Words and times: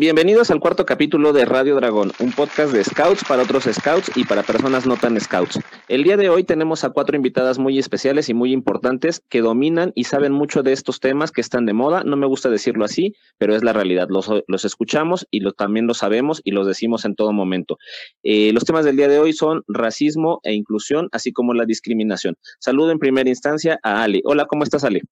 Bienvenidos 0.00 0.50
al 0.50 0.60
cuarto 0.60 0.86
capítulo 0.86 1.34
de 1.34 1.44
Radio 1.44 1.76
Dragón, 1.76 2.12
un 2.20 2.32
podcast 2.32 2.72
de 2.72 2.82
scouts 2.82 3.22
para 3.22 3.42
otros 3.42 3.64
scouts 3.64 4.10
y 4.14 4.24
para 4.24 4.42
personas 4.42 4.86
no 4.86 4.96
tan 4.96 5.20
scouts. 5.20 5.60
El 5.88 6.04
día 6.04 6.16
de 6.16 6.30
hoy 6.30 6.42
tenemos 6.42 6.84
a 6.84 6.88
cuatro 6.88 7.16
invitadas 7.16 7.58
muy 7.58 7.78
especiales 7.78 8.30
y 8.30 8.32
muy 8.32 8.54
importantes 8.54 9.22
que 9.28 9.42
dominan 9.42 9.92
y 9.94 10.04
saben 10.04 10.32
mucho 10.32 10.62
de 10.62 10.72
estos 10.72 11.00
temas 11.00 11.32
que 11.32 11.42
están 11.42 11.66
de 11.66 11.74
moda. 11.74 12.02
No 12.02 12.16
me 12.16 12.26
gusta 12.26 12.48
decirlo 12.48 12.86
así, 12.86 13.14
pero 13.36 13.54
es 13.54 13.62
la 13.62 13.74
realidad. 13.74 14.06
Los, 14.08 14.30
los 14.46 14.64
escuchamos 14.64 15.26
y 15.30 15.44
también 15.52 15.86
lo 15.86 15.92
sabemos 15.92 16.40
y 16.44 16.52
los 16.52 16.66
decimos 16.66 17.04
en 17.04 17.14
todo 17.14 17.34
momento. 17.34 17.76
Eh, 18.22 18.54
los 18.54 18.64
temas 18.64 18.86
del 18.86 18.96
día 18.96 19.08
de 19.08 19.18
hoy 19.18 19.34
son 19.34 19.64
racismo 19.68 20.40
e 20.44 20.54
inclusión, 20.54 21.10
así 21.12 21.30
como 21.30 21.52
la 21.52 21.66
discriminación. 21.66 22.38
Saludo 22.58 22.90
en 22.90 23.00
primera 23.00 23.28
instancia 23.28 23.78
a 23.82 24.02
Ale. 24.02 24.22
Hola, 24.24 24.46
¿cómo 24.46 24.64
estás, 24.64 24.82
Ale? 24.82 25.02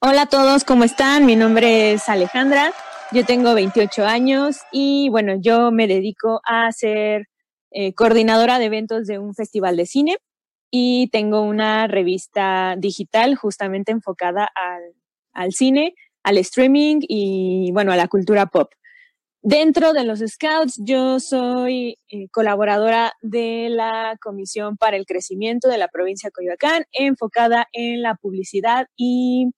Hola 0.00 0.22
a 0.22 0.26
todos, 0.26 0.64
¿cómo 0.64 0.82
están? 0.82 1.24
Mi 1.24 1.36
nombre 1.36 1.92
es 1.92 2.08
Alejandra. 2.08 2.72
Yo 3.16 3.24
tengo 3.24 3.54
28 3.54 4.04
años 4.04 4.58
y 4.70 5.08
bueno, 5.08 5.36
yo 5.40 5.70
me 5.70 5.86
dedico 5.86 6.42
a 6.44 6.70
ser 6.70 7.28
eh, 7.70 7.94
coordinadora 7.94 8.58
de 8.58 8.66
eventos 8.66 9.06
de 9.06 9.18
un 9.18 9.34
festival 9.34 9.78
de 9.78 9.86
cine 9.86 10.18
y 10.70 11.08
tengo 11.08 11.40
una 11.40 11.86
revista 11.86 12.76
digital 12.76 13.34
justamente 13.34 13.90
enfocada 13.90 14.50
al, 14.54 14.82
al 15.32 15.52
cine, 15.52 15.94
al 16.24 16.36
streaming 16.36 16.98
y 17.08 17.70
bueno, 17.72 17.90
a 17.90 17.96
la 17.96 18.06
cultura 18.06 18.48
pop. 18.48 18.70
Dentro 19.40 19.94
de 19.94 20.04
los 20.04 20.18
Scouts, 20.18 20.78
yo 20.84 21.18
soy 21.18 21.96
eh, 22.10 22.28
colaboradora 22.28 23.14
de 23.22 23.70
la 23.70 24.18
Comisión 24.20 24.76
para 24.76 24.98
el 24.98 25.06
Crecimiento 25.06 25.70
de 25.70 25.78
la 25.78 25.88
provincia 25.88 26.28
de 26.28 26.32
Coyoacán, 26.32 26.84
enfocada 26.92 27.66
en 27.72 28.02
la 28.02 28.16
publicidad 28.16 28.88
y 28.94 29.52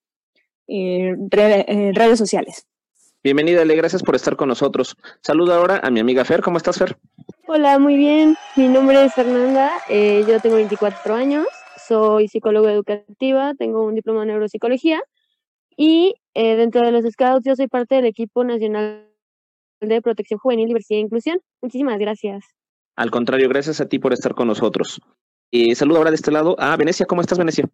eh, 0.68 1.16
redes 1.28 2.20
sociales. 2.20 2.67
Bienvenida, 3.24 3.62
Ale, 3.62 3.74
gracias 3.74 4.04
por 4.04 4.14
estar 4.14 4.36
con 4.36 4.48
nosotros. 4.48 4.96
Saludo 5.22 5.52
ahora 5.52 5.80
a 5.82 5.90
mi 5.90 5.98
amiga 5.98 6.24
Fer. 6.24 6.40
¿Cómo 6.40 6.56
estás, 6.56 6.78
Fer? 6.78 6.96
Hola, 7.48 7.80
muy 7.80 7.96
bien. 7.96 8.36
Mi 8.54 8.68
nombre 8.68 9.04
es 9.04 9.12
Fernanda. 9.12 9.72
Eh, 9.88 10.24
yo 10.28 10.38
tengo 10.38 10.54
24 10.54 11.14
años. 11.16 11.46
Soy 11.88 12.28
psicóloga 12.28 12.72
educativa. 12.72 13.54
Tengo 13.54 13.84
un 13.84 13.96
diploma 13.96 14.22
en 14.22 14.28
neuropsicología. 14.28 15.02
Y 15.76 16.14
eh, 16.34 16.54
dentro 16.54 16.82
de 16.82 16.92
los 16.92 17.04
Scouts, 17.10 17.44
yo 17.44 17.56
soy 17.56 17.66
parte 17.66 17.96
del 17.96 18.04
equipo 18.04 18.44
nacional 18.44 19.08
de 19.80 20.00
protección 20.00 20.38
juvenil, 20.38 20.68
diversidad 20.68 20.98
e 20.98 21.02
inclusión. 21.02 21.40
Muchísimas 21.60 21.98
gracias. 21.98 22.44
Al 22.94 23.10
contrario, 23.10 23.48
gracias 23.48 23.80
a 23.80 23.88
ti 23.88 23.98
por 23.98 24.12
estar 24.12 24.34
con 24.36 24.46
nosotros. 24.46 25.00
Eh, 25.50 25.74
saludo 25.74 25.98
ahora 25.98 26.10
de 26.10 26.16
este 26.16 26.30
lado 26.30 26.54
a 26.60 26.76
Venecia. 26.76 27.06
¿Cómo 27.06 27.20
estás, 27.20 27.38
Venecia? 27.38 27.68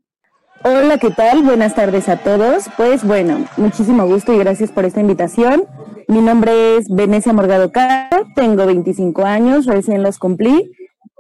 Hola, 0.63 0.99
¿qué 0.99 1.11
tal? 1.11 1.43
Buenas 1.43 1.75
tardes 1.75 2.09
a 2.09 2.17
todos. 2.17 2.65
Pues 2.77 3.05
bueno, 3.05 3.47
muchísimo 3.57 4.07
gusto 4.07 4.33
y 4.33 4.39
gracias 4.39 4.71
por 4.71 4.85
esta 4.85 5.01
invitación. 5.01 5.65
Mi 6.09 6.21
nombre 6.21 6.77
es 6.77 6.89
Venecia 6.89 7.33
Morgado 7.33 7.73
Caro, 7.73 8.27
tengo 8.35 8.65
25 8.67 9.25
años, 9.25 9.67
recién 9.67 10.03
los 10.03 10.19
cumplí. 10.19 10.71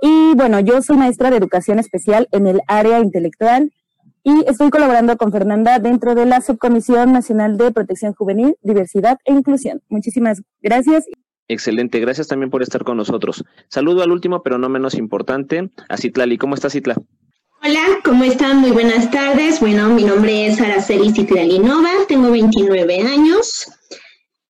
Y 0.02 0.34
bueno, 0.34 0.60
yo 0.60 0.82
soy 0.82 0.96
maestra 0.96 1.30
de 1.30 1.36
educación 1.36 1.78
especial 1.78 2.28
en 2.32 2.46
el 2.46 2.60
área 2.66 3.00
intelectual 3.00 3.72
y 4.22 4.44
estoy 4.48 4.70
colaborando 4.70 5.16
con 5.16 5.32
Fernanda 5.32 5.78
dentro 5.78 6.14
de 6.14 6.27
la 6.27 6.40
Subcomisión 6.40 7.12
Nacional 7.12 7.56
de 7.58 7.72
Protección 7.72 8.14
Juvenil, 8.14 8.56
Diversidad 8.62 9.18
e 9.24 9.32
Inclusión. 9.32 9.82
Muchísimas 9.88 10.42
gracias. 10.62 11.05
Excelente, 11.48 12.00
gracias 12.00 12.28
también 12.28 12.50
por 12.50 12.62
estar 12.62 12.84
con 12.84 12.96
nosotros. 12.96 13.44
Saludo 13.68 14.02
al 14.02 14.10
último, 14.10 14.42
pero 14.42 14.56
no 14.56 14.70
menos 14.70 14.94
importante, 14.94 15.70
a 15.88 15.96
Citlali. 15.98 16.38
¿Cómo 16.38 16.55
estás, 16.55 16.72
Citla? 16.72 16.96
Hola, 17.67 18.03
¿cómo 18.05 18.25
están? 18.25 18.59
Muy 18.59 18.73
buenas 18.73 19.11
tardes. 19.11 19.59
Bueno, 19.59 19.89
mi 19.89 20.05
nombre 20.05 20.45
es 20.45 20.61
Araceli 20.61 21.11
Citlalinova, 21.12 21.93
tengo 22.07 22.31
29 22.31 23.01
años. 23.01 23.73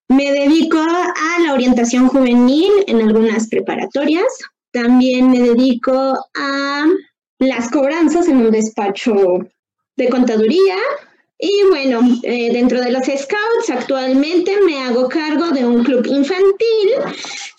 Me 0.08 0.32
dedico 0.32 0.78
a 0.78 1.40
la 1.40 1.54
orientación 1.54 2.08
juvenil 2.08 2.72
en 2.88 3.00
algunas 3.00 3.48
preparatorias. 3.48 4.26
También 4.72 5.30
me 5.30 5.38
dedico 5.38 5.92
a 6.34 6.86
las 7.38 7.70
cobranzas 7.70 8.26
en 8.26 8.38
un 8.38 8.50
despacho 8.50 9.14
de 9.94 10.08
contaduría. 10.08 10.74
Y 11.38 11.52
bueno, 11.68 12.00
eh, 12.24 12.52
dentro 12.52 12.80
de 12.80 12.90
los 12.90 13.04
Scouts 13.04 13.70
actualmente 13.70 14.60
me 14.62 14.82
hago 14.82 15.08
cargo 15.08 15.52
de 15.52 15.64
un 15.64 15.84
club 15.84 16.04
infantil 16.04 16.94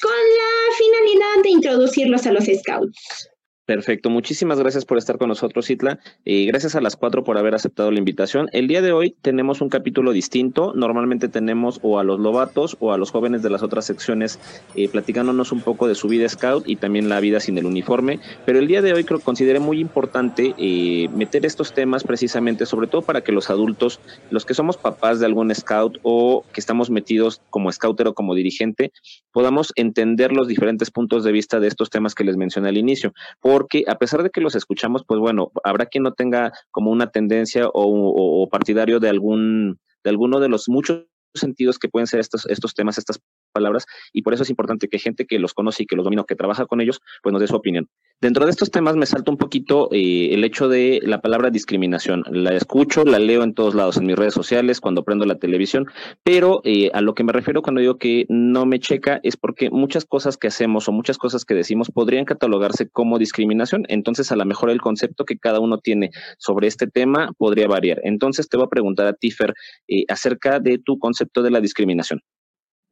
con 0.01 0.11
la 0.11 0.75
finalidad 0.77 1.43
de 1.43 1.49
introducirlos 1.49 2.27
a 2.27 2.33
los 2.33 2.43
Scouts. 2.43 3.29
Perfecto, 3.65 4.11
muchísimas 4.11 4.59
gracias 4.59 4.85
por 4.85 4.99
estar 4.99 5.17
con 5.17 5.27
nosotros, 5.27 5.71
Itla, 5.71 5.97
y 6.23 6.45
gracias 6.45 6.75
a 6.75 6.81
las 6.81 6.95
cuatro 6.95 7.23
por 7.23 7.39
haber 7.39 7.55
aceptado 7.55 7.89
la 7.89 7.97
invitación. 7.97 8.47
El 8.51 8.67
día 8.67 8.83
de 8.83 8.91
hoy 8.91 9.15
tenemos 9.23 9.59
un 9.59 9.69
capítulo 9.69 10.11
distinto. 10.11 10.73
Normalmente 10.75 11.29
tenemos 11.29 11.79
o 11.81 11.97
a 11.97 12.03
los 12.03 12.19
lobatos 12.19 12.77
o 12.79 12.93
a 12.93 12.99
los 12.99 13.09
jóvenes 13.09 13.41
de 13.41 13.49
las 13.49 13.63
otras 13.63 13.85
secciones 13.85 14.39
eh, 14.75 14.87
platicándonos 14.87 15.51
un 15.51 15.61
poco 15.61 15.87
de 15.87 15.95
su 15.95 16.07
vida 16.07 16.29
scout 16.29 16.69
y 16.69 16.75
también 16.75 17.09
la 17.09 17.19
vida 17.19 17.39
sin 17.39 17.57
el 17.57 17.65
uniforme. 17.65 18.19
Pero 18.45 18.59
el 18.59 18.67
día 18.67 18.83
de 18.83 18.93
hoy 18.93 19.03
creo 19.03 19.19
consideré 19.19 19.59
muy 19.59 19.79
importante 19.79 20.53
eh, 20.59 21.09
meter 21.15 21.43
estos 21.43 21.73
temas 21.73 22.03
precisamente, 22.03 22.67
sobre 22.67 22.85
todo 22.85 23.01
para 23.01 23.21
que 23.21 23.31
los 23.31 23.49
adultos, 23.49 23.99
los 24.29 24.45
que 24.45 24.53
somos 24.53 24.77
papás 24.77 25.19
de 25.19 25.25
algún 25.25 25.53
scout 25.55 25.97
o 26.03 26.45
que 26.53 26.59
estamos 26.59 26.91
metidos 26.91 27.41
como 27.49 27.71
scouter 27.71 28.09
o 28.09 28.13
como 28.13 28.35
dirigente, 28.35 28.91
podamos 29.31 29.73
entender 29.75 30.33
los 30.33 30.47
diferentes 30.47 30.91
puntos 30.91 31.23
de 31.23 31.31
vista 31.31 31.59
de 31.59 31.67
estos 31.67 31.89
temas 31.89 32.13
que 32.13 32.23
les 32.23 32.37
mencioné 32.37 32.69
al 32.69 32.77
inicio 32.77 33.11
porque 33.55 33.85
a 33.87 33.95
pesar 33.95 34.21
de 34.21 34.31
que 34.31 34.41
los 34.41 34.53
escuchamos, 34.53 35.05
pues 35.07 35.17
bueno, 35.17 35.53
habrá 35.63 35.85
quien 35.85 36.03
no 36.03 36.11
tenga 36.11 36.51
como 36.71 36.91
una 36.91 37.09
tendencia 37.09 37.69
o, 37.71 38.49
partidario 38.51 38.99
de 38.99 39.07
algún 39.07 39.79
de 40.03 40.09
alguno 40.09 40.41
de 40.41 40.49
los 40.49 40.67
muchos 40.67 41.05
sentidos 41.33 41.79
que 41.79 41.87
pueden 41.87 42.05
ser 42.05 42.19
estos, 42.19 42.45
estos 42.47 42.73
temas, 42.73 42.97
estas 42.97 43.21
palabras, 43.55 43.85
y 44.11 44.21
por 44.21 44.33
eso 44.33 44.43
es 44.43 44.49
importante 44.49 44.89
que 44.89 44.99
gente 44.99 45.25
que 45.25 45.39
los 45.39 45.53
conoce 45.53 45.83
y 45.83 45.85
que 45.85 45.95
los 45.95 46.03
domina 46.03 46.25
que 46.27 46.35
trabaja 46.35 46.65
con 46.65 46.81
ellos, 46.81 46.99
pues 47.23 47.31
nos 47.31 47.39
dé 47.39 47.47
su 47.47 47.55
opinión. 47.55 47.87
Dentro 48.21 48.45
de 48.45 48.51
estos 48.51 48.71
temas 48.71 48.95
me 48.95 49.05
salta 49.05 49.31
un 49.31 49.37
poquito 49.37 49.89
eh, 49.91 50.29
el 50.31 50.43
hecho 50.43 50.67
de 50.69 51.01
la 51.03 51.21
palabra 51.21 51.49
discriminación. 51.49 52.23
La 52.31 52.53
escucho, 52.53 53.03
la 53.03 53.19
leo 53.19 53.43
en 53.43 53.53
todos 53.53 53.75
lados, 53.75 53.97
en 53.97 54.05
mis 54.05 54.15
redes 54.15 54.33
sociales, 54.33 54.79
cuando 54.79 55.03
prendo 55.03 55.25
la 55.25 55.35
televisión, 55.35 55.87
pero 56.23 56.61
eh, 56.63 56.91
a 56.93 57.01
lo 57.01 57.13
que 57.13 57.23
me 57.23 57.33
refiero 57.33 57.61
cuando 57.61 57.81
digo 57.81 57.97
que 57.97 58.25
no 58.29 58.65
me 58.65 58.79
checa 58.79 59.19
es 59.23 59.37
porque 59.37 59.69
muchas 59.69 60.05
cosas 60.05 60.37
que 60.37 60.47
hacemos 60.47 60.87
o 60.87 60.91
muchas 60.91 61.17
cosas 61.17 61.45
que 61.45 61.53
decimos 61.53 61.91
podrían 61.91 62.25
catalogarse 62.25 62.89
como 62.89 63.19
discriminación. 63.19 63.83
Entonces, 63.89 64.31
a 64.31 64.35
lo 64.35 64.45
mejor 64.45 64.69
el 64.69 64.81
concepto 64.81 65.25
que 65.25 65.37
cada 65.37 65.59
uno 65.59 65.77
tiene 65.79 66.11
sobre 66.37 66.67
este 66.67 66.87
tema 66.87 67.31
podría 67.37 67.67
variar. 67.67 67.99
Entonces, 68.03 68.47
te 68.47 68.57
voy 68.57 68.65
a 68.65 68.69
preguntar 68.69 69.07
a 69.07 69.13
Tifer 69.13 69.53
eh, 69.87 70.05
acerca 70.07 70.59
de 70.59 70.77
tu 70.77 70.99
concepto 70.99 71.43
de 71.43 71.51
la 71.51 71.61
discriminación. 71.61 72.21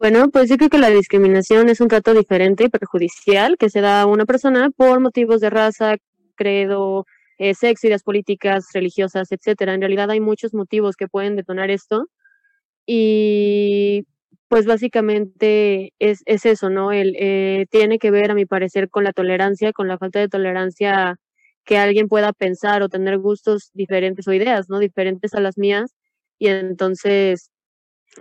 Bueno, 0.03 0.30
pues 0.31 0.50
yo 0.50 0.58
creo 0.58 0.69
que 0.69 0.80
la 0.80 0.90
discriminación 0.90 1.69
es 1.69 1.80
un 1.80 1.88
trato 1.88 2.14
diferente 2.14 2.66
y 2.66 2.69
perjudicial 2.69 3.56
que 3.58 3.69
se 3.69 3.80
da 3.80 4.02
a 4.02 4.06
una 4.06 4.25
persona 4.25 4.69
por 4.69 5.00
motivos 5.00 5.40
de 5.40 5.50
raza, 5.50 5.96
credo, 6.36 7.06
eh, 7.38 7.53
sexo, 7.56 7.88
ideas 7.88 8.03
políticas, 8.03 8.66
religiosas, 8.74 9.31
etcétera. 9.31 9.74
En 9.74 9.80
realidad 9.80 10.12
hay 10.12 10.19
muchos 10.19 10.53
motivos 10.53 10.97
que 10.97 11.08
pueden 11.08 11.38
detonar 11.38 11.72
esto 11.72 12.08
y 12.86 14.06
pues 14.50 14.66
básicamente 14.66 15.94
es, 16.00 16.22
es 16.25 16.46
eso, 16.46 16.70
¿no? 16.70 16.91
El, 16.91 17.16
eh, 17.18 17.66
tiene 17.72 17.97
que 17.97 18.12
ver, 18.12 18.31
a 18.31 18.35
mi 18.35 18.46
parecer, 18.46 18.90
con 18.90 19.06
la 19.06 19.14
tolerancia, 19.14 19.72
con 19.72 19.88
la 19.88 19.97
falta 19.97 20.20
de 20.20 20.28
tolerancia 20.28 21.16
que 21.64 21.78
alguien 21.78 22.09
pueda 22.09 22.34
pensar 22.34 22.84
o 22.84 22.90
tener 22.90 23.20
gustos 23.20 23.72
diferentes 23.74 24.28
o 24.28 24.34
ideas, 24.34 24.68
¿no? 24.70 24.80
Diferentes 24.80 25.34
a 25.34 25.40
las 25.40 25.58
mías. 25.58 25.96
Y 26.40 26.47
entonces 26.50 27.53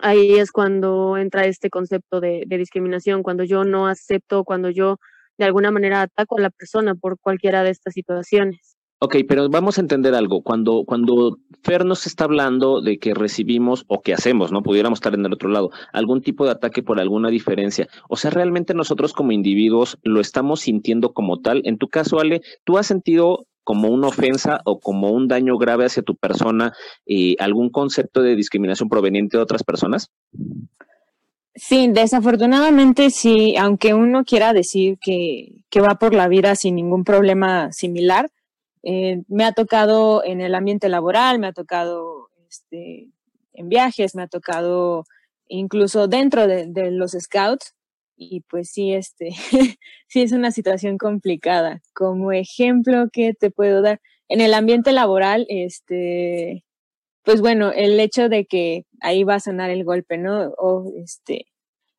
ahí 0.01 0.39
es 0.39 0.53
cuando 0.53 1.17
entra 1.17 1.45
este 1.47 1.71
concepto 1.71 2.21
de, 2.21 2.45
discriminación, 2.49 3.23
cuando 3.23 3.45
yo 3.45 3.65
no 3.65 3.87
acepto, 3.87 4.45
cuando 4.45 4.71
yo 4.71 4.99
de 5.39 5.45
alguna 5.47 5.71
manera 5.71 6.03
ataco 6.03 6.39
a 6.39 6.43
la 6.43 6.51
persona 6.51 6.95
por 6.95 7.19
cualquiera 7.19 7.63
de 7.63 7.71
estas 7.71 7.95
situaciones. 7.95 8.72
Ok, 9.05 9.17
pero 9.27 9.49
vamos 9.49 9.79
a 9.79 9.81
entender 9.81 10.15
algo. 10.15 10.43
Cuando, 10.43 10.85
cuando 10.87 11.39
Fer 11.65 11.85
nos 11.85 12.07
está 12.07 12.23
hablando 12.23 12.81
de 12.81 13.01
que 13.01 13.15
recibimos 13.15 13.85
o 13.89 14.01
que 14.01 14.15
hacemos, 14.15 14.53
¿no? 14.53 14.63
Pudiéramos 14.63 14.99
estar 14.99 15.13
en 15.15 15.27
el 15.27 15.33
otro 15.33 15.49
lado, 15.49 15.71
algún 15.93 16.23
tipo 16.23 16.45
de 16.45 16.53
ataque 16.53 16.85
por 16.85 17.01
alguna 17.01 17.29
diferencia. 17.29 17.89
O 18.09 18.15
sea, 18.15 18.31
realmente 18.31 18.75
nosotros 18.75 19.13
como 19.13 19.33
individuos 19.33 19.99
lo 20.05 20.21
estamos 20.21 20.61
sintiendo 20.61 21.13
como 21.13 21.41
tal. 21.41 21.63
En 21.65 21.79
tu 21.79 21.89
caso, 21.89 22.21
Ale, 22.21 22.43
¿tú 22.63 22.79
has 22.79 22.87
sentido 22.87 23.49
como 23.65 23.89
una 23.89 24.07
ofensa 24.07 24.61
o 24.67 24.79
como 24.79 25.11
un 25.11 25.27
daño 25.27 25.59
grave 25.59 25.87
hacia 25.87 26.05
tu 26.05 26.15
persona 26.15 26.73
y 27.05 27.35
algún 27.43 27.71
concepto 27.71 28.23
de 28.23 28.37
discriminación 28.37 28.89
proveniente 28.89 29.37
de 29.37 29.43
otras 29.43 29.65
personas? 29.65 30.13
Sí, 31.57 31.89
desafortunadamente 31.93 33.11
sí, 33.11 33.57
aunque 33.57 33.95
uno 33.95 34.23
quiera 34.23 34.53
decir 34.53 34.97
que, 35.03 35.65
que 35.71 35.81
va 35.81 35.97
por 35.97 36.15
la 36.15 36.29
vida 36.29 36.55
sin 36.55 36.77
ningún 36.77 37.03
problema 37.03 37.73
similar, 37.73 38.31
eh, 38.83 39.23
me 39.29 39.45
ha 39.45 39.53
tocado 39.53 40.25
en 40.25 40.41
el 40.41 40.55
ambiente 40.55 40.89
laboral, 40.89 41.39
me 41.39 41.49
ha 41.49 41.53
tocado 41.53 42.29
este, 42.49 43.11
en 43.53 43.69
viajes, 43.69 44.15
me 44.15 44.23
ha 44.23 44.29
tocado 44.29 45.05
incluso 45.49 46.09
dentro 46.09 46.47
de, 46.47 46.67
de 46.67 46.91
los 46.91 47.13
scouts, 47.13 47.75
y 48.17 48.41
pues 48.43 48.71
sí, 48.71 48.93
este, 48.93 49.31
sí 50.09 50.23
es 50.23 50.33
una 50.33 50.51
situación 50.51 50.99
complicada. 50.99 51.83
Como 51.95 52.33
ejemplo 52.33 53.09
que 53.13 53.35
te 53.35 53.51
puedo 53.51 53.83
dar, 53.83 54.01
en 54.29 54.41
el 54.41 54.55
ambiente 54.55 54.93
laboral, 54.93 55.47
este, 55.49 56.65
pues 57.25 57.41
bueno, 57.41 57.71
el 57.73 57.99
hecho 58.01 58.29
de 58.29 58.47
que 58.47 58.87
ahí 59.01 59.25
va 59.25 59.37
a 59.37 59.41
sonar 59.41 59.71
el 59.71 59.85
golpe, 59.85 60.19
¿no? 60.19 60.53
O 60.59 60.93
este, 61.03 61.47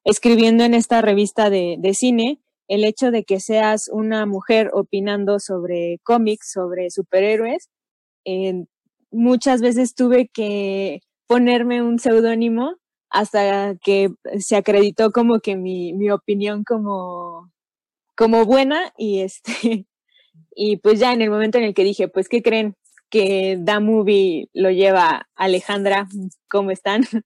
escribiendo 0.04 0.64
en 0.64 0.74
esta 0.74 1.02
revista 1.02 1.50
de, 1.50 1.76
de 1.80 1.94
cine, 1.94 2.40
el 2.68 2.84
hecho 2.84 3.12
de 3.12 3.24
que 3.24 3.40
seas 3.40 3.90
una 3.92 4.26
mujer 4.26 4.72
opinando 4.74 5.40
sobre 5.40 6.00
cómics, 6.04 6.52
sobre 6.52 6.90
superhéroes, 6.90 7.70
muchas 9.12 9.62
veces 9.62 9.96
tuve 9.96 10.28
que 10.28 11.02
ponerme 11.28 11.82
un 11.82 12.00
seudónimo 12.00 12.76
hasta 13.10 13.76
que 13.76 14.10
se 14.40 14.56
acreditó 14.56 15.12
como 15.12 15.40
que 15.40 15.56
mi, 15.56 15.94
mi 15.94 16.10
opinión 16.10 16.64
como, 16.64 17.52
como 18.16 18.46
buena 18.46 18.92
y 18.98 19.22
este 19.22 19.88
y 20.56 20.78
pues 20.78 21.00
ya 21.00 21.14
en 21.14 21.22
el 21.22 21.30
momento 21.30 21.58
en 21.58 21.64
el 21.66 21.74
que 21.74 21.84
dije, 21.84 22.08
pues 22.08 22.28
¿qué 22.30 22.42
creen? 22.42 22.76
Que 23.10 23.58
Da 23.60 23.80
Movie 23.80 24.50
lo 24.54 24.72
lleva 24.72 25.30
Alejandra, 25.36 26.08
¿cómo 26.50 26.72
están? 26.72 27.04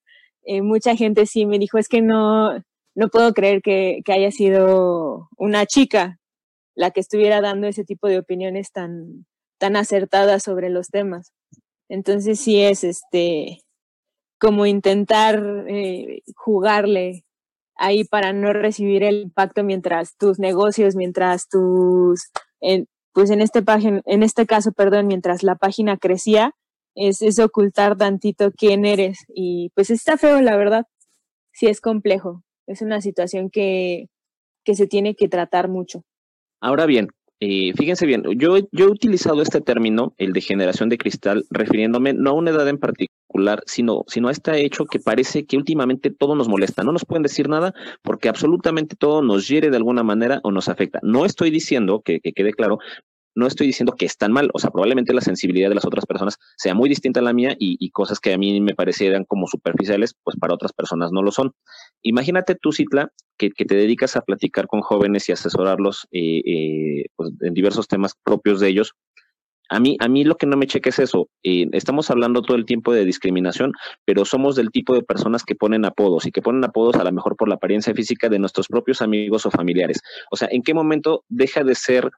Eh, 0.49 0.61
mucha 0.61 0.95
gente 0.95 1.25
sí 1.25 1.45
me 1.45 1.59
dijo, 1.59 1.77
es 1.77 1.89
que 1.89 2.01
no, 2.01 2.63
no 2.97 3.09
puedo 3.09 3.31
creer 3.33 3.61
que, 3.61 4.01
haya 4.07 4.31
sido 4.31 5.29
una 5.37 5.67
chica 5.67 6.19
la 6.75 6.89
que 6.89 6.99
estuviera 6.99 7.41
dando 7.41 7.67
ese 7.67 7.83
tipo 7.83 8.07
de 8.07 8.17
opiniones 8.17 8.71
tan, 8.71 9.27
tan 9.59 9.75
acertadas 9.75 10.41
sobre 10.41 10.69
los 10.69 10.87
temas. 10.87 11.31
Entonces 11.89 12.39
sí 12.39 12.59
es 12.59 12.83
este 12.83 13.61
como 14.39 14.65
intentar 14.65 15.65
eh, 15.67 16.21
jugarle 16.35 17.23
ahí 17.75 18.03
para 18.03 18.33
no 18.33 18.51
recibir 18.51 19.03
el 19.03 19.21
impacto 19.21 19.63
mientras 19.63 20.17
tus 20.17 20.39
negocios, 20.39 20.95
mientras 20.95 21.47
tus, 21.49 22.31
pues 23.13 23.29
en 23.29 23.41
este, 23.41 23.61
página, 23.61 24.01
en 24.05 24.23
este 24.23 24.47
caso, 24.47 24.71
perdón, 24.71 25.05
mientras 25.05 25.43
la 25.43 25.55
página 25.55 25.97
crecía, 25.97 26.55
es, 26.95 27.21
es 27.21 27.37
ocultar 27.37 27.95
tantito 27.95 28.51
quién 28.51 28.85
eres. 28.85 29.19
Y 29.27 29.69
pues 29.75 29.91
está 29.91 30.17
feo, 30.17 30.41
la 30.41 30.57
verdad. 30.57 30.85
Sí 31.51 31.67
es 31.67 31.79
complejo. 31.79 32.43
Es 32.67 32.81
una 32.81 33.01
situación 33.01 33.49
que, 33.49 34.09
que 34.63 34.75
se 34.75 34.87
tiene 34.87 35.15
que 35.15 35.29
tratar 35.29 35.69
mucho. 35.69 36.03
Ahora 36.59 36.85
bien, 36.85 37.07
eh, 37.39 37.71
fíjense 37.77 38.07
bien, 38.07 38.23
yo, 38.37 38.57
yo 38.71 38.85
he 38.85 38.89
utilizado 38.89 39.43
este 39.43 39.61
término, 39.61 40.15
el 40.17 40.33
de 40.33 40.41
generación 40.41 40.89
de 40.89 40.97
cristal, 40.97 41.45
refiriéndome 41.51 42.13
no 42.13 42.31
a 42.31 42.33
una 42.33 42.49
edad 42.49 42.67
en 42.67 42.79
particular, 42.79 43.61
sino, 43.67 44.03
sino 44.07 44.27
a 44.27 44.31
este 44.31 44.65
hecho 44.65 44.85
que 44.85 44.99
parece 44.99 45.45
que 45.45 45.55
últimamente 45.55 46.09
todo 46.09 46.35
nos 46.35 46.49
molesta. 46.49 46.83
No 46.83 46.91
nos 46.91 47.05
pueden 47.05 47.21
decir 47.21 47.47
nada 47.47 47.75
porque 48.01 48.27
absolutamente 48.27 48.95
todo 48.95 49.21
nos 49.21 49.47
hiere 49.47 49.69
de 49.69 49.77
alguna 49.77 50.01
manera 50.01 50.39
o 50.43 50.51
nos 50.51 50.67
afecta. 50.67 50.99
No 51.03 51.25
estoy 51.25 51.51
diciendo, 51.51 52.01
que, 52.03 52.19
que 52.21 52.33
quede 52.33 52.53
claro, 52.53 52.79
no 53.37 53.45
estoy 53.45 53.67
diciendo 53.67 53.93
que 53.95 54.07
están 54.07 54.31
mal, 54.31 54.49
o 54.51 54.57
sea, 54.57 54.71
probablemente 54.71 55.13
la 55.13 55.21
sensibilidad 55.21 55.69
de 55.69 55.75
las 55.75 55.85
otras 55.85 56.07
personas 56.07 56.39
sea 56.57 56.73
muy 56.73 56.89
distinta 56.89 57.19
a 57.19 57.23
la 57.23 57.33
mía 57.33 57.55
y, 57.59 57.87
cosas 57.91 58.19
que 58.19 58.33
a 58.33 58.37
mí 58.37 58.59
me 58.61 58.73
parecieran 58.73 59.25
como 59.25 59.45
superficiales, 59.47 60.15
pues 60.23 60.35
para 60.37 60.55
otras 60.55 60.73
personas 60.73 61.11
no 61.11 61.21
lo 61.21 61.31
son. 61.31 61.53
Imagínate 62.01 62.55
tú, 62.55 62.71
Citla, 62.71 63.11
que, 63.37 63.51
te 63.51 63.75
dedicas 63.75 64.15
a 64.15 64.21
platicar 64.21 64.65
con 64.65 64.81
jóvenes 64.81 65.29
y 65.29 65.33
asesorarlos 65.33 66.07
eh, 66.11 66.41
eh, 66.45 67.05
pues, 67.15 67.31
en 67.41 67.53
diversos 67.53 67.87
temas 67.87 68.15
propios 68.23 68.59
de 68.59 68.69
ellos. 68.69 68.93
A 69.69 69.79
mí, 69.79 69.97
a 69.99 70.07
mí 70.07 70.23
lo 70.23 70.35
que 70.37 70.47
no 70.47 70.57
me 70.57 70.65
cheque 70.65 70.89
es 70.89 70.97
eso. 70.97 71.29
Eh, 71.43 71.67
estamos 71.73 72.09
hablando 72.09 72.41
todo 72.41 72.57
el 72.57 72.65
tiempo 72.65 72.91
de 72.91 73.05
discriminación, 73.05 73.73
pero 74.05 74.25
somos 74.25 74.55
del 74.55 74.71
tipo 74.71 74.95
de 74.95 75.03
personas 75.03 75.43
que 75.43 75.55
ponen 75.55 75.85
apodos 75.85 76.25
y 76.25 76.31
que 76.31 76.41
ponen 76.41 76.63
apodos 76.63 76.95
a 76.95 77.03
lo 77.03 77.11
mejor 77.11 77.35
por 77.35 77.49
la 77.49 77.55
apariencia 77.55 77.93
física 77.93 78.29
de 78.29 78.39
nuestros 78.39 78.67
propios 78.67 79.01
amigos 79.01 79.45
o 79.45 79.51
familiares. 79.51 80.01
O 80.31 80.37
sea, 80.37 80.47
¿en 80.51 80.63
qué 80.63 80.73
momento 80.73 81.23
deja 81.27 81.63
de 81.63 81.75
ser 81.75 82.09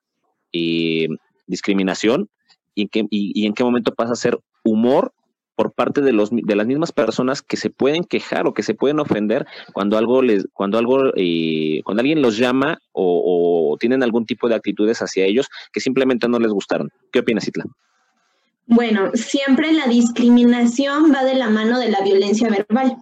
eh, 0.53 1.07
discriminación 1.47 2.29
y, 2.75 2.87
que, 2.87 3.05
y, 3.09 3.45
en 3.45 3.53
qué 3.53 3.63
momento 3.63 3.93
pasa 3.93 4.13
a 4.13 4.15
ser 4.15 4.39
humor 4.63 5.13
por 5.55 5.73
parte 5.73 6.01
de 6.01 6.13
los 6.13 6.29
de 6.31 6.55
las 6.55 6.67
mismas 6.67 6.93
personas 6.93 7.41
que 7.41 7.57
se 7.57 7.69
pueden 7.69 8.05
quejar 8.05 8.47
o 8.47 8.53
que 8.53 8.63
se 8.63 8.73
pueden 8.73 8.99
ofender 8.99 9.45
cuando 9.73 9.97
algo 9.97 10.21
les 10.21 10.47
cuando 10.53 10.77
algo 10.77 11.11
eh, 11.17 11.81
cuando 11.83 11.99
alguien 11.99 12.21
los 12.21 12.37
llama 12.37 12.79
o, 12.93 13.75
tienen 13.79 14.03
algún 14.03 14.25
tipo 14.25 14.47
de 14.47 14.55
actitudes 14.55 15.01
hacia 15.01 15.25
ellos 15.25 15.47
que 15.71 15.79
simplemente 15.79 16.27
no 16.27 16.39
les 16.39 16.51
gustaron. 16.51 16.89
Qué 17.11 17.19
opinas 17.19 17.47
Itla 17.47 17.65
bueno 18.67 19.11
siempre 19.15 19.73
la 19.73 19.87
discriminación 19.87 21.11
va 21.13 21.23
de 21.23 21.35
la 21.35 21.49
mano 21.49 21.79
de 21.79 21.89
la 21.89 22.01
violencia 22.01 22.49
verbal 22.49 22.97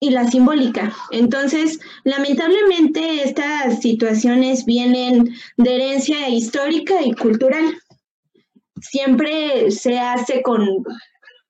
y 0.00 0.10
la 0.10 0.28
simbólica. 0.28 0.92
Entonces, 1.10 1.78
lamentablemente 2.04 3.22
estas 3.22 3.80
situaciones 3.80 4.64
vienen 4.64 5.34
de 5.58 5.74
herencia 5.74 6.28
histórica 6.28 7.02
y 7.02 7.12
cultural. 7.12 7.78
Siempre 8.80 9.70
se 9.70 9.98
hace 9.98 10.42
con, 10.42 10.66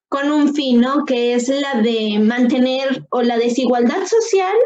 con 0.09 0.33
un 0.33 0.53
fin, 0.53 0.81
¿no? 0.81 1.05
Que 1.05 1.35
es 1.35 1.49
la 1.49 1.81
de 1.81 2.19
mantener 2.19 3.07
o 3.11 3.23
la 3.23 3.39
desigualdad 3.39 4.05
social 4.07 4.57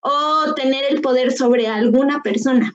o 0.00 0.54
tener 0.54 0.84
el 0.88 1.02
poder 1.02 1.32
sobre 1.32 1.68
alguna 1.68 2.22
persona. 2.22 2.72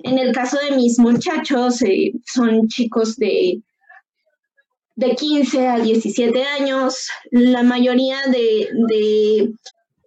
En 0.00 0.18
el 0.18 0.32
caso 0.32 0.58
de 0.58 0.76
mis 0.76 0.98
muchachos, 0.98 1.82
eh, 1.82 2.12
son 2.26 2.66
chicos 2.68 3.16
de 3.16 3.62
de 4.98 5.14
15 5.14 5.68
a 5.68 5.78
17 5.78 6.42
años, 6.42 7.08
la 7.30 7.62
mayoría 7.62 8.18
de, 8.26 8.68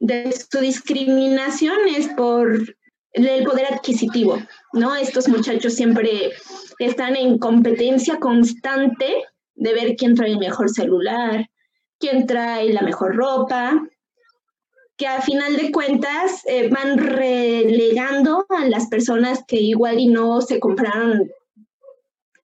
de, 0.02 0.32
su 0.34 0.60
discriminación 0.60 1.78
es 1.88 2.10
por 2.10 2.76
el 3.14 3.44
poder 3.46 3.68
adquisitivo, 3.74 4.38
¿no? 4.74 4.94
Estos 4.98 5.30
muchachos 5.30 5.76
siempre 5.76 6.34
están 6.80 7.16
en 7.16 7.38
competencia 7.38 8.20
constante 8.20 9.24
de 9.56 9.74
ver 9.74 9.96
quién 9.96 10.14
trae 10.14 10.32
el 10.32 10.40
mejor 10.40 10.70
celular, 10.70 11.50
quién 11.98 12.28
trae 12.28 12.74
la 12.74 12.82
mejor 12.82 13.16
ropa, 13.16 13.82
que 14.98 15.08
a 15.08 15.22
final 15.22 15.56
de 15.56 15.72
cuentas 15.72 16.46
eh, 16.48 16.68
van 16.68 16.98
relegando 16.98 18.46
a 18.50 18.66
las 18.66 18.88
personas 18.88 19.46
que 19.48 19.56
igual 19.56 20.00
y 20.00 20.08
no 20.08 20.42
se 20.42 20.60
compraron 20.60 21.32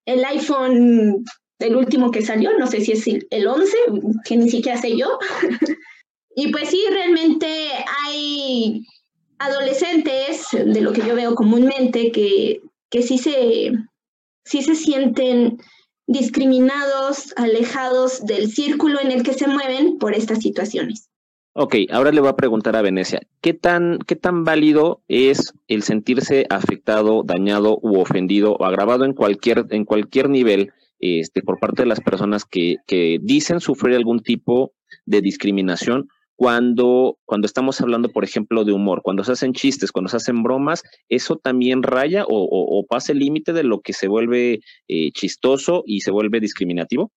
el 0.05 0.23
iPhone 0.23 1.25
el 1.59 1.75
último 1.75 2.11
que 2.11 2.21
salió, 2.21 2.57
no 2.57 2.67
sé 2.67 2.81
si 2.81 2.91
es 2.91 3.07
el 3.07 3.47
11, 3.47 3.77
que 4.25 4.37
ni 4.37 4.49
siquiera 4.49 4.79
sé 4.79 4.95
yo. 4.95 5.19
y 6.35 6.51
pues 6.51 6.69
sí, 6.69 6.83
realmente 6.89 7.47
hay 8.05 8.85
adolescentes, 9.39 10.47
de 10.51 10.81
lo 10.81 10.93
que 10.93 11.05
yo 11.05 11.15
veo 11.15 11.35
comúnmente, 11.35 12.11
que, 12.11 12.61
que 12.89 13.01
sí, 13.01 13.17
se, 13.17 13.71
sí 14.45 14.61
se 14.61 14.75
sienten 14.75 15.57
discriminados, 16.07 17.33
alejados 17.35 18.25
del 18.25 18.49
círculo 18.49 18.99
en 19.01 19.11
el 19.11 19.23
que 19.23 19.33
se 19.33 19.47
mueven 19.47 19.97
por 19.97 20.13
estas 20.13 20.39
situaciones. 20.39 21.09
Ok, 21.53 21.75
ahora 21.91 22.11
le 22.11 22.21
voy 22.21 22.29
a 22.29 22.35
preguntar 22.35 22.75
a 22.75 22.83
Venecia, 22.83 23.19
¿qué 23.41 23.53
tan, 23.53 23.97
qué 24.05 24.15
tan 24.15 24.43
válido 24.43 25.01
es 25.07 25.53
el 25.67 25.81
sentirse 25.81 26.45
afectado, 26.51 27.23
dañado 27.23 27.79
u 27.81 27.99
ofendido 27.99 28.53
o 28.53 28.65
agravado 28.65 29.05
en 29.05 29.13
cualquier, 29.13 29.65
en 29.71 29.83
cualquier 29.83 30.29
nivel 30.29 30.71
este, 30.99 31.41
por 31.41 31.59
parte 31.59 31.83
de 31.83 31.87
las 31.87 32.01
personas 32.01 32.45
que, 32.45 32.77
que 32.87 33.19
dicen 33.21 33.59
sufrir 33.59 33.95
algún 33.95 34.21
tipo 34.21 34.73
de 35.05 35.21
discriminación 35.21 36.07
cuando, 36.37 37.17
cuando 37.25 37.47
estamos 37.47 37.81
hablando, 37.81 38.09
por 38.09 38.23
ejemplo, 38.23 38.63
de 38.63 38.71
humor, 38.71 39.01
cuando 39.01 39.23
se 39.23 39.31
hacen 39.31 39.53
chistes, 39.53 39.91
cuando 39.91 40.09
se 40.09 40.17
hacen 40.17 40.43
bromas, 40.43 40.83
¿eso 41.09 41.35
también 41.35 41.81
raya 41.81 42.25
o, 42.27 42.85
pasa 42.87 43.11
el 43.11 43.19
límite 43.19 43.53
de 43.53 43.63
lo 43.63 43.81
que 43.81 43.91
se 43.91 44.07
vuelve 44.07 44.59
eh, 44.87 45.11
chistoso 45.13 45.83
y 45.85 46.01
se 46.01 46.11
vuelve 46.11 46.39
discriminativo? 46.39 47.11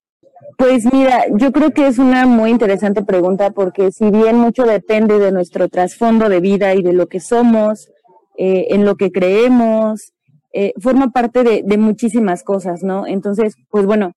Pues 0.57 0.91
mira, 0.91 1.25
yo 1.37 1.53
creo 1.53 1.71
que 1.73 1.87
es 1.87 1.99
una 1.99 2.27
muy 2.27 2.51
interesante 2.51 3.03
pregunta 3.03 3.51
porque 3.51 3.93
si 3.93 4.11
bien 4.11 4.37
mucho 4.37 4.65
depende 4.65 5.19
de 5.19 5.33
nuestro 5.33 5.69
trasfondo 5.69 6.31
de 6.31 6.41
vida 6.41 6.75
y 6.75 6.83
de 6.83 6.95
lo 6.95 7.07
que 7.07 7.21
somos, 7.21 7.91
eh, 8.39 8.69
en 8.71 8.87
lo 8.87 8.97
que 8.97 9.13
creemos, 9.13 10.15
eh, 10.53 10.73
forma 10.79 11.11
parte 11.11 11.43
de, 11.45 11.63
de, 11.65 11.79
muchísimas 11.79 12.43
cosas, 12.43 12.83
¿no? 12.83 13.07
Entonces, 13.07 13.55
pues 13.71 13.87
bueno, 13.87 14.15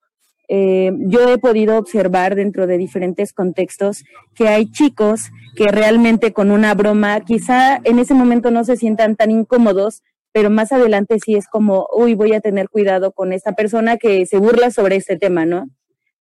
eh, 0.49 0.91
yo 0.99 1.29
he 1.29 1.37
podido 1.37 1.77
observar 1.77 2.35
dentro 2.35 2.67
de 2.67 2.77
diferentes 2.77 3.33
contextos 3.33 4.03
que 4.35 4.49
hay 4.49 4.69
chicos 4.69 5.31
que 5.55 5.67
realmente 5.69 6.33
con 6.33 6.51
una 6.51 6.73
broma, 6.73 7.21
quizá 7.21 7.79
en 7.83 7.99
ese 7.99 8.13
momento 8.13 8.51
no 8.51 8.63
se 8.63 8.75
sientan 8.75 9.15
tan 9.15 9.31
incómodos, 9.31 10.03
pero 10.31 10.49
más 10.49 10.71
adelante 10.71 11.17
sí 11.23 11.35
es 11.35 11.47
como, 11.47 11.87
uy, 11.95 12.15
voy 12.15 12.33
a 12.33 12.41
tener 12.41 12.69
cuidado 12.69 13.13
con 13.13 13.33
esta 13.33 13.53
persona 13.53 13.97
que 13.97 14.25
se 14.25 14.37
burla 14.37 14.71
sobre 14.71 14.95
este 14.97 15.17
tema, 15.17 15.45
¿no? 15.45 15.69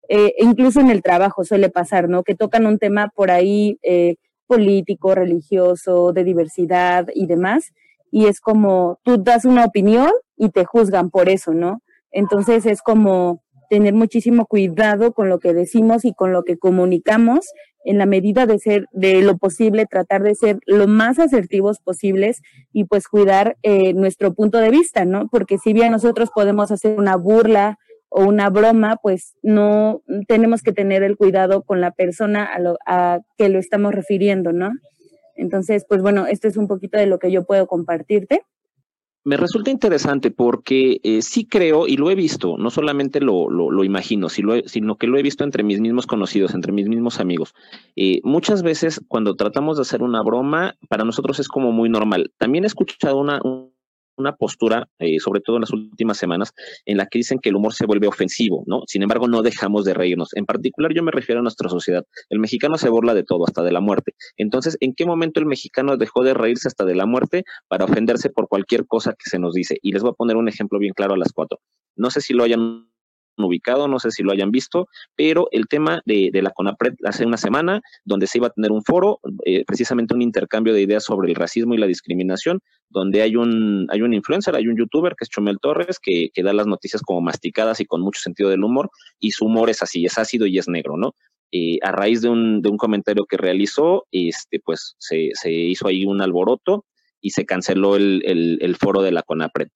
Eh, 0.07 0.33
incluso 0.39 0.81
en 0.81 0.91
el 0.91 1.01
trabajo 1.01 1.43
suele 1.43 1.69
pasar, 1.69 2.09
¿no? 2.09 2.23
Que 2.23 2.35
tocan 2.35 2.65
un 2.65 2.77
tema 2.77 3.11
por 3.15 3.31
ahí 3.31 3.79
eh, 3.81 4.15
político, 4.45 5.15
religioso, 5.15 6.11
de 6.11 6.25
diversidad 6.25 7.07
y 7.15 7.25
demás, 7.25 7.71
y 8.11 8.27
es 8.27 8.39
como 8.41 8.99
tú 9.03 9.17
das 9.17 9.45
una 9.45 9.65
opinión 9.65 10.11
y 10.37 10.49
te 10.49 10.65
juzgan 10.65 11.09
por 11.09 11.29
eso, 11.29 11.53
¿no? 11.53 11.81
Entonces 12.11 12.65
es 12.65 12.81
como 12.81 13.41
tener 13.69 13.93
muchísimo 13.93 14.45
cuidado 14.45 15.13
con 15.13 15.29
lo 15.29 15.39
que 15.39 15.53
decimos 15.53 16.03
y 16.03 16.13
con 16.13 16.33
lo 16.33 16.43
que 16.43 16.57
comunicamos 16.57 17.47
en 17.85 17.97
la 17.97 18.05
medida 18.05 18.45
de 18.45 18.59
ser 18.59 18.85
de 18.91 19.21
lo 19.21 19.37
posible 19.37 19.85
tratar 19.85 20.21
de 20.23 20.35
ser 20.35 20.59
lo 20.65 20.87
más 20.87 21.19
asertivos 21.19 21.79
posibles 21.79 22.41
y 22.73 22.83
pues 22.83 23.07
cuidar 23.07 23.57
eh, 23.63 23.93
nuestro 23.93 24.33
punto 24.33 24.57
de 24.57 24.69
vista, 24.69 25.05
¿no? 25.05 25.29
Porque 25.29 25.57
si 25.57 25.73
bien 25.73 25.91
nosotros 25.91 26.29
podemos 26.35 26.69
hacer 26.71 26.99
una 26.99 27.15
burla 27.15 27.79
o 28.09 28.25
una 28.25 28.49
broma, 28.49 28.97
pues 29.01 29.35
no 29.41 30.01
tenemos 30.27 30.61
que 30.61 30.73
tener 30.73 31.01
el 31.01 31.15
cuidado 31.15 31.63
con 31.63 31.79
la 31.79 31.91
persona 31.91 32.43
a, 32.43 32.59
lo, 32.59 32.77
a 32.85 33.21
que 33.37 33.47
lo 33.47 33.57
estamos 33.57 33.95
refiriendo, 33.95 34.51
¿no? 34.51 34.69
Entonces, 35.35 35.85
pues 35.87 36.01
bueno, 36.01 36.25
esto 36.27 36.47
es 36.47 36.57
un 36.57 36.67
poquito 36.67 36.97
de 36.97 37.07
lo 37.07 37.19
que 37.19 37.31
yo 37.31 37.43
puedo 37.43 37.67
compartirte. 37.67 38.43
Me 39.23 39.37
resulta 39.37 39.69
interesante 39.69 40.31
porque 40.31 40.99
eh, 41.03 41.21
sí 41.21 41.45
creo 41.45 41.87
y 41.87 41.95
lo 41.95 42.09
he 42.09 42.15
visto, 42.15 42.57
no 42.57 42.71
solamente 42.71 43.21
lo, 43.21 43.51
lo, 43.51 43.83
imagino, 43.83 44.29
sino, 44.29 44.95
que 44.97 45.05
lo 45.05 45.17
he 45.19 45.21
visto 45.21 45.43
entre 45.43 45.61
mis 45.61 45.79
mismos 45.79 46.07
conocidos, 46.07 46.55
entre 46.55 46.71
mis 46.71 46.87
mismos 46.87 47.19
amigos. 47.19 47.53
Eh, 47.95 48.19
muchas 48.23 48.63
veces 48.63 48.99
cuando 49.07 49.35
tratamos 49.35 49.77
de 49.77 49.83
hacer 49.83 50.01
una 50.01 50.23
broma, 50.23 50.75
para 50.89 51.03
nosotros 51.03 51.39
es 51.39 51.47
como 51.47 51.71
muy 51.71 51.87
normal. 51.87 52.31
También 52.39 52.63
he 52.63 52.67
escuchado 52.67 53.19
una, 53.19 53.39
una 54.21 54.35
postura, 54.35 54.87
eh, 54.99 55.19
sobre 55.19 55.41
todo 55.41 55.57
en 55.57 55.61
las 55.61 55.71
últimas 55.71 56.17
semanas, 56.17 56.53
en 56.85 56.97
la 56.97 57.07
que 57.07 57.19
dicen 57.19 57.39
que 57.39 57.49
el 57.49 57.55
humor 57.55 57.73
se 57.73 57.85
vuelve 57.85 58.07
ofensivo, 58.07 58.63
¿no? 58.67 58.81
Sin 58.87 59.03
embargo, 59.03 59.27
no 59.27 59.41
dejamos 59.41 59.85
de 59.85 59.93
reírnos. 59.93 60.29
En 60.35 60.45
particular, 60.45 60.93
yo 60.93 61.03
me 61.03 61.11
refiero 61.11 61.39
a 61.39 61.43
nuestra 61.43 61.69
sociedad. 61.69 62.05
El 62.29 62.39
mexicano 62.39 62.77
se 62.77 62.89
burla 62.89 63.13
de 63.13 63.23
todo, 63.23 63.45
hasta 63.45 63.63
de 63.63 63.71
la 63.71 63.81
muerte. 63.81 64.13
Entonces, 64.37 64.77
¿en 64.79 64.93
qué 64.93 65.05
momento 65.05 65.39
el 65.39 65.45
mexicano 65.45 65.97
dejó 65.97 66.23
de 66.23 66.33
reírse 66.33 66.67
hasta 66.67 66.85
de 66.85 66.95
la 66.95 67.05
muerte 67.05 67.43
para 67.67 67.85
ofenderse 67.85 68.29
por 68.29 68.47
cualquier 68.47 68.85
cosa 68.85 69.13
que 69.13 69.29
se 69.29 69.39
nos 69.39 69.53
dice? 69.53 69.77
Y 69.81 69.91
les 69.91 70.01
voy 70.01 70.11
a 70.11 70.13
poner 70.13 70.37
un 70.37 70.47
ejemplo 70.47 70.79
bien 70.79 70.93
claro 70.93 71.13
a 71.15 71.17
las 71.17 71.33
cuatro. 71.33 71.59
No 71.95 72.09
sé 72.09 72.21
si 72.21 72.33
lo 72.33 72.43
hayan 72.43 72.90
ubicado, 73.43 73.87
no 73.87 73.99
sé 73.99 74.11
si 74.11 74.23
lo 74.23 74.31
hayan 74.31 74.51
visto, 74.51 74.87
pero 75.15 75.47
el 75.51 75.67
tema 75.67 76.01
de, 76.05 76.29
la 76.33 76.51
CONAPRED 76.51 76.95
hace 77.05 77.25
una 77.25 77.37
semana, 77.37 77.81
donde 78.05 78.27
se 78.27 78.37
iba 78.37 78.47
a 78.47 78.51
tener 78.51 78.71
un 78.71 78.83
foro, 78.83 79.19
eh, 79.45 79.63
precisamente 79.65 80.13
un 80.13 80.21
intercambio 80.21 80.73
de 80.73 80.81
ideas 80.81 81.03
sobre 81.03 81.29
el 81.29 81.35
racismo 81.35 81.73
y 81.73 81.77
la 81.77 81.87
discriminación, 81.87 82.59
donde 82.89 83.21
hay 83.21 83.35
un, 83.35 83.87
hay 83.89 84.01
un 84.01 84.13
influencer, 84.13 84.55
hay 84.55 84.67
un 84.67 84.77
youtuber 84.77 85.15
que 85.15 85.23
es 85.23 85.29
Chomel 85.29 85.59
Torres, 85.61 85.99
que, 86.01 86.29
que 86.33 86.43
da 86.43 86.53
las 86.53 86.67
noticias 86.67 87.01
como 87.01 87.21
masticadas 87.21 87.79
y 87.79 87.85
con 87.85 88.01
mucho 88.01 88.19
sentido 88.21 88.49
del 88.49 88.63
humor, 88.63 88.89
y 89.19 89.31
su 89.31 89.45
humor 89.45 89.69
es 89.69 89.81
así, 89.81 90.05
es 90.05 90.17
ácido 90.17 90.45
y 90.45 90.57
es 90.57 90.67
negro, 90.67 90.97
¿no? 90.97 91.13
Eh, 91.53 91.79
a 91.81 91.91
raíz 91.91 92.21
de 92.21 92.29
un, 92.29 92.61
de 92.61 92.69
un 92.69 92.77
comentario 92.77 93.25
que 93.25 93.35
realizó, 93.35 94.05
este, 94.11 94.61
pues 94.63 94.95
se, 94.99 95.31
se 95.33 95.51
hizo 95.51 95.87
ahí 95.87 96.05
un 96.05 96.21
alboroto 96.21 96.85
y 97.19 97.31
se 97.31 97.45
canceló 97.45 97.97
el, 97.97 98.23
el, 98.25 98.57
el, 98.61 98.77
foro 98.77 99.01
de 99.01 99.11
la 99.11 99.21
CONAPRED 99.21 99.67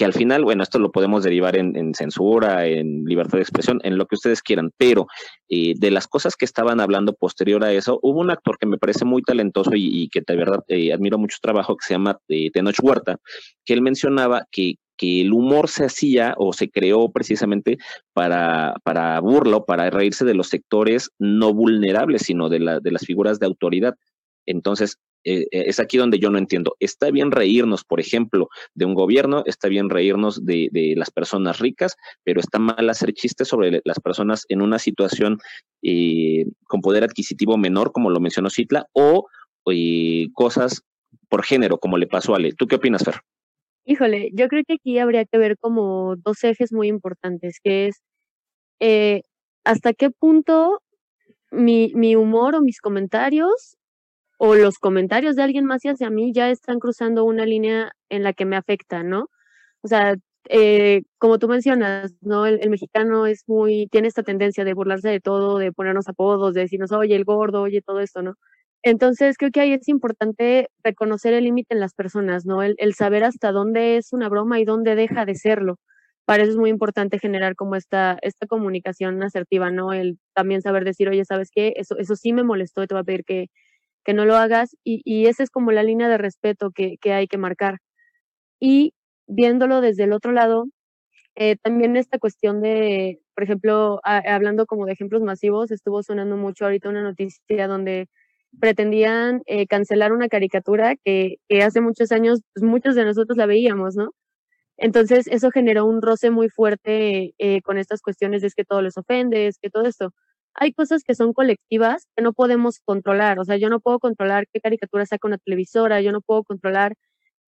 que 0.00 0.06
al 0.06 0.14
final, 0.14 0.44
bueno, 0.44 0.62
esto 0.62 0.78
lo 0.78 0.90
podemos 0.90 1.24
derivar 1.24 1.56
en, 1.56 1.92
censura, 1.94 2.66
en 2.66 3.04
libertad 3.04 3.36
de 3.36 3.42
expresión, 3.42 3.80
en 3.84 3.98
lo 3.98 4.06
que 4.06 4.14
ustedes 4.14 4.40
quieran, 4.40 4.70
pero 4.78 5.06
eh, 5.50 5.74
de 5.76 5.90
las 5.90 6.08
cosas 6.08 6.36
que 6.36 6.46
estaban 6.46 6.80
hablando 6.80 7.12
posterior 7.12 7.62
a 7.64 7.70
eso, 7.74 8.00
hubo 8.00 8.18
un 8.18 8.30
actor 8.30 8.56
que 8.58 8.64
me 8.64 8.78
parece 8.78 9.04
muy 9.04 9.20
talentoso 9.20 9.72
y, 9.74 10.08
que 10.08 10.22
de 10.26 10.36
verdad 10.36 10.64
eh, 10.68 10.94
admiro 10.94 11.18
mucho 11.18 11.34
su 11.36 11.42
trabajo, 11.42 11.76
que 11.76 11.86
se 11.86 11.92
llama 11.92 12.18
eh, 12.28 12.50
Huerta, 12.82 13.18
que 13.66 13.74
él 13.74 13.82
mencionaba 13.82 14.46
que, 14.50 14.76
que 14.96 15.20
el 15.20 15.34
humor 15.34 15.68
se 15.68 15.84
hacía 15.84 16.32
o 16.38 16.54
se 16.54 16.70
creó 16.70 17.12
precisamente 17.12 17.76
para, 18.14 18.76
para 18.82 19.20
burla 19.20 19.58
o 19.58 19.66
para 19.66 19.90
reírse 19.90 20.24
de 20.24 20.32
los 20.32 20.48
sectores 20.48 21.10
no 21.18 21.52
vulnerables, 21.52 22.22
sino 22.22 22.48
de, 22.48 22.80
de 22.82 22.90
las 22.90 23.04
figuras 23.04 23.38
de 23.38 23.44
autoridad. 23.44 23.96
Entonces, 24.46 24.96
eh, 25.24 25.46
eh, 25.50 25.64
es 25.66 25.80
aquí 25.80 25.98
donde 25.98 26.18
yo 26.18 26.30
no 26.30 26.38
entiendo. 26.38 26.76
Está 26.80 27.10
bien 27.10 27.30
reírnos, 27.30 27.84
por 27.84 28.00
ejemplo, 28.00 28.48
de 28.74 28.84
un 28.84 28.94
gobierno, 28.94 29.42
está 29.46 29.68
bien 29.68 29.90
reírnos 29.90 30.44
de, 30.44 30.70
las 30.96 31.10
personas 31.10 31.58
ricas, 31.58 31.96
pero 32.24 32.40
está 32.40 32.58
mal 32.58 32.88
hacer 32.88 33.12
chistes 33.12 33.48
sobre 33.48 33.80
las 33.84 34.00
personas 34.00 34.44
en 34.48 34.62
una 34.62 34.78
situación 34.78 35.38
eh, 35.82 36.46
con 36.64 36.80
poder 36.80 37.04
adquisitivo 37.04 37.56
menor, 37.56 37.92
como 37.92 38.10
lo 38.10 38.20
mencionó 38.20 38.50
Citla, 38.50 38.86
o 38.92 39.26
cosas 40.34 40.82
por 41.28 41.44
género, 41.44 41.78
como 41.78 41.96
le 41.96 42.08
pasó 42.08 42.32
a 42.32 42.38
Ale. 42.38 42.52
¿Tú 42.54 42.66
qué 42.66 42.76
opinas, 42.76 43.04
Fer? 43.04 43.20
Híjole, 43.84 44.30
yo 44.32 44.48
creo 44.48 44.64
que 44.66 44.74
aquí 44.74 44.98
habría 44.98 45.24
que 45.24 45.38
ver 45.38 45.56
como 45.58 46.16
dos 46.16 46.42
ejes 46.42 46.72
muy 46.72 46.88
importantes, 46.88 47.60
que 47.62 47.86
es 47.86 49.22
hasta 49.64 49.92
qué 49.92 50.10
punto 50.10 50.82
mi 51.52 52.16
humor 52.16 52.56
o 52.56 52.62
mis 52.62 52.80
comentarios 52.80 53.76
o 54.42 54.54
los 54.54 54.78
comentarios 54.78 55.36
de 55.36 55.42
alguien 55.42 55.66
más 55.66 55.82
hacia 55.84 56.08
mí 56.08 56.32
ya 56.32 56.50
están 56.50 56.78
cruzando 56.78 57.24
una 57.24 57.44
línea 57.44 57.92
en 58.08 58.22
la 58.22 58.32
que 58.32 58.46
me 58.46 58.56
afecta, 58.56 59.02
¿no? 59.02 59.28
O 59.82 59.88
sea, 59.88 60.16
eh, 60.48 61.02
como 61.18 61.38
tú 61.38 61.46
mencionas, 61.46 62.14
¿no? 62.22 62.46
El, 62.46 62.70
mexicano 62.70 63.26
es 63.26 63.44
muy, 63.46 63.86
tiene 63.88 64.08
esta 64.08 64.22
tendencia 64.22 64.64
de 64.64 64.72
burlarse 64.72 65.10
de 65.10 65.20
todo, 65.20 65.58
de 65.58 65.72
ponernos 65.72 66.08
apodos, 66.08 66.54
de 66.54 66.62
decirnos, 66.62 66.90
oye, 66.92 67.16
el 67.16 67.24
gordo, 67.24 67.60
oye, 67.62 67.82
todo 67.82 68.00
esto, 68.00 68.22
¿no? 68.22 68.36
Entonces, 68.82 69.36
creo 69.36 69.50
que 69.50 69.60
ahí 69.60 69.74
es 69.74 69.88
importante 69.88 70.70
reconocer 70.82 71.34
el 71.34 71.44
límite 71.44 71.74
en 71.74 71.80
las 71.80 71.92
personas, 71.92 72.46
¿no? 72.46 72.62
El, 72.62 72.76
el, 72.78 72.94
saber 72.94 73.24
hasta 73.24 73.52
dónde 73.52 73.98
es 73.98 74.14
una 74.14 74.30
broma 74.30 74.58
y 74.58 74.64
dónde 74.64 74.94
deja 74.94 75.26
de 75.26 75.34
serlo. 75.34 75.78
Para 76.24 76.44
eso 76.44 76.52
es 76.52 76.58
muy 76.58 76.70
importante 76.70 77.18
generar 77.18 77.56
como 77.56 77.76
esta, 77.76 78.18
esta 78.22 78.46
comunicación 78.46 79.22
asertiva, 79.22 79.70
¿no? 79.70 79.92
El 79.92 80.18
también 80.34 80.62
saber 80.62 80.84
decir, 80.84 81.10
oye, 81.10 81.24
¿sabes 81.26 81.50
qué? 81.54 81.74
Eso, 81.76 81.98
eso 81.98 82.16
sí 82.16 82.32
me 82.32 82.44
molestó 82.44 82.82
y 82.82 82.86
te 82.86 82.94
voy 82.94 83.02
a 83.02 83.04
pedir 83.04 83.24
que, 83.24 83.48
que 84.04 84.14
no 84.14 84.24
lo 84.24 84.36
hagas 84.36 84.76
y, 84.84 85.02
y 85.04 85.26
esa 85.26 85.42
es 85.42 85.50
como 85.50 85.72
la 85.72 85.82
línea 85.82 86.08
de 86.08 86.18
respeto 86.18 86.70
que, 86.72 86.98
hay 87.12 87.26
que 87.28 87.38
marcar. 87.38 87.78
Y 88.60 88.94
viéndolo 89.26 89.80
desde 89.80 90.04
el 90.04 90.12
otro 90.12 90.32
lado, 90.32 90.66
eh, 91.36 91.56
también 91.62 91.96
esta 91.96 92.18
cuestión 92.18 92.62
de, 92.62 93.20
por 93.34 93.44
ejemplo, 93.44 94.00
hablando 94.04 94.66
como 94.66 94.86
de 94.86 94.92
ejemplos 94.92 95.22
masivos, 95.22 95.70
estuvo 95.70 96.02
sonando 96.02 96.36
mucho 96.36 96.64
ahorita 96.64 96.88
una 96.90 97.02
noticia 97.02 97.68
donde 97.68 98.08
pretendían 98.60 99.42
eh, 99.46 99.66
cancelar 99.66 100.12
una 100.12 100.28
caricatura 100.28 100.96
que, 101.04 101.36
que 101.48 101.62
hace 101.62 101.80
muchos 101.80 102.12
años 102.12 102.40
pues, 102.54 102.64
muchos 102.64 102.94
de 102.96 103.04
nosotros 103.04 103.36
la 103.38 103.46
veíamos, 103.46 103.96
¿no? 103.96 104.10
Entonces 104.80 105.26
eso 105.28 105.50
generó 105.50 105.84
un 105.86 106.02
roce 106.02 106.30
muy 106.30 106.48
fuerte 106.48 107.34
eh, 107.38 107.60
con 107.62 107.78
estas 107.78 108.00
cuestiones 108.02 108.40
de 108.40 108.48
es 108.48 108.54
que 108.54 108.64
todo 108.64 108.82
les 108.82 108.96
ofende, 108.96 109.46
es 109.46 109.58
que 109.58 109.70
todo 109.70 109.84
esto 109.84 110.12
hay 110.54 110.72
cosas 110.72 111.02
que 111.04 111.14
son 111.14 111.32
colectivas 111.32 112.06
que 112.16 112.22
no 112.22 112.32
podemos 112.32 112.80
controlar. 112.84 113.38
O 113.38 113.44
sea, 113.44 113.56
yo 113.56 113.68
no 113.68 113.80
puedo 113.80 113.98
controlar 113.98 114.46
qué 114.52 114.60
caricatura 114.60 115.06
saca 115.06 115.28
una 115.28 115.38
televisora, 115.38 116.00
yo 116.00 116.12
no 116.12 116.20
puedo 116.20 116.44
controlar 116.44 116.94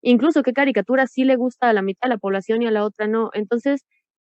incluso 0.01 0.43
qué 0.43 0.53
caricatura 0.53 1.07
sí 1.07 1.23
le 1.25 1.35
gusta 1.37 1.69
a 1.69 1.73
la 1.73 1.81
mitad 1.81 2.07
de 2.07 2.15
la 2.15 2.17
población 2.19 2.61
y 2.61 2.67
a 2.67 2.71
la 2.71 2.85
otra 2.85 3.07
no. 3.07 3.29
Entonces, 3.33 3.81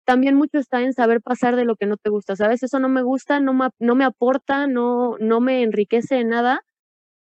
también 0.04 0.36
mucho 0.36 0.58
está 0.58 0.82
en 0.82 0.92
saber 0.92 1.20
pasar 1.22 1.56
de 1.56 1.64
lo 1.64 1.76
que 1.76 1.86
no 1.86 1.96
te 1.96 2.10
gusta. 2.10 2.36
¿Sabes? 2.36 2.62
Eso 2.62 2.78
no 2.80 2.88
me 2.88 3.02
gusta, 3.02 3.40
no 3.40 3.54
me, 3.54 3.68
no 3.80 3.94
me 3.96 4.04
aporta, 4.04 4.66
no, 4.66 5.16
no 5.18 5.40
me 5.40 5.62
enriquece 5.62 6.18
en 6.20 6.28
nada, 6.30 6.62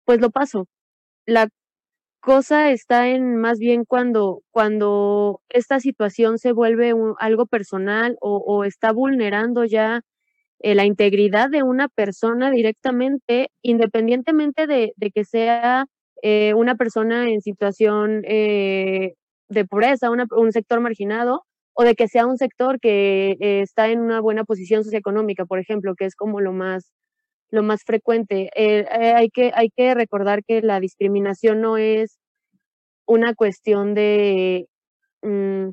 pues 0.05 0.21
lo 0.21 0.31
paso. 0.31 0.67
La 1.25 1.49
cosa 2.21 2.71
está 2.71 3.09
en 3.09 3.37
más 3.37 3.59
bien 3.59 3.85
cuando, 3.85 4.41
cuando 4.51 5.41
esta 5.49 5.79
situación 5.79 6.37
se 6.39 6.53
vuelve 6.53 6.93
algo 7.19 7.47
personal 7.47 8.17
o, 8.21 8.37
o 8.37 8.63
está 8.65 8.91
vulnerando 8.93 9.65
ya 9.65 10.01
eh, 10.63 10.75
la 10.75 10.85
integridad 10.85 11.49
de 11.49 11.63
una 11.63 11.87
persona 11.87 12.51
directamente, 12.51 13.49
independientemente 13.61 14.67
de, 14.67 14.93
que 15.13 15.25
sea 15.25 15.85
eh, 16.21 16.53
una 16.53 16.75
persona 16.75 17.29
en 17.29 17.41
situación 17.41 18.21
eh, 18.25 19.13
de 19.49 19.65
pobreza, 19.65 20.09
un 20.11 20.51
sector 20.51 20.79
marginado, 20.79 21.45
o 21.73 21.83
de 21.83 21.95
que 21.95 22.07
sea 22.07 22.27
un 22.27 22.37
sector 22.37 22.79
que 22.79 23.37
está 23.39 23.89
en 23.89 24.01
una 24.01 24.19
buena 24.21 24.43
posición 24.43 24.83
socioeconómica, 24.83 25.45
por 25.45 25.59
ejemplo, 25.59 25.95
que 25.95 26.05
es 26.05 26.15
como 26.15 26.41
lo 26.41 26.53
más 26.53 26.91
lo 27.49 27.63
más 27.63 27.83
frecuente. 27.83 28.49
hay, 28.55 29.29
que, 29.29 29.51
hay 29.53 29.69
que 29.71 29.93
recordar 29.93 30.43
que 30.45 30.61
la 30.61 30.79
discriminación 30.79 31.59
no 31.59 31.77
es 31.77 32.17
una 33.05 33.35
cuestión 33.35 33.93
de, 33.93 34.67
mm, 35.21 35.69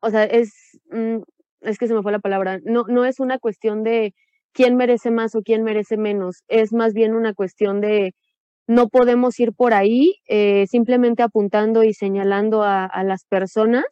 o 0.00 0.10
sea, 0.10 0.24
es, 0.24 0.52
mm, 0.90 1.18
es 1.66 1.78
que 1.78 1.86
se 1.86 1.94
me 1.94 2.02
fue 2.02 2.12
la 2.12 2.18
palabra, 2.18 2.60
no, 2.64 2.84
no 2.88 3.04
es 3.04 3.20
una 3.20 3.38
cuestión 3.38 3.82
de 3.82 4.14
quién 4.52 4.76
merece 4.76 5.10
más 5.10 5.34
o 5.34 5.42
quién 5.42 5.62
merece 5.62 5.96
menos, 5.96 6.42
es 6.48 6.72
más 6.72 6.94
bien 6.94 7.14
una 7.14 7.34
cuestión 7.34 7.80
de 7.80 8.14
no 8.66 8.88
podemos 8.88 9.38
ir 9.38 9.52
por 9.52 9.74
ahí 9.74 10.14
eh, 10.28 10.66
simplemente 10.68 11.22
apuntando 11.22 11.84
y 11.84 11.94
señalando 11.94 12.62
a, 12.64 12.90
las 13.04 13.24
personas 13.24 13.84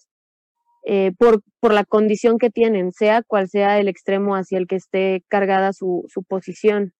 eh, 0.84 1.12
por, 1.18 1.42
por 1.60 1.72
la 1.72 1.84
condición 1.84 2.38
que 2.38 2.50
tienen, 2.50 2.92
sea 2.92 3.22
cual 3.22 3.48
sea 3.48 3.78
el 3.78 3.88
extremo 3.88 4.34
hacia 4.36 4.58
el 4.58 4.66
que 4.66 4.76
esté 4.76 5.22
cargada 5.28 5.72
su, 5.72 6.04
su 6.08 6.22
posición. 6.24 6.92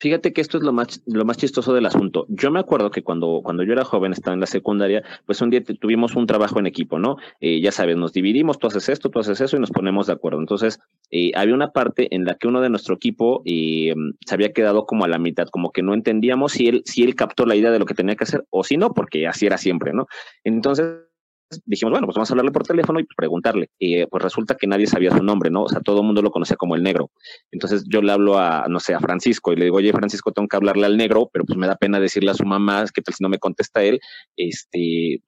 Fíjate 0.00 0.32
que 0.32 0.40
esto 0.40 0.58
es 0.58 0.64
lo 0.64 0.72
más, 0.72 1.02
lo 1.06 1.24
más 1.24 1.36
chistoso 1.38 1.74
del 1.74 1.86
asunto. 1.86 2.26
Yo 2.28 2.52
me 2.52 2.60
acuerdo 2.60 2.90
que 2.90 3.02
cuando, 3.02 3.40
cuando 3.42 3.64
yo 3.64 3.72
era 3.72 3.84
joven, 3.84 4.12
estaba 4.12 4.34
en 4.34 4.40
la 4.40 4.46
secundaria, 4.46 5.02
pues 5.26 5.40
un 5.40 5.50
día 5.50 5.62
tuvimos 5.64 6.14
un 6.14 6.26
trabajo 6.26 6.60
en 6.60 6.66
equipo, 6.66 7.00
¿no? 7.00 7.16
Eh, 7.40 7.60
ya 7.60 7.72
sabes, 7.72 7.96
nos 7.96 8.12
dividimos, 8.12 8.58
tú 8.58 8.68
haces 8.68 8.88
esto, 8.88 9.10
tú 9.10 9.18
haces 9.18 9.40
eso 9.40 9.56
y 9.56 9.60
nos 9.60 9.72
ponemos 9.72 10.06
de 10.06 10.12
acuerdo. 10.12 10.38
Entonces, 10.38 10.78
eh, 11.10 11.32
había 11.34 11.54
una 11.54 11.72
parte 11.72 12.14
en 12.14 12.24
la 12.24 12.36
que 12.36 12.46
uno 12.46 12.60
de 12.60 12.70
nuestro 12.70 12.94
equipo 12.94 13.42
eh, 13.44 13.92
se 14.24 14.34
había 14.34 14.52
quedado 14.52 14.86
como 14.86 15.04
a 15.04 15.08
la 15.08 15.18
mitad, 15.18 15.48
como 15.48 15.72
que 15.72 15.82
no 15.82 15.94
entendíamos 15.94 16.52
si 16.52 16.68
él, 16.68 16.82
si 16.84 17.02
él 17.02 17.16
captó 17.16 17.44
la 17.44 17.56
idea 17.56 17.72
de 17.72 17.80
lo 17.80 17.86
que 17.86 17.94
tenía 17.94 18.14
que 18.14 18.24
hacer 18.24 18.44
o 18.50 18.62
si 18.62 18.76
no, 18.76 18.94
porque 18.94 19.26
así 19.26 19.46
era 19.46 19.58
siempre, 19.58 19.92
¿no? 19.92 20.06
Entonces, 20.44 21.07
dijimos, 21.64 21.92
bueno, 21.92 22.06
pues 22.06 22.16
vamos 22.16 22.30
a 22.30 22.32
hablarle 22.32 22.52
por 22.52 22.64
teléfono 22.64 23.00
y 23.00 23.04
preguntarle. 23.04 23.70
Y 23.78 24.04
pues 24.06 24.22
resulta 24.22 24.56
que 24.56 24.66
nadie 24.66 24.86
sabía 24.86 25.10
su 25.10 25.22
nombre, 25.22 25.50
¿no? 25.50 25.64
O 25.64 25.68
sea, 25.68 25.80
todo 25.80 26.00
el 26.00 26.06
mundo 26.06 26.22
lo 26.22 26.30
conocía 26.30 26.56
como 26.56 26.74
el 26.74 26.82
negro. 26.82 27.10
Entonces 27.50 27.84
yo 27.88 28.02
le 28.02 28.12
hablo 28.12 28.38
a, 28.38 28.66
no 28.68 28.80
sé, 28.80 28.94
a 28.94 29.00
Francisco 29.00 29.52
y 29.52 29.56
le 29.56 29.64
digo, 29.64 29.76
oye, 29.76 29.92
Francisco, 29.92 30.32
tengo 30.32 30.48
que 30.48 30.56
hablarle 30.56 30.86
al 30.86 30.96
negro, 30.96 31.30
pero 31.32 31.44
pues 31.44 31.58
me 31.58 31.66
da 31.66 31.76
pena 31.76 32.00
decirle 32.00 32.30
a 32.30 32.34
su 32.34 32.44
mamá, 32.44 32.84
que 32.92 33.02
tal 33.02 33.14
si 33.14 33.22
no 33.22 33.28
me 33.28 33.38
contesta 33.38 33.82
él, 33.82 34.00
este, 34.36 35.22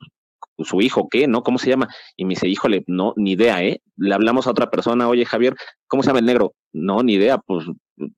pues, 0.57 0.69
su 0.69 0.81
hijo, 0.83 1.09
¿qué? 1.09 1.27
¿No? 1.27 1.43
¿Cómo 1.43 1.59
se 1.59 1.71
llama? 1.71 1.89
Y 2.17 2.27
me 2.27 2.31
dice, 2.31 2.49
híjole, 2.49 2.85
no, 2.87 3.15
ni 3.17 3.33
idea, 3.33 3.63
¿eh? 3.63 3.81
Le 3.97 4.15
hablamos 4.15 4.47
a 4.47 4.51
otra 4.51 4.71
persona, 4.71 5.09
oye, 5.09 5.25
Javier, 5.25 5.55
¿cómo 5.87 6.03
se 6.03 6.09
llama 6.09 6.21
el 6.21 6.27
negro? 6.27 6.55
No, 6.73 7.03
ni 7.03 7.15
idea, 7.15 7.39
pues 7.39 7.65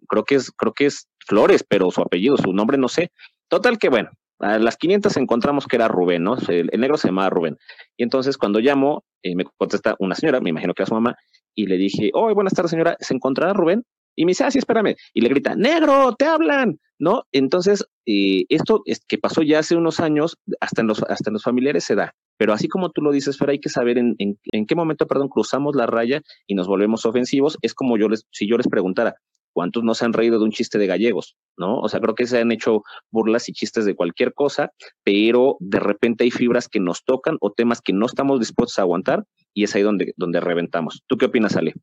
creo 0.09 0.25
que 0.25 0.37
es, 0.37 0.51
creo 0.51 0.73
que 0.73 0.87
es 0.87 1.09
Flores, 1.27 1.65
pero 1.69 1.91
su 1.91 2.01
apellido, 2.01 2.37
su 2.37 2.53
nombre 2.53 2.79
no 2.79 2.89
sé. 2.89 3.13
Total 3.49 3.79
que 3.79 3.89
bueno, 3.89 4.11
a 4.43 4.59
las 4.59 4.77
500 4.77 5.17
encontramos 5.17 5.67
que 5.67 5.77
era 5.77 5.89
Rubén, 5.89 6.25
¿no? 6.25 6.37
El, 6.49 6.69
negro 6.79 6.97
se 6.97 7.09
llamaba 7.09 7.31
Rubén. 7.31 7.57
Y 7.97 8.03
entonces 8.03 8.37
cuando 8.37 8.59
llamo, 8.59 9.05
eh, 9.23 9.35
me 9.35 9.45
contesta 9.45 9.97
una 9.99 10.15
señora, 10.15 10.41
me 10.41 10.51
imagino 10.51 10.75
que 10.75 10.83
era 10.83 10.89
su 10.89 10.95
mamá, 10.95 11.17
y 11.55 11.67
le 11.67 11.77
dije, 11.77 12.11
oh, 12.15 12.33
buenas 12.35 12.53
tardes 12.53 12.71
señora, 12.71 12.97
¿se 13.01 13.15
encontrará 13.15 13.53
Rubén? 13.53 13.85
Y 14.15 14.27
me 14.27 14.31
dice, 14.31 14.45
ah, 14.45 14.51
sí, 14.51 14.59
espérame. 14.59 14.97
Y 15.15 15.23
le 15.23 15.29
grita, 15.29 15.55
negro, 15.55 16.15
te 16.19 16.27
hablan, 16.27 16.79
¿no? 16.99 17.25
Entonces, 17.33 17.87
eh, 18.05 18.45
esto 18.51 18.83
es 18.85 19.05
que 19.07 19.17
pasó 19.17 19.43
ya 19.43 19.61
hace 19.61 19.75
unos 19.75 20.01
años, 20.01 20.37
hasta 20.61 20.83
en 20.83 20.89
los, 20.89 21.03
hasta 21.05 21.31
en 21.31 21.35
los 21.35 21.43
familiares 21.43 21.85
se 21.85 21.95
da. 21.95 22.15
Pero 22.37 22.53
así 22.53 22.69
como 22.69 22.91
tú 22.91 23.01
lo 23.01 23.13
dices, 23.13 23.39
Fer, 23.39 23.51
hay 23.51 23.61
que 23.61 23.69
saber 23.69 23.99
en, 23.99 24.17
en, 24.19 24.67
qué 24.67 24.75
momento, 24.75 25.07
perdón, 25.07 25.29
cruzamos 25.29 25.77
la 25.77 25.87
raya 25.87 26.21
y 26.47 26.55
nos 26.55 26.67
volvemos 26.67 27.07
ofensivos. 27.07 27.57
Es 27.63 27.73
como 27.73 27.97
yo 27.97 28.09
les, 28.09 28.27
si 28.31 28.47
yo 28.49 28.57
les 28.57 28.69
preguntara, 28.69 29.15
¿Cuántos 29.53 29.85
no 29.85 29.95
se 29.95 30.05
han 30.05 30.13
reído 30.13 30.39
de 30.39 30.45
un 30.45 30.51
chiste 30.51 30.79
de 30.79 30.87
gallegos? 30.87 31.37
¿No? 31.57 31.79
O 31.79 31.89
sea, 31.89 32.01
creo 32.01 32.15
que 32.15 32.27
se 32.27 32.39
han 32.39 32.53
hecho 32.53 32.83
burlas 33.11 33.49
y 33.49 33.53
chistes 33.53 33.85
de 33.85 33.95
cualquier 33.95 34.33
cosa, 34.35 34.73
pero 35.05 35.57
de 35.61 35.81
repente 35.81 36.25
hay 36.25 36.31
fibras 36.31 36.69
que 36.69 36.81
nos 36.81 37.05
tocan 37.05 37.37
o 37.41 37.53
temas 37.53 37.81
que 37.81 37.93
no 37.93 38.07
estamos 38.07 38.41
dispuestos 38.41 38.79
a 38.79 38.83
aguantar 38.83 39.25
y 39.55 39.65
es 39.65 39.75
ahí 39.75 39.83
donde, 39.83 40.15
donde 40.17 40.41
reventamos. 40.41 41.03
¿Tú 41.07 41.17
qué 41.17 41.27
opinas, 41.27 41.57
Ale? 41.57 41.75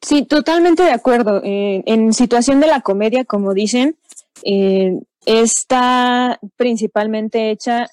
Sí, 0.00 0.24
totalmente 0.24 0.82
de 0.82 0.90
acuerdo. 0.90 1.40
Eh, 1.44 1.82
en 1.86 2.12
situación 2.12 2.60
de 2.60 2.66
la 2.66 2.80
comedia, 2.80 3.24
como 3.24 3.54
dicen, 3.54 3.96
eh, 4.44 4.98
está 5.26 6.40
principalmente 6.56 7.50
hecha 7.50 7.86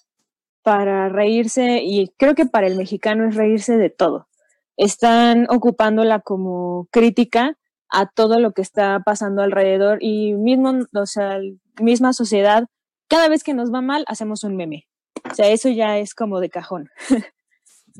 para 0.64 1.10
reírse 1.10 1.82
y 1.84 2.12
creo 2.18 2.36
que 2.36 2.46
para 2.46 2.68
el 2.68 2.76
mexicano 2.76 3.28
es 3.28 3.36
reírse 3.36 3.78
de 3.78 3.90
todo. 3.90 4.28
Están 4.76 5.46
ocupándola 5.50 6.20
como 6.22 6.88
crítica 6.92 7.58
a 7.90 8.08
todo 8.08 8.40
lo 8.40 8.52
que 8.52 8.62
está 8.62 9.02
pasando 9.04 9.42
alrededor 9.42 10.00
y 10.02 10.34
mismo, 10.34 10.80
o 10.94 11.06
sea, 11.06 11.40
misma 11.82 12.14
sociedad, 12.14 12.66
cada 13.08 13.30
vez 13.30 13.44
que 13.44 13.54
nos 13.54 13.74
va 13.74 13.82
mal 13.82 14.06
hacemos 14.08 14.44
un 14.44 14.56
meme. 14.56 14.86
O 15.30 15.36
sea, 15.36 15.50
eso 15.50 15.70
ya 15.70 15.98
es 15.98 16.14
como 16.14 16.40
de 16.40 16.50
cajón. 16.50 16.90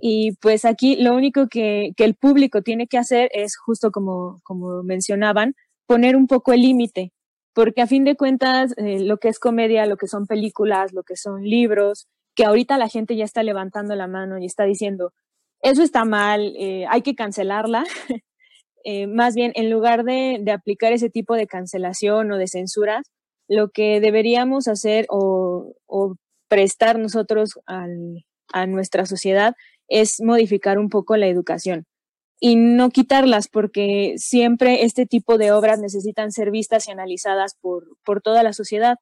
y 0.02 0.34
pues 0.42 0.66
aquí 0.66 0.96
lo 0.96 1.16
único 1.16 1.48
que, 1.48 1.92
que, 1.98 2.06
el 2.06 2.16
público 2.16 2.62
tiene 2.62 2.88
que 2.88 2.98
hacer 2.98 3.30
es 3.34 3.58
justo 3.58 3.92
como, 3.92 4.40
como 4.44 4.84
mencionaban, 4.84 5.56
poner 5.88 6.16
un 6.16 6.28
poco 6.28 6.54
el 6.54 6.62
límite, 6.62 7.12
porque 7.54 7.82
a 7.82 7.88
fin 7.88 8.04
de 8.06 8.16
cuentas 8.16 8.74
eh, 8.78 9.00
lo 9.00 9.18
que 9.18 9.28
es 9.28 9.40
comedia, 9.40 9.86
lo 9.86 9.98
que 9.98 10.08
son 10.08 10.28
películas, 10.28 10.94
lo 10.94 11.04
que 11.04 11.16
son 11.16 11.44
libros, 11.44 12.08
que 12.36 12.46
ahorita 12.46 12.78
la 12.78 12.88
gente 12.88 13.16
ya 13.16 13.26
está 13.26 13.44
levantando 13.44 13.96
la 13.96 14.08
mano 14.08 14.38
y 14.38 14.46
está 14.46 14.66
diciendo, 14.66 15.14
eso 15.62 15.84
está 15.84 16.06
mal, 16.06 16.54
eh, 16.58 16.86
hay 16.90 17.02
que 17.02 17.16
cancelarla. 17.16 17.84
Eh, 18.84 19.08
más 19.08 19.36
bien, 19.36 19.52
en 19.56 19.70
lugar 19.70 20.04
de, 20.04 20.44
aplicar 20.52 20.94
ese 20.94 21.10
tipo 21.10 21.36
de 21.36 21.48
cancelación 21.48 22.32
o 22.32 22.38
de 22.38 22.48
censuras, 22.48 23.06
lo 23.48 23.70
que 23.70 24.00
deberíamos 24.00 24.68
hacer 24.68 25.06
o, 25.10 25.74
prestar 26.48 26.98
nosotros 26.98 27.60
a 27.68 28.66
nuestra 28.66 29.06
sociedad 29.06 29.54
es 29.88 30.20
modificar 30.20 30.80
un 30.80 30.90
poco 30.90 31.16
la 31.16 31.28
educación 31.28 31.86
y 32.40 32.56
no 32.56 32.90
quitarlas 32.90 33.48
porque 33.50 34.16
siempre 34.18 34.84
este 34.84 35.06
tipo 35.06 35.38
de 35.38 35.52
obras 35.52 35.80
necesitan 35.80 36.32
ser 36.32 36.52
vistas 36.52 36.88
y 36.88 36.92
analizadas 36.92 37.56
por, 37.60 37.98
por 38.06 38.22
toda 38.22 38.44
la 38.44 38.54
sociedad. 38.54 38.98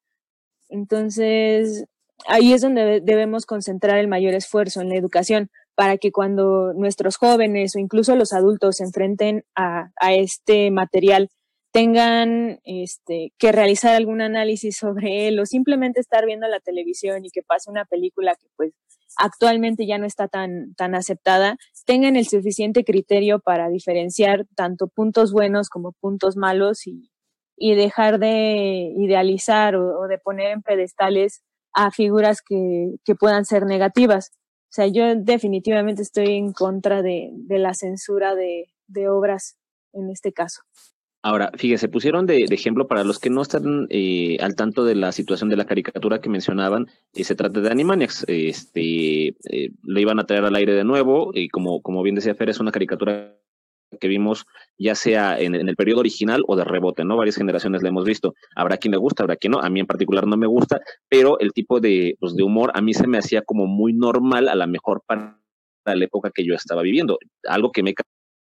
Entonces, 0.69 1.85
ahí 2.27 2.53
es 2.53 2.61
donde 2.61 2.99
debemos 3.01 3.45
concentrar 3.45 3.99
el 3.99 4.07
mayor 4.07 4.33
esfuerzo 4.33 4.81
en 4.81 4.89
la 4.89 4.95
educación, 4.95 5.49
para 5.77 5.99
que 5.99 6.11
cuando 6.11 6.73
nuestros 6.73 7.17
jóvenes 7.17 7.75
o 7.75 7.79
incluso 7.79 8.15
los 8.15 8.33
adultos 8.33 8.77
se 8.77 8.83
enfrenten 8.83 9.45
a, 9.55 9.91
este 10.09 10.71
material 10.71 11.29
tengan 11.71 12.59
este, 12.63 13.31
que 13.37 13.51
realizar 13.51 13.93
algún 13.93 14.21
análisis 14.21 14.75
sobre 14.75 15.27
él 15.27 15.39
o 15.39 15.45
simplemente 15.45 15.99
estar 15.99 16.25
viendo 16.25 16.47
la 16.47 16.59
televisión 16.61 17.23
y 17.23 17.29
que 17.29 17.43
pase 17.43 17.69
una 17.69 17.85
película 17.85 18.33
que 18.33 18.47
pues 18.55 18.73
actualmente 19.17 19.85
ya 19.85 19.99
no 19.99 20.07
está 20.07 20.27
tan, 20.27 20.73
tan 20.73 20.95
aceptada, 20.95 21.57
tengan 21.85 22.15
el 22.15 22.25
suficiente 22.27 22.83
criterio 22.83 23.39
para 23.39 23.69
diferenciar 23.69 24.47
tanto 24.55 24.87
puntos 24.87 25.31
buenos 25.31 25.69
como 25.69 25.91
puntos 25.91 26.37
malos 26.37 26.87
y, 26.87 27.11
dejar 27.59 28.17
de 28.17 28.93
idealizar 28.97 29.75
o, 29.75 30.07
de 30.07 30.17
poner 30.17 30.47
en 30.53 30.63
pedestales 30.63 31.43
a 31.71 31.91
figuras 31.91 32.41
que, 32.41 32.95
que 33.05 33.13
puedan 33.13 33.45
ser 33.45 33.67
negativas. 33.67 34.31
O 34.69 34.73
sea, 34.77 34.87
yo 34.87 35.15
definitivamente 35.15 36.01
estoy 36.01 36.35
en 36.35 36.51
contra 36.51 37.01
de, 37.01 37.31
la 37.49 37.73
censura 37.73 38.35
de, 38.35 38.67
obras 39.09 39.57
en 39.93 40.09
este 40.09 40.33
caso. 40.33 40.61
Ahora, 41.23 41.51
fíjese, 41.55 41.87
pusieron 41.87 42.25
de, 42.25 42.45
ejemplo 42.49 42.87
para 42.87 43.03
los 43.03 43.19
que 43.19 43.29
no 43.29 43.41
están 43.41 43.87
eh, 43.89 44.37
al 44.39 44.55
tanto 44.55 44.85
de 44.85 44.95
la 44.95 45.11
situación 45.11 45.49
de 45.49 45.57
la 45.57 45.65
caricatura 45.65 46.21
que 46.21 46.29
mencionaban, 46.29 46.87
y 47.13 47.23
se 47.23 47.35
trata 47.35 47.61
de 47.61 47.69
Animaniacs. 47.69 48.25
Este, 48.27 49.27
eh, 49.27 49.71
lo 49.83 49.99
iban 49.99 50.19
a 50.19 50.25
traer 50.25 50.45
al 50.45 50.55
aire 50.55 50.73
de 50.73 50.83
nuevo, 50.83 51.31
y 51.33 51.49
como, 51.49 51.81
como 51.81 52.03
bien 52.03 52.15
decía 52.15 52.35
Fer, 52.35 52.49
es 52.49 52.59
una 52.59 52.71
caricatura 52.71 53.35
que 53.99 54.07
vimos 54.07 54.45
ya 54.77 54.95
sea 54.95 55.39
en, 55.39 55.55
el 55.55 55.75
periodo 55.75 56.01
original 56.01 56.43
o 56.47 56.55
de 56.55 56.63
rebote, 56.63 57.03
¿no? 57.03 57.17
Varias 57.17 57.35
generaciones 57.35 57.81
la 57.81 57.89
hemos 57.89 58.05
visto. 58.05 58.33
Habrá 58.55 58.77
quien 58.77 58.91
le 58.91 58.97
gusta, 58.97 59.23
habrá 59.23 59.35
quien 59.35 59.51
no. 59.51 59.59
A 59.59 59.69
mí 59.69 59.79
en 59.79 59.87
particular 59.87 60.27
no 60.27 60.37
me 60.37 60.47
gusta, 60.47 60.81
pero 61.09 61.39
el 61.39 61.51
tipo 61.53 61.79
de, 61.79 62.15
pues, 62.19 62.35
de 62.35 62.43
humor 62.43 62.71
a 62.73 62.81
mí 62.81 62.93
se 62.93 63.07
me 63.07 63.17
hacía 63.17 63.41
como 63.41 63.65
muy 63.65 63.93
normal, 63.93 64.49
a 64.49 64.55
la 64.55 64.67
mejor 64.67 65.01
para 65.05 65.39
la 65.85 66.03
época 66.03 66.31
que 66.33 66.45
yo 66.45 66.53
estaba 66.53 66.81
viviendo. 66.81 67.17
Algo 67.45 67.71
que 67.71 67.83
me 67.83 67.93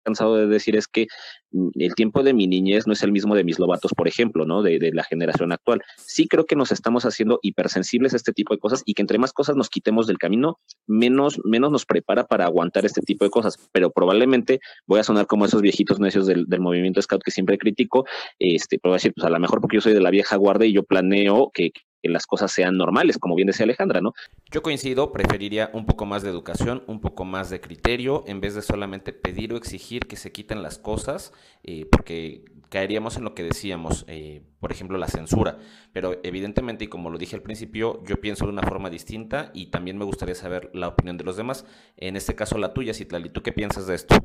cansado 0.03 0.35
de 0.35 0.47
decir 0.47 0.75
es 0.75 0.87
que 0.87 1.07
mm, 1.51 1.69
el 1.75 1.95
tiempo 1.95 2.23
de 2.23 2.33
mi 2.33 2.47
niñez 2.47 2.87
no 2.87 2.93
es 2.93 3.03
el 3.03 3.11
mismo 3.11 3.35
de 3.35 3.43
mis 3.43 3.59
lobatos, 3.59 3.93
por 3.95 4.07
ejemplo, 4.07 4.45
¿no? 4.45 4.61
De, 4.61 4.91
la 4.93 5.03
generación 5.03 5.51
actual. 5.51 5.81
Sí 5.97 6.27
creo 6.27 6.45
que 6.45 6.55
nos 6.55 6.71
estamos 6.71 7.05
haciendo 7.05 7.39
hipersensibles 7.41 8.13
a 8.13 8.17
este 8.17 8.33
tipo 8.33 8.53
de 8.53 8.59
cosas 8.59 8.83
y 8.85 8.93
que 8.93 9.01
entre 9.01 9.17
más 9.17 9.33
cosas 9.33 9.55
nos 9.55 9.69
quitemos 9.69 10.07
del 10.07 10.17
camino, 10.17 10.59
menos, 10.87 11.39
menos 11.43 11.71
nos 11.71 11.85
prepara 11.85 12.25
para 12.25 12.45
aguantar 12.45 12.85
este 12.85 13.01
tipo 13.01 13.25
de 13.25 13.31
cosas. 13.31 13.57
Pero 13.71 13.91
probablemente 13.91 14.59
voy 14.85 14.99
a 14.99 15.03
sonar 15.03 15.25
como 15.25 15.45
esos 15.45 15.61
viejitos 15.61 15.99
necios 15.99 16.27
del, 16.27 16.45
movimiento 16.59 17.01
scout 17.01 17.23
que 17.23 17.31
siempre 17.31 17.57
critico, 17.57 18.05
este, 18.39 18.79
pero 18.79 18.91
voy 18.91 18.95
a 18.95 18.99
decir, 18.99 19.13
pues 19.15 19.25
a 19.25 19.29
lo 19.29 19.39
mejor 19.39 19.59
porque 19.59 19.77
yo 19.77 19.81
soy 19.81 19.93
de 19.93 20.01
la 20.01 20.11
vieja 20.11 20.35
guardia 20.35 20.67
y 20.67 20.73
yo 20.73 20.83
planeo 20.83 21.51
que, 21.53 21.71
que 22.03 22.09
las 22.09 22.27
cosas 22.27 22.51
sean 22.51 22.77
normales, 22.77 23.17
como 23.17 23.33
bien 23.33 23.47
decía 23.47 23.63
Alejandra, 23.63 24.01
¿no? 24.01 24.13
Yo 24.51 24.61
coincido, 24.61 25.13
preferiría 25.13 25.71
un 25.73 25.85
poco 25.85 26.05
más 26.05 26.21
de 26.21 26.29
educación, 26.29 26.83
un 26.85 26.99
poco 26.99 27.23
más 27.23 27.49
de 27.49 27.61
criterio, 27.61 28.25
en 28.27 28.41
vez 28.41 28.55
de 28.55 28.61
solamente 28.61 29.13
pedir 29.13 29.53
o 29.53 29.57
exigir 29.57 30.05
que 30.05 30.17
se 30.17 30.33
quiten 30.33 30.61
las 30.61 30.77
cosas, 30.77 31.31
eh, 31.63 31.87
porque 31.89 32.43
caeríamos 32.67 33.15
en 33.15 33.23
lo 33.23 33.35
que 33.35 33.43
decíamos, 33.43 34.03
eh, 34.07 34.41
por 34.59 34.71
ejemplo, 34.73 34.97
la 34.97 35.07
censura. 35.07 35.59
Pero 35.93 36.19
evidentemente, 36.23 36.83
y 36.83 36.87
como 36.87 37.09
lo 37.09 37.17
dije 37.17 37.37
al 37.37 37.41
principio, 37.41 38.03
yo 38.03 38.19
pienso 38.19 38.45
de 38.45 38.51
una 38.51 38.63
forma 38.63 38.89
distinta 38.89 39.51
y 39.53 39.67
también 39.67 39.97
me 39.97 40.05
gustaría 40.05 40.35
saber 40.35 40.71
la 40.73 40.89
opinión 40.89 41.17
de 41.17 41.23
los 41.23 41.37
demás. 41.37 41.65
En 41.95 42.17
este 42.17 42.35
caso, 42.35 42.57
la 42.57 42.73
tuya, 42.73 42.93
Citlali, 42.93 43.29
¿tú 43.29 43.41
qué 43.41 43.53
piensas 43.53 43.87
de 43.87 43.95
esto? 43.95 44.15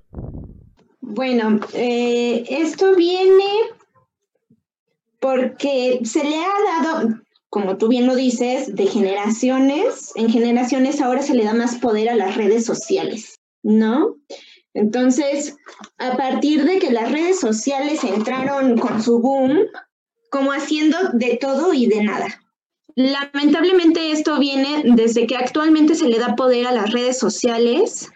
Bueno, 1.00 1.60
eh, 1.74 2.44
esto 2.48 2.96
viene 2.96 3.44
porque 5.20 6.00
se 6.04 6.24
le 6.24 6.36
ha 6.36 6.82
dado, 6.82 7.20
como 7.50 7.78
tú 7.78 7.88
bien 7.88 8.06
lo 8.06 8.14
dices, 8.14 8.74
de 8.74 8.86
generaciones, 8.86 10.12
en 10.16 10.30
generaciones 10.30 11.00
ahora 11.00 11.22
se 11.22 11.34
le 11.34 11.44
da 11.44 11.54
más 11.54 11.76
poder 11.76 12.10
a 12.10 12.16
las 12.16 12.36
redes 12.36 12.64
sociales, 12.64 13.36
¿no? 13.62 14.16
Entonces, 14.74 15.56
a 15.96 16.16
partir 16.16 16.64
de 16.64 16.78
que 16.78 16.90
las 16.90 17.10
redes 17.10 17.40
sociales 17.40 18.04
entraron 18.04 18.78
con 18.78 19.02
su 19.02 19.18
boom, 19.18 19.66
como 20.30 20.52
haciendo 20.52 20.96
de 21.14 21.38
todo 21.40 21.72
y 21.72 21.86
de 21.86 22.04
nada. 22.04 22.26
Lamentablemente 22.94 24.12
esto 24.12 24.38
viene 24.38 24.82
desde 24.84 25.26
que 25.26 25.36
actualmente 25.36 25.94
se 25.94 26.08
le 26.08 26.18
da 26.18 26.36
poder 26.36 26.66
a 26.66 26.72
las 26.72 26.92
redes 26.92 27.18
sociales 27.18 28.10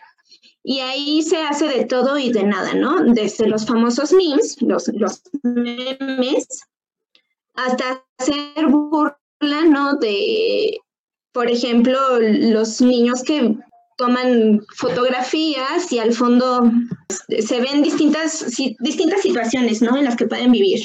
y 0.62 0.80
ahí 0.80 1.22
se 1.22 1.38
hace 1.42 1.68
de 1.68 1.84
todo 1.84 2.18
y 2.18 2.32
de 2.32 2.44
nada, 2.44 2.74
¿no? 2.74 3.02
Desde 3.02 3.48
los 3.48 3.66
famosos 3.66 4.12
memes, 4.12 4.60
los, 4.60 4.90
memes, 5.42 6.46
hasta 7.54 8.04
hacer 8.18 8.66
burla 8.66 9.21
De, 10.00 10.78
por 11.32 11.50
ejemplo, 11.50 11.98
los 12.20 12.80
niños 12.80 13.24
que 13.24 13.56
toman 13.98 14.60
fotografías 14.76 15.90
y 15.90 15.98
al 15.98 16.12
fondo 16.12 16.70
se 17.08 17.60
ven 17.60 17.82
distintas, 17.82 18.46
distintas 18.78 19.22
situaciones, 19.22 19.82
¿no? 19.82 19.96
En 19.96 20.04
las 20.04 20.14
que 20.14 20.26
pueden 20.26 20.52
vivir. 20.52 20.80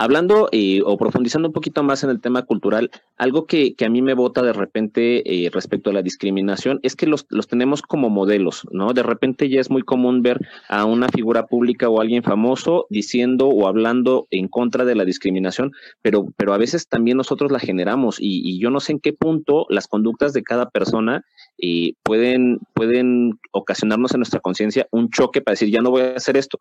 Hablando 0.00 0.48
eh, 0.52 0.80
o 0.84 0.96
profundizando 0.96 1.48
un 1.48 1.52
poquito 1.52 1.82
más 1.82 2.04
en 2.04 2.10
el 2.10 2.20
tema 2.20 2.42
cultural, 2.42 2.90
algo 3.16 3.46
que, 3.46 3.74
que 3.74 3.84
a 3.84 3.90
mí 3.90 4.00
me 4.00 4.14
vota 4.14 4.42
de 4.42 4.52
repente 4.52 5.44
eh, 5.44 5.50
respecto 5.50 5.90
a 5.90 5.92
la 5.92 6.02
discriminación 6.02 6.78
es 6.84 6.94
que 6.94 7.08
los, 7.08 7.26
los, 7.30 7.48
tenemos 7.48 7.82
como 7.82 8.08
modelos, 8.08 8.64
¿no? 8.70 8.92
De 8.92 9.02
repente 9.02 9.48
ya 9.48 9.60
es 9.60 9.70
muy 9.70 9.82
común 9.82 10.22
ver 10.22 10.38
a 10.68 10.84
una 10.84 11.08
figura 11.08 11.46
pública 11.46 11.88
o 11.88 12.00
alguien 12.00 12.22
famoso 12.22 12.86
diciendo 12.90 13.48
o 13.48 13.66
hablando 13.66 14.28
en 14.30 14.46
contra 14.46 14.84
de 14.84 14.94
la 14.94 15.04
discriminación, 15.04 15.72
pero, 16.00 16.26
pero 16.36 16.54
a 16.54 16.58
veces 16.58 16.86
también 16.86 17.16
nosotros 17.16 17.50
la 17.50 17.58
generamos 17.58 18.20
y, 18.20 18.48
y 18.48 18.60
yo 18.60 18.70
no 18.70 18.78
sé 18.78 18.92
en 18.92 19.00
qué 19.00 19.12
punto 19.12 19.66
las 19.68 19.88
conductas 19.88 20.32
de 20.32 20.44
cada 20.44 20.70
persona 20.70 21.24
eh, 21.60 21.94
pueden, 22.04 22.60
pueden 22.72 23.40
ocasionarnos 23.50 24.14
en 24.14 24.20
nuestra 24.20 24.38
conciencia 24.38 24.86
un 24.92 25.10
choque 25.10 25.40
para 25.40 25.54
decir, 25.54 25.70
ya 25.70 25.80
no 25.80 25.90
voy 25.90 26.02
a 26.02 26.14
hacer 26.14 26.36
esto 26.36 26.60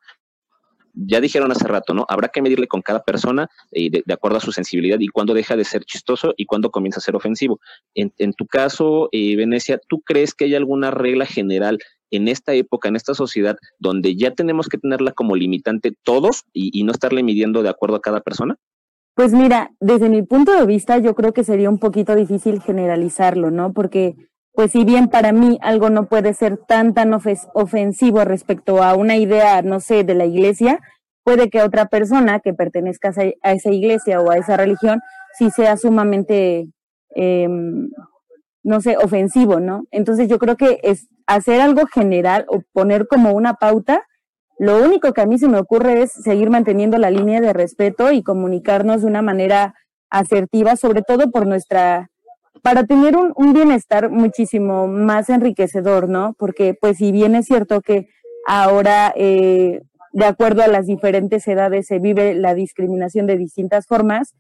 ya 1.06 1.22
dijeron 1.22 1.52
hace 1.52 1.68
rato, 1.68 1.94
¿no? 1.94 2.06
Habrá 2.10 2.30
que 2.30 2.42
medirle 2.42 2.68
con 2.68 2.82
cada 2.82 3.04
persona 3.04 3.50
eh, 3.72 3.90
de, 3.90 4.14
acuerdo 4.14 4.38
a 4.38 4.42
su 4.42 4.52
sensibilidad 4.52 5.00
y 5.00 5.08
cuándo 5.08 5.34
deja 5.34 5.56
de 5.56 5.64
ser 5.64 5.86
chistoso 5.86 6.34
y 6.38 6.46
cuándo 6.46 6.72
comienza 6.72 7.00
a 7.00 7.04
ser 7.04 7.16
ofensivo. 7.16 7.60
En, 7.94 8.34
tu 8.34 8.46
caso, 8.48 9.10
eh, 9.12 9.36
Venecia, 9.36 9.80
¿tú 9.88 10.02
crees 10.02 10.34
que 10.34 10.46
hay 10.46 10.56
alguna 10.56 10.92
regla 10.92 11.26
general 11.26 11.80
en 12.10 12.28
esta 12.28 12.54
época, 12.54 12.88
en 12.88 12.96
esta 12.96 13.14
sociedad, 13.14 13.58
donde 13.80 14.16
ya 14.16 14.32
tenemos 14.32 14.68
que 14.68 14.78
tenerla 14.78 15.12
como 15.12 15.36
limitante 15.36 15.94
todos 16.04 16.44
y, 16.54 16.78
y 16.78 16.84
no 16.84 16.92
estarle 16.92 17.22
midiendo 17.24 17.64
de 17.64 17.70
acuerdo 17.70 17.98
a 17.98 18.02
cada 18.02 18.22
persona? 18.22 18.56
Pues 19.14 19.34
mira, 19.34 19.72
desde 19.80 20.10
mi 20.10 20.22
punto 20.22 20.52
de 20.58 20.66
vista, 20.66 21.00
yo 21.00 21.16
creo 21.16 21.34
que 21.34 21.44
sería 21.44 21.70
un 21.70 21.80
poquito 21.80 22.16
difícil 22.16 22.62
generalizarlo, 22.62 23.50
¿no? 23.50 23.74
Porque 23.74 24.16
pues 24.58 24.72
si 24.72 24.86
bien 24.86 25.08
para 25.08 25.34
mí 25.34 25.60
algo 25.62 25.91
no 25.91 26.08
puede 26.08 26.34
ser 26.34 26.58
tan, 26.58 26.96
tan 26.96 27.13
ofensivo 27.13 28.26
respecto 28.26 28.82
a 28.82 28.96
una 28.96 29.15
idea, 29.15 29.62
no 29.62 29.80
sé, 29.80 30.04
de 30.04 30.15
la 30.15 30.26
iglesia, 30.26 30.80
puede 31.24 31.52
que 31.52 31.62
otra 31.62 31.86
persona 31.86 32.39
que 32.39 32.56
pertenezca 32.56 33.13
a 33.43 33.52
esa 33.52 33.70
iglesia 33.70 34.20
o 34.20 34.32
a 34.32 34.38
esa 34.38 34.58
religión 34.58 35.00
sí 35.38 35.52
sea 35.52 35.78
sumamente, 35.78 36.72
em, 37.12 37.91
no 38.63 38.82
sé, 38.82 38.98
ofensivo, 38.98 39.60
¿no? 39.60 39.84
Entonces 39.91 40.28
yo 40.28 40.39
creo 40.39 40.58
que 40.58 40.80
es 40.82 41.08
hacer 41.28 41.62
algo 41.62 41.86
general 41.86 42.48
o 42.50 42.63
poner 42.74 43.08
como 43.08 43.34
una 43.34 43.54
pauta, 43.54 44.08
lo 44.58 44.84
único 44.84 45.13
que 45.13 45.22
a 45.22 45.28
mí 45.28 45.38
se 45.38 45.50
me 45.50 45.60
ocurre 45.60 46.02
es 46.02 46.12
seguir 46.12 46.50
manteniendo 46.50 46.98
la 46.98 47.12
línea 47.12 47.41
de 47.41 47.54
respeto 47.54 48.12
y 48.12 48.24
comunicarnos 48.24 49.02
de 49.02 49.08
una 49.08 49.22
manera 49.22 49.76
asertiva, 50.10 50.78
sobre 50.78 51.04
todo 51.04 51.30
por 51.30 51.46
nuestra 51.46 52.10
para 52.62 52.86
tener 52.86 53.15
un, 53.15 53.54
bienestar 53.54 54.10
muchísimo 54.10 54.88
más 54.88 55.30
enriquecedor, 55.30 56.10
¿no? 56.10 56.36
Porque 56.38 56.74
pues 56.80 56.98
si 56.98 57.12
bien 57.12 57.36
es 57.36 57.46
cierto 57.46 57.82
que 57.82 58.10
ahora, 58.46 59.13
eh, 59.15 59.82
de 60.13 60.26
acuerdo 60.26 60.63
a 60.63 60.67
las 60.67 60.86
diferentes 60.86 61.48
edades, 61.48 61.88
se 61.88 62.00
vive 62.00 62.34
la 62.34 62.54
discriminación 62.54 63.28
de 63.28 63.38
distintas 63.38 63.88
formas, 63.88 64.36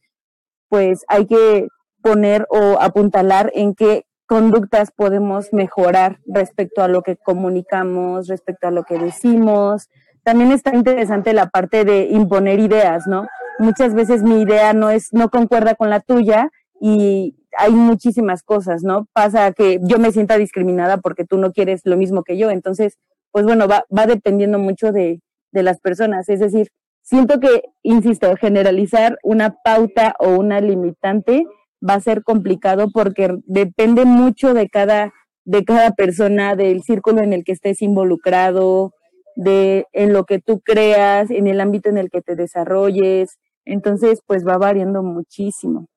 pues 0.69 1.03
hay 1.07 1.27
que 1.27 1.67
poner 2.01 2.45
o 2.49 2.77
apuntalar 2.79 3.51
en 3.53 3.75
qué 3.75 4.05
conductas 4.27 4.91
podemos 4.91 5.53
mejorar 5.53 6.19
respecto 6.25 6.83
a 6.83 6.87
lo 6.87 7.01
que 7.01 7.15
comunicamos, 7.15 8.27
respecto 8.27 8.67
a 8.67 8.71
lo 8.71 8.83
que 8.83 8.99
decimos. 8.99 9.89
También 10.23 10.51
está 10.51 10.75
interesante 10.75 11.33
la 11.33 11.47
parte 11.47 11.85
de 11.85 12.07
imponer 12.11 12.59
ideas, 12.59 13.07
¿no? 13.07 13.27
Muchas 13.59 13.93
veces 13.93 14.23
mi 14.23 14.41
idea 14.41 14.73
no 14.73 14.89
es, 14.89 15.13
no 15.13 15.29
concuerda 15.29 15.75
con 15.75 15.89
la 15.89 16.01
tuya 16.01 16.51
y 16.79 17.35
hay 17.57 17.71
muchísimas 17.71 18.43
cosas, 18.43 18.83
¿no? 18.83 19.07
Pasa 19.13 19.51
que 19.51 19.79
yo 19.81 19.97
me 19.97 20.11
sienta 20.11 20.37
discriminada 20.37 20.97
porque 20.97 21.25
tú 21.25 21.37
no 21.37 21.51
quieres 21.51 21.81
lo 21.85 21.97
mismo 21.97 22.23
que 22.23 22.37
yo. 22.37 22.51
Entonces, 22.51 22.97
pues 23.31 23.45
bueno, 23.45 23.67
va, 23.67 23.85
va 23.95 24.05
dependiendo 24.05 24.59
mucho 24.59 24.91
de, 24.91 25.21
de 25.51 25.63
las 25.63 25.79
personas. 25.79 26.29
Es 26.29 26.39
decir, 26.39 26.67
siento 27.01 27.39
que, 27.39 27.63
insisto, 27.81 28.35
generalizar 28.37 29.17
una 29.23 29.55
pauta 29.63 30.15
o 30.19 30.29
una 30.37 30.61
limitante 30.61 31.45
va 31.87 31.95
a 31.95 32.01
ser 32.01 32.23
complicado 32.23 32.89
porque 32.91 33.35
depende 33.45 34.05
mucho 34.05 34.53
de 34.53 34.69
cada, 34.69 35.13
de 35.43 35.65
cada 35.65 35.91
persona, 35.91 36.55
del 36.55 36.83
círculo 36.83 37.21
en 37.21 37.33
el 37.33 37.43
que 37.43 37.53
estés 37.53 37.81
involucrado, 37.81 38.93
de 39.35 39.85
en 39.93 40.13
lo 40.13 40.25
que 40.25 40.39
tú 40.39 40.61
creas, 40.61 41.31
en 41.31 41.47
el 41.47 41.59
ámbito 41.59 41.89
en 41.89 41.97
el 41.97 42.09
que 42.11 42.21
te 42.21 42.35
desarrolles. 42.35 43.37
Entonces, 43.65 44.21
pues 44.27 44.47
va 44.47 44.57
variando 44.57 45.01
muchísimo 45.01 45.87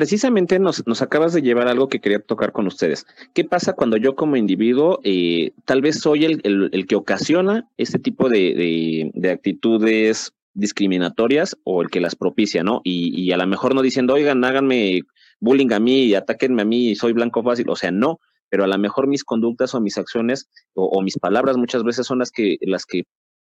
precisamente 0.00 0.58
nos, 0.58 0.86
nos, 0.86 1.02
acabas 1.02 1.34
de 1.34 1.42
llevar 1.42 1.68
algo 1.68 1.90
que 1.90 2.00
quería 2.00 2.20
tocar 2.20 2.52
con 2.52 2.66
ustedes. 2.66 3.06
¿Qué 3.34 3.44
pasa 3.44 3.74
cuando 3.74 3.98
yo 3.98 4.14
como 4.16 4.36
individuo 4.36 4.98
eh, 5.04 5.52
tal 5.66 5.82
vez 5.82 6.00
soy 6.00 6.24
el, 6.24 6.40
el, 6.42 6.86
que 6.86 6.96
ocasiona 6.96 7.68
este 7.76 7.98
tipo 7.98 8.30
de, 8.30 9.10
de, 9.12 9.30
actitudes 9.30 10.32
discriminatorias 10.54 11.58
o 11.64 11.82
el 11.82 11.90
que 11.90 12.00
las 12.00 12.16
propicia, 12.16 12.62
¿no? 12.62 12.80
Y, 12.82 13.12
y, 13.14 13.30
a 13.32 13.36
lo 13.36 13.46
mejor 13.46 13.74
no 13.74 13.82
diciendo, 13.82 14.14
oigan, 14.14 14.42
háganme 14.42 15.02
bullying 15.38 15.72
a 15.74 15.80
mí 15.80 16.14
atáquenme 16.14 16.62
a 16.62 16.64
mí 16.64 16.94
soy 16.94 17.12
blanco 17.12 17.42
fácil, 17.42 17.68
o 17.68 17.76
sea, 17.76 17.90
no, 17.90 18.20
pero 18.48 18.64
a 18.64 18.68
lo 18.68 18.78
mejor 18.78 19.06
mis 19.06 19.22
conductas 19.22 19.74
o 19.74 19.82
mis 19.82 19.98
acciones 19.98 20.48
o, 20.72 20.86
o, 20.86 21.02
mis 21.02 21.18
palabras 21.18 21.58
muchas 21.58 21.84
veces 21.84 22.06
son 22.06 22.20
las 22.20 22.30
que, 22.30 22.56
las 22.62 22.86
que 22.86 23.04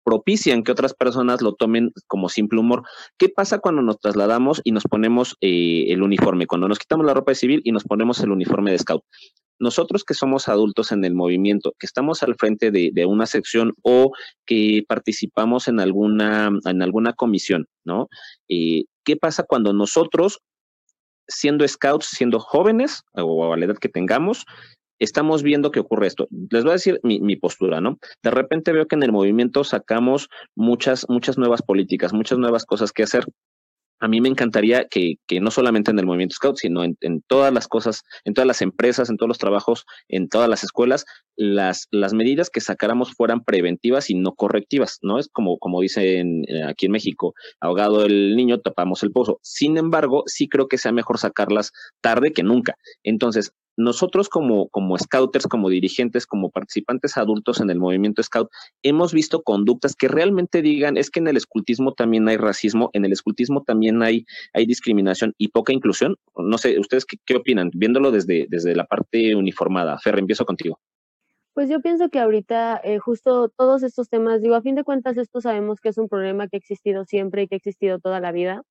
propician 0.08 0.64
que 0.64 0.72
otras 0.72 0.94
personas 0.94 1.42
lo 1.42 1.56
tomen 1.56 1.92
como 2.08 2.30
simple 2.30 2.62
humor. 2.62 2.84
¿Qué 3.18 3.28
pasa 3.28 3.60
cuando 3.60 3.82
nos 3.82 4.00
trasladamos 4.00 4.62
y 4.64 4.72
nos 4.72 4.86
ponemos 4.86 5.36
eh, 5.42 5.88
el 5.90 6.02
uniforme? 6.02 6.48
Cuando 6.48 6.70
nos 6.70 6.80
quitamos 6.80 7.06
la 7.06 7.14
ropa 7.14 7.32
de 7.32 7.36
civil 7.36 7.62
y 7.66 7.74
nos 7.74 7.84
ponemos 7.84 8.22
el 8.22 8.32
uniforme 8.32 8.72
de 8.72 8.80
scout. 8.80 9.04
Nosotros 9.60 10.06
que 10.06 10.14
somos 10.14 10.48
adultos 10.48 10.94
en 10.94 11.04
el 11.04 11.14
movimiento, 11.14 11.74
que 11.78 11.86
estamos 11.86 12.24
al 12.24 12.36
frente 12.36 12.72
de, 12.72 13.06
una 13.06 13.26
sección 13.26 13.74
o 13.82 14.14
que 14.46 14.86
participamos 14.88 15.68
en 15.68 15.82
alguna, 15.82 16.52
en 16.64 16.82
alguna 16.82 17.12
comisión, 17.12 17.66
¿no? 17.84 18.08
Eh, 18.48 18.86
¿Qué 19.04 19.18
pasa 19.18 19.44
cuando 19.44 19.74
nosotros, 19.74 20.40
siendo 21.28 21.68
scouts, 21.68 22.06
siendo 22.06 22.40
jóvenes 22.40 23.02
o 23.12 23.52
a 23.54 23.58
la 23.58 23.66
edad 23.66 23.78
que 23.78 23.90
tengamos, 23.90 24.46
estamos 25.00 25.44
viendo 25.44 25.72
que 25.72 25.80
ocurre 25.80 26.08
esto. 26.08 26.28
Les 26.50 26.64
voy 26.64 26.72
a 26.72 26.74
decir 26.74 27.00
mi, 27.04 27.36
postura, 27.36 27.82
¿no? 27.82 27.98
De 28.24 28.32
repente 28.32 28.72
veo 28.72 28.88
que 28.88 28.96
en 28.96 29.04
el 29.04 29.12
movimiento 29.12 29.64
sacamos 29.64 30.30
muchas, 30.56 31.06
muchas 31.10 31.38
nuevas 31.38 31.62
políticas, 31.62 32.14
muchas 32.14 32.38
nuevas 32.40 32.66
cosas 32.66 32.92
que 32.92 33.04
hacer. 33.04 33.26
A 34.00 34.08
mí 34.08 34.22
me 34.22 34.30
encantaría 34.30 34.86
que, 34.88 35.16
que 35.26 35.40
no 35.40 35.50
solamente 35.50 35.90
en 35.90 35.98
el 35.98 36.06
movimiento 36.06 36.36
Scout, 36.36 36.58
sino 36.58 36.84
en, 36.84 36.96
en, 37.02 37.24
todas 37.24 37.52
las 37.52 37.68
cosas, 37.68 38.04
en 38.26 38.36
todas 38.36 38.46
las 38.46 38.62
empresas, 38.62 39.10
en 39.10 39.18
todos 39.18 39.28
los 39.28 39.40
trabajos, 39.40 39.86
en 40.08 40.30
todas 40.30 40.48
las 40.48 40.64
escuelas, 40.64 41.06
las, 41.36 41.88
las 41.90 42.14
medidas 42.14 42.52
que 42.52 42.62
sacáramos 42.62 43.14
fueran 43.14 43.44
preventivas 43.44 44.12
y 44.12 44.14
no 44.14 44.36
correctivas, 44.36 45.00
¿no? 45.02 45.18
Es 45.18 45.30
como, 45.30 45.58
como 45.58 45.82
dicen 45.82 46.44
eh, 46.48 46.64
aquí 46.64 46.86
en 46.86 46.92
México, 46.92 47.34
ahogado 47.60 48.06
el 48.06 48.36
niño, 48.36 48.60
tapamos 48.60 49.02
el 49.02 49.12
pozo. 49.12 49.40
Sin 49.42 49.78
embargo, 49.78 50.24
sí 50.28 50.48
creo 50.48 50.68
que 50.68 50.78
sea 50.78 50.92
mejor 50.92 51.18
sacarlas 51.18 51.72
tarde 52.00 52.34
que 52.34 52.44
nunca. 52.44 52.76
Entonces, 53.04 53.52
nosotros 53.78 54.28
como, 54.28 54.68
como 54.70 54.98
scouters, 54.98 55.48
como 55.48 55.70
dirigentes, 55.70 56.26
como 56.26 56.50
participantes 56.50 57.16
adultos 57.16 57.62
en 57.62 57.70
el 57.70 57.80
movimiento 57.80 58.22
scout, 58.24 58.50
hemos 58.84 59.14
visto 59.14 59.44
conductas 59.44 59.96
que 59.96 60.08
realmente 60.08 60.62
digan, 60.62 60.98
es 60.98 61.10
que 61.10 61.20
en 61.20 61.28
el 61.28 61.38
escultismo 61.38 61.94
también 61.94 62.28
hay 62.28 62.38
racismo, 62.38 62.90
en 62.94 63.06
el 63.06 63.14
escultismo 63.14 63.64
también 63.64 64.02
hay, 64.02 64.26
hay 64.54 64.66
discriminación 64.66 65.34
y 65.38 65.50
poca 65.50 65.74
inclusión. 65.74 66.18
No 66.36 66.58
sé, 66.58 66.80
¿ustedes 66.80 67.06
qué, 67.06 67.18
qué 67.26 67.36
opinan? 67.36 67.72
Viéndolo 67.74 68.12
desde, 68.12 68.48
desde 68.50 68.76
la 68.76 68.86
parte 68.86 69.36
uniformada. 69.36 69.98
Ferre, 70.00 70.20
empiezo 70.20 70.46
contigo. 70.46 70.80
Pues 71.54 71.70
yo 71.70 71.82
pienso 71.82 72.10
que 72.10 72.20
ahorita 72.20 72.80
eh, 72.84 73.00
justo 73.00 73.50
todos 73.50 73.82
estos 73.82 74.10
temas, 74.10 74.42
digo, 74.42 74.56
a 74.56 74.62
fin 74.62 74.76
de 74.76 74.84
cuentas 74.84 75.18
esto 75.18 75.42
sabemos 75.42 75.80
que 75.82 75.90
es 75.90 75.98
un 75.98 76.08
problema 76.08 76.48
que 76.48 76.58
ha 76.58 76.60
existido 76.60 77.06
siempre 77.06 77.44
y 77.44 77.48
que 77.48 77.56
ha 77.56 77.58
existido 77.58 78.00
toda 78.00 78.20
la 78.20 78.32
vida. 78.32 78.62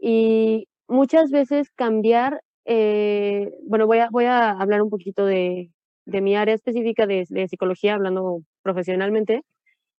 Y 0.00 0.66
muchas 0.88 1.30
veces 1.30 1.70
cambiar 1.70 2.40
eh, 2.70 3.50
bueno, 3.62 3.86
voy 3.86 3.98
a, 3.98 4.10
voy 4.10 4.26
a 4.26 4.50
hablar 4.50 4.82
un 4.82 4.90
poquito 4.90 5.24
de, 5.24 5.70
de 6.04 6.20
mi 6.20 6.36
área 6.36 6.54
específica 6.54 7.06
de, 7.06 7.24
de, 7.30 7.48
psicología, 7.48 7.94
hablando 7.94 8.42
profesionalmente. 8.62 9.42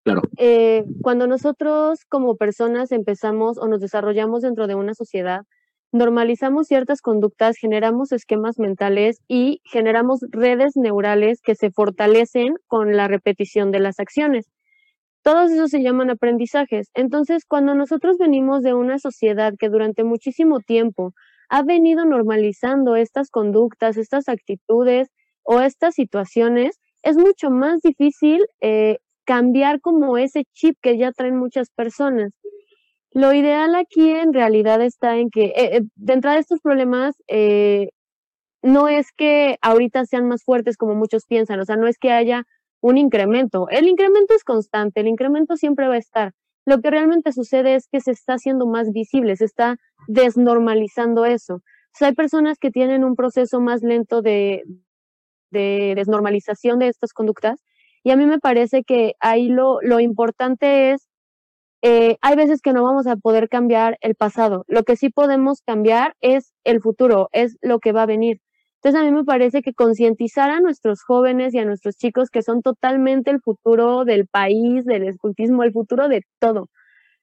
Claro. 0.03 0.21
Eh, 0.37 0.85
cuando 1.01 1.25
nosotros 1.25 2.05
como 2.07 2.35
personas 2.35 2.91
empezamos 2.91 3.57
o 3.57 3.67
nos 3.67 3.81
desarrollamos 3.81 4.43
dentro 4.43 4.67
de 4.67 4.75
una 4.75 4.93
sociedad, 4.93 5.41
normalizamos 5.91 6.67
ciertas 6.67 7.01
conductas, 7.01 7.57
generamos 7.57 8.11
esquemas 8.11 8.59
mentales 8.59 9.19
y 9.27 9.61
generamos 9.65 10.19
redes 10.29 10.77
neurales 10.77 11.41
que 11.41 11.55
se 11.55 11.71
fortalecen 11.71 12.53
con 12.67 12.95
la 12.95 13.07
repetición 13.07 13.71
de 13.71 13.79
las 13.79 13.99
acciones. 13.99 14.47
Todos 15.23 15.49
esos 15.49 15.71
se 15.71 15.81
llaman 15.81 16.11
aprendizajes. 16.11 16.91
Entonces, 16.93 17.45
cuando 17.45 17.73
nosotros 17.73 18.19
venimos 18.19 18.61
de 18.61 18.75
una 18.75 18.99
sociedad 18.99 19.55
que 19.57 19.69
durante 19.69 20.03
muchísimo 20.03 20.59
tiempo 20.59 21.13
ha 21.49 21.63
venido 21.63 22.05
normalizando 22.05 22.95
estas 22.95 23.29
conductas, 23.29 23.97
estas 23.97 24.29
actitudes 24.29 25.09
o 25.43 25.61
estas 25.61 25.95
situaciones, 25.95 26.79
es 27.03 27.17
mucho 27.17 27.49
más 27.49 27.81
difícil 27.81 28.45
eh, 28.61 28.99
cambiar 29.25 29.81
como 29.81 30.17
ese 30.17 30.45
chip 30.53 30.77
que 30.81 30.97
ya 30.97 31.11
traen 31.11 31.37
muchas 31.37 31.69
personas. 31.71 32.31
Lo 33.11 33.33
ideal 33.33 33.75
aquí 33.75 34.11
en 34.11 34.33
realidad 34.33 34.81
está 34.81 35.17
en 35.17 35.29
que 35.29 35.45
eh, 35.45 35.77
eh 35.77 35.81
de 35.95 36.39
estos 36.39 36.59
problemas 36.61 37.15
eh, 37.27 37.89
no 38.61 38.87
es 38.87 39.11
que 39.15 39.57
ahorita 39.61 40.05
sean 40.05 40.27
más 40.27 40.43
fuertes 40.43 40.77
como 40.77 40.95
muchos 40.95 41.25
piensan, 41.25 41.59
o 41.59 41.65
sea, 41.65 41.75
no 41.77 41.87
es 41.87 41.97
que 41.97 42.11
haya 42.11 42.43
un 42.81 42.97
incremento. 42.97 43.67
El 43.69 43.87
incremento 43.87 44.33
es 44.35 44.43
constante, 44.43 45.01
el 45.01 45.07
incremento 45.07 45.55
siempre 45.57 45.87
va 45.87 45.95
a 45.95 45.97
estar, 45.97 46.33
lo 46.69 46.81
que 46.81 46.91
realmente 46.91 47.31
sucede 47.31 47.73
es 47.73 47.87
que 47.87 47.99
se 47.99 48.11
está 48.11 48.33
haciendo 48.33 48.67
más 48.67 48.91
visible, 48.91 49.35
se 49.35 49.45
está 49.45 49.77
desnormalizando 50.07 51.25
eso. 51.25 51.63
hay 51.99 52.13
personas 52.13 52.59
que 52.59 52.69
tienen 52.69 53.03
un 53.03 53.15
proceso 53.15 53.59
más 53.59 53.81
lento 53.81 54.21
de, 54.21 54.63
desnormalización 55.49 56.77
de 56.77 56.89
estas 56.89 57.11
conductas 57.11 57.59
y 58.03 58.11
a 58.11 58.15
mí 58.15 58.27
me 58.27 58.37
parece 58.37 58.83
que 58.83 59.15
ahí 59.19 59.49
lo, 59.49 59.81
lo 59.81 59.99
importante 59.99 60.91
es, 60.91 61.09
eh, 61.81 62.17
hay 62.21 62.35
veces 62.35 62.61
que 62.61 62.71
no 62.71 62.83
vamos 62.83 63.07
a 63.07 63.15
poder 63.15 63.49
cambiar 63.49 63.97
el 64.01 64.13
pasado, 64.13 64.63
lo 64.67 64.83
que 64.83 64.95
sí 64.95 65.09
podemos 65.09 65.61
cambiar 65.65 66.15
es 66.21 66.53
el 66.63 66.81
futuro, 66.81 67.29
es 67.31 67.57
lo 67.61 67.79
que 67.79 67.93
va 67.93 68.03
a 68.03 68.05
venir. 68.05 68.41
Entonces 68.81 69.01
a 69.01 69.05
mí 69.05 69.11
me 69.11 69.25
parece 69.25 69.61
que 69.61 69.73
concientizar 69.73 70.49
a 70.51 70.61
nuestros 70.61 71.03
jóvenes 71.03 71.53
y 71.53 71.59
a 71.59 71.65
nuestros 71.65 71.95
chicos 71.97 72.29
que 72.29 72.41
son 72.43 72.61
totalmente 72.61 73.29
el 73.31 73.41
futuro 73.41 74.05
del 74.05 74.27
país, 74.27 74.85
del 74.85 75.03
escultismo, 75.07 75.63
el 75.63 75.73
futuro 75.73 76.07
de 76.07 76.21
todo. 76.39 76.67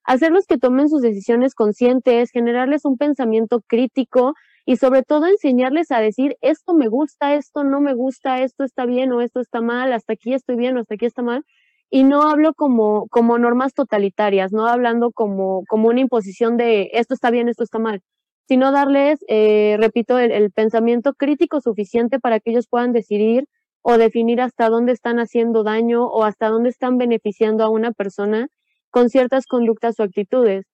hacerlos 0.05 0.47
que 0.47 0.59
tomen 0.59 0.89
sus 0.89 1.03
decisiones 1.03 1.55
conscientes, 1.55 2.31
generarles 2.31 2.85
un 2.85 2.97
pensamiento 2.99 3.61
crítico 3.67 4.35
y 4.67 4.77
sobre 4.77 5.03
todo 5.03 5.27
enseñarles 5.27 5.91
a 5.93 6.01
decir, 6.01 6.37
esto 6.43 6.75
me 6.75 6.89
gusta, 6.89 7.35
esto 7.35 7.65
no 7.65 7.81
me 7.81 7.95
gusta, 7.95 8.43
esto 8.43 8.65
está 8.65 8.87
bien 8.87 9.13
o 9.13 9.21
esto 9.23 9.41
está 9.41 9.61
mal, 9.61 9.93
hasta 9.93 10.15
aquí 10.15 10.35
estoy 10.35 10.57
bien 10.57 10.77
o 10.77 10.81
hasta 10.81 10.95
aquí 10.95 11.07
está 11.07 11.23
mal. 11.23 11.45
Y 11.91 12.05
no 12.05 12.23
hablo 12.23 12.55
como, 12.55 13.07
como 13.11 13.39
normas 13.39 13.75
totalitarias, 13.75 14.53
no 14.53 14.67
hablando 14.67 15.13
como, 15.13 15.63
como 15.69 15.89
una 15.89 16.01
imposición 16.01 16.57
de 16.57 16.91
esto 16.95 17.15
está 17.15 17.31
bien, 17.31 17.49
esto 17.49 17.63
está 17.65 17.79
mal, 17.79 18.01
sino 18.49 18.73
darles, 18.73 19.25
eh, 19.29 19.77
repito, 19.79 20.19
el 20.19 20.51
pensamiento 20.53 21.15
crítico 21.15 21.61
suficiente 21.61 22.21
para 22.21 22.41
que 22.41 22.51
ellos 22.51 22.69
puedan 22.69 22.93
decidir 22.93 23.47
o 23.83 23.99
definir 23.99 24.41
hasta 24.41 24.69
dónde 24.69 24.93
están 24.93 25.19
haciendo 25.19 25.63
daño 25.63 26.07
o 26.07 26.25
hasta 26.25 26.49
dónde 26.49 26.71
están 26.71 26.99
beneficiando 26.99 27.65
a 27.65 27.69
una 27.69 27.93
persona 27.93 28.49
con 28.91 29.11
ciertas 29.11 29.47
conductas 29.47 30.01
o 30.01 30.03
actitudes. 30.03 30.67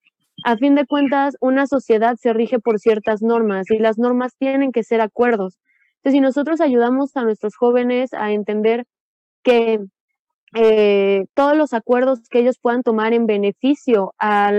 A 0.45 0.57
fin 0.57 0.75
de 0.75 0.87
cuentas, 0.87 1.37
una 1.41 1.67
sociedad 1.67 2.17
se 2.19 2.33
rige 2.33 2.59
por 2.59 2.79
ciertas 2.79 3.23
normas 3.23 3.71
y 3.71 3.79
las 3.79 3.99
normas 3.99 4.35
tienen 4.39 4.73
que 4.73 4.83
ser 4.83 5.01
acuerdos. 5.01 5.59
Entonces, 5.97 6.17
si 6.17 6.21
nosotros 6.21 6.61
ayudamos 6.61 7.17
a 7.17 7.23
nuestros 7.23 7.55
jóvenes 7.55 8.13
a 8.15 8.33
entender 8.33 8.87
que 9.43 9.79
eh, 10.55 11.25
todos 11.35 11.57
los 11.57 11.73
acuerdos 11.73 12.21
que 12.29 12.41
ellos 12.41 12.59
puedan 12.61 12.83
tomar 12.83 13.13
en 13.13 13.27
beneficio 13.27 14.15
a, 14.19 14.51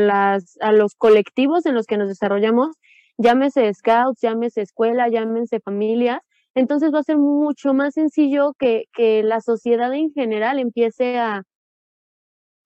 los 0.72 0.96
colectivos 0.96 1.66
en 1.66 1.76
los 1.76 1.86
que 1.86 1.98
nos 1.98 2.08
desarrollamos, 2.08 2.76
llámese 3.18 3.74
scouts, 3.74 4.22
llámese 4.22 4.62
escuela, 4.62 5.10
llámense 5.10 5.60
familias, 5.60 6.20
entonces 6.56 6.94
va 6.94 7.00
a 7.00 7.04
ser 7.04 7.18
mucho 7.18 7.74
más 7.74 7.96
sencillo 7.96 8.54
que, 8.60 8.86
que 8.94 9.24
la 9.24 9.42
sociedad 9.42 9.94
en 9.94 10.12
general 10.12 10.60
empiece 10.60 11.18
a, 11.18 11.44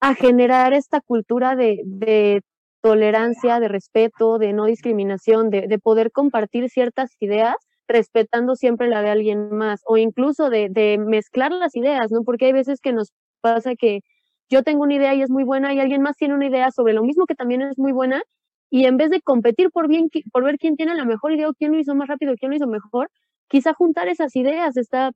a 0.00 0.14
generar 0.14 0.72
esta 0.72 1.00
cultura 1.00 1.56
de, 1.56 1.82
de, 1.84 2.42
tolerancia, 2.80 3.58
de 3.58 3.68
respeto, 3.68 4.38
de 4.38 4.52
no 4.52 4.66
discriminación, 4.66 5.50
de, 5.50 5.66
de, 5.66 5.78
poder 5.78 6.12
compartir 6.12 6.70
ciertas 6.70 7.10
ideas 7.18 7.56
respetando 7.88 8.54
siempre 8.54 8.88
la 8.88 9.02
de 9.02 9.10
alguien 9.10 9.50
más 9.50 9.80
o 9.84 9.96
incluso 9.96 10.48
de, 10.48 10.68
de 10.70 10.98
mezclar 10.98 11.50
las 11.50 11.74
ideas, 11.74 12.12
¿no? 12.12 12.22
Porque 12.22 12.46
hay 12.46 12.52
veces 12.52 12.80
que 12.80 12.92
nos 12.92 13.12
pasa 13.40 13.74
que 13.74 14.00
yo 14.48 14.62
tengo 14.62 14.84
una 14.84 14.94
idea 14.94 15.14
y 15.14 15.22
es 15.22 15.30
muy 15.30 15.44
buena 15.44 15.74
y 15.74 15.80
alguien 15.80 16.02
más 16.02 16.16
tiene 16.16 16.34
una 16.34 16.46
idea 16.46 16.70
sobre 16.70 16.92
lo 16.92 17.02
mismo 17.02 17.26
que 17.26 17.34
también 17.34 17.62
es 17.62 17.78
muy 17.78 17.92
buena 17.92 18.22
y 18.70 18.84
en 18.84 18.96
vez 18.96 19.10
de 19.10 19.20
competir 19.20 19.70
por, 19.70 19.88
bien, 19.88 20.10
por 20.32 20.44
ver 20.44 20.58
quién 20.58 20.76
tiene 20.76 20.94
la 20.94 21.04
mejor 21.04 21.32
idea 21.32 21.48
o 21.48 21.54
quién 21.54 21.72
lo 21.72 21.78
hizo 21.78 21.94
más 21.94 22.08
rápido, 22.08 22.34
quién 22.38 22.50
lo 22.50 22.56
hizo 22.56 22.66
mejor, 22.66 23.10
quizá 23.48 23.72
juntar 23.74 24.08
esas 24.08 24.36
ideas 24.36 24.76
está 24.76 25.12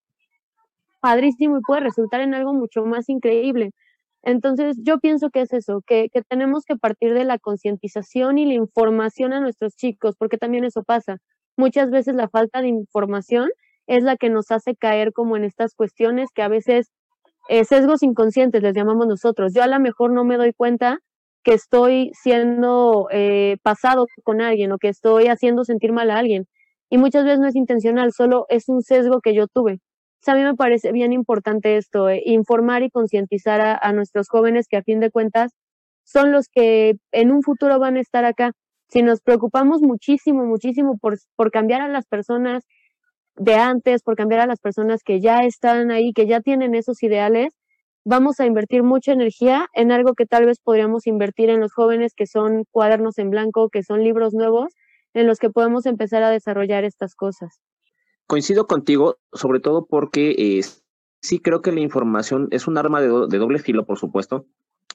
padrísimo 1.01 1.59
y 1.59 1.63
puede 1.63 1.83
resultar 1.83 2.21
en 2.21 2.35
algo 2.35 2.55
mucho 2.55 2.85
más 2.85 3.09
increíble. 3.09 3.73
Entonces, 4.23 4.77
yo 4.83 5.01
pienso 5.01 5.31
que 5.31 5.43
es 5.43 5.53
eso, 5.53 5.83
que, 5.87 6.09
que 6.11 6.23
tenemos 6.23 6.65
que 6.65 6.77
partir 6.77 7.13
de 7.13 7.25
la 7.25 7.39
concientización 7.39 8.39
y 8.39 8.47
la 8.47 8.55
información 8.55 9.33
a 9.33 9.41
nuestros 9.41 9.75
chicos, 9.75 10.15
porque 10.17 10.39
también 10.39 10.65
eso 10.65 10.85
pasa. 10.85 11.19
Muchas 11.57 11.91
veces 11.91 12.15
la 12.15 12.29
falta 12.29 12.63
de 12.63 12.69
información 12.69 13.51
es 13.87 14.05
la 14.05 14.17
que 14.17 14.31
nos 14.31 14.51
hace 14.51 14.77
caer 14.77 15.13
como 15.13 15.37
en 15.37 15.45
estas 15.45 15.75
cuestiones 15.75 16.31
que 16.33 16.43
a 16.43 16.49
veces 16.49 16.93
eh, 17.49 17.65
sesgos 17.65 18.03
inconscientes 18.03 18.63
les 18.63 18.75
llamamos 18.75 19.07
nosotros. 19.09 19.53
Yo 19.55 19.63
a 19.63 19.67
lo 19.67 19.81
mejor 19.81 20.13
no 20.13 20.25
me 20.25 20.37
doy 20.37 20.53
cuenta 20.53 21.01
que 21.43 21.55
estoy 21.55 22.13
siendo 22.15 23.09
eh, 23.11 23.57
pasado 23.63 24.07
con 24.25 24.41
alguien 24.41 24.73
o 24.73 24.79
que 24.79 24.89
estoy 24.89 25.29
haciendo 25.29 25.65
sentir 25.65 25.93
mal 25.93 26.11
a 26.11 26.19
alguien 26.19 26.47
y 26.91 26.99
muchas 26.99 27.25
veces 27.25 27.41
no 27.41 27.49
es 27.49 27.57
intencional, 27.57 28.13
solo 28.13 28.45
es 28.51 28.69
un 28.69 28.83
sesgo 28.83 29.21
que 29.23 29.35
yo 29.35 29.47
tuve. 29.47 29.81
a 30.27 30.35
mí 30.35 30.43
me 30.43 30.55
parece 30.55 30.93
bien 30.93 31.13
importante 31.13 31.79
esto, 31.79 32.09
eh, 32.11 32.23
informar 32.27 32.83
y 32.83 32.91
concientizar 32.91 33.61
a, 33.63 33.79
a, 33.81 33.93
nuestros 33.95 34.29
jóvenes 34.29 34.69
que 34.69 34.77
a 34.77 34.83
fin 34.83 35.01
de 35.01 35.11
cuentas 35.11 35.53
son 36.05 36.33
los 36.33 36.49
que 36.49 36.97
en 37.13 37.33
un 37.33 37.43
futuro 37.43 37.79
van 37.79 37.97
a 37.97 38.01
estar 38.01 38.25
acá. 38.27 38.53
Si 38.89 39.03
nos 39.03 39.23
preocupamos 39.23 39.81
muchísimo, 39.81 40.45
muchísimo 40.45 40.99
por, 40.99 41.17
por 41.35 41.51
cambiar 41.51 41.81
a 41.81 41.89
las 41.89 42.07
personas 42.07 42.65
de 43.37 43.55
antes, 43.55 44.03
por 44.03 44.17
cambiar 44.17 44.41
a 44.43 44.47
las 44.47 44.61
personas 44.61 45.03
que 45.03 45.21
ya 45.21 45.41
están 45.45 45.91
ahí, 45.91 46.13
que 46.13 46.27
ya 46.27 46.41
tienen 46.41 46.75
esos 46.75 47.03
ideales, 47.03 47.55
vamos 48.05 48.41
a 48.41 48.47
invertir 48.47 48.83
mucha 48.83 49.13
energía 49.13 49.69
en 49.75 49.93
algo 49.93 50.15
que 50.15 50.27
tal 50.27 50.47
vez 50.47 50.59
podríamos 50.61 51.07
invertir 51.07 51.51
en 51.51 51.61
los 51.61 51.73
jóvenes 51.73 52.15
que 52.15 52.27
son 52.27 52.65
cuadernos 52.71 53.19
en 53.19 53.31
blanco, 53.31 53.69
que 53.69 53.83
son 53.83 54.03
libros 54.03 54.35
nuevos, 54.35 54.73
en 55.15 55.27
los 55.27 55.39
que 55.39 55.51
podemos 55.51 55.87
empezar 55.87 56.23
a 56.23 56.31
desarrollar 56.31 56.85
estas 56.85 57.15
cosas. 57.15 57.61
Coincido 58.27 58.67
contigo, 58.67 59.19
sobre 59.33 59.61
todo 59.61 59.87
porque 59.87 60.31
eh, 60.39 60.63
sí 61.21 61.39
creo 61.39 61.63
que 61.63 61.73
la 61.73 61.81
información 61.81 62.49
es 62.51 62.67
un 62.67 62.79
arma 62.79 63.01
de, 63.01 63.09
do 63.09 63.27
de, 63.27 63.39
doble 63.39 63.59
filo, 63.59 63.85
por 63.85 63.99
supuesto, 63.99 64.47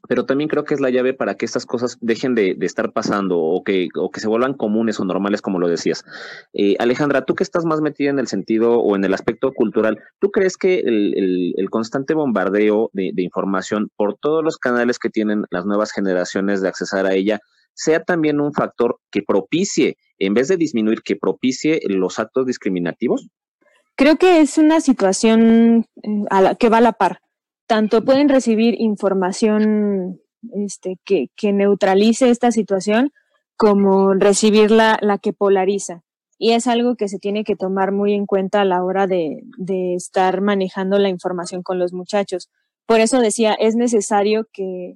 pero 0.07 0.25
también 0.25 0.49
creo 0.49 0.63
que 0.63 0.73
es 0.73 0.79
la 0.79 0.89
llave 0.89 1.13
para 1.13 1.35
que 1.35 1.45
estas 1.45 1.65
cosas 1.65 1.97
dejen 2.01 2.35
de, 2.35 2.57
estar 2.61 2.91
pasando 2.93 3.39
o 3.39 3.63
que, 3.63 3.87
o 3.95 4.09
que, 4.09 4.19
se 4.19 4.27
vuelvan 4.27 4.53
comunes 4.53 4.99
o 4.99 5.05
normales, 5.05 5.41
como 5.41 5.59
lo 5.59 5.67
decías. 5.67 6.03
Eh, 6.53 6.75
Alejandra, 6.79 7.25
tú 7.25 7.35
que 7.35 7.43
estás 7.43 7.65
más 7.65 7.81
metida 7.81 8.09
en 8.09 8.19
el 8.19 8.27
sentido 8.27 8.79
o 8.79 8.95
en 8.95 9.03
el 9.03 9.13
aspecto 9.13 9.51
cultural, 9.53 9.99
¿tú 10.19 10.31
crees 10.31 10.57
que 10.57 10.79
el, 10.79 11.53
el, 11.55 11.69
constante 11.69 12.13
bombardeo 12.13 12.89
de, 12.93 13.11
de 13.13 13.23
información 13.23 13.89
por 13.95 14.17
todos 14.17 14.43
los 14.43 14.57
canales 14.57 14.99
que 14.99 15.09
tienen 15.09 15.45
las 15.49 15.65
nuevas 15.65 15.91
generaciones 15.91 16.61
de 16.61 16.69
accesar 16.69 17.05
a 17.05 17.13
ella 17.13 17.39
sea 17.77 18.03
también 18.03 18.41
un 18.41 18.53
factor 18.53 18.99
que 19.11 19.21
propicie, 19.21 19.97
en 20.17 20.33
vez 20.33 20.47
de 20.47 20.57
disminuir, 20.57 21.03
que 21.03 21.15
propicie 21.15 21.79
los 21.87 22.17
actos 22.17 22.47
discriminativos? 22.47 23.29
Creo 23.95 24.17
que 24.17 24.41
es 24.41 24.57
una 24.57 24.81
situación 24.81 25.85
eh, 26.03 26.09
a 26.29 26.41
la, 26.41 26.55
que 26.55 26.69
va 26.69 26.77
a 26.77 26.81
la 26.81 26.93
par. 26.93 27.19
Tanto 27.67 28.03
pueden 28.03 28.29
recibir 28.29 28.75
información 28.79 30.21
este, 30.53 30.97
que, 31.03 31.29
neutralice 31.53 32.29
esta 32.29 32.51
situación 32.51 33.11
como 33.57 34.13
recibir 34.13 34.71
la, 34.71 34.97
que 35.21 35.33
polariza. 35.33 36.03
Y 36.39 36.51
es 36.51 36.67
algo 36.67 36.95
que 36.95 37.07
se 37.07 37.19
tiene 37.19 37.43
que 37.43 37.55
tomar 37.55 37.91
muy 37.91 38.13
en 38.13 38.25
cuenta 38.25 38.61
a 38.61 38.65
la 38.65 38.83
hora 38.83 39.07
de, 39.07 39.41
estar 39.95 40.41
manejando 40.41 40.97
la 40.97 41.09
información 41.09 41.61
con 41.63 41.77
los 41.79 41.93
muchachos. 41.93 42.49
Por 42.85 42.99
eso 43.01 43.19
decía, 43.19 43.53
es 43.53 43.75
necesario 43.75 44.47
que, 44.53 44.95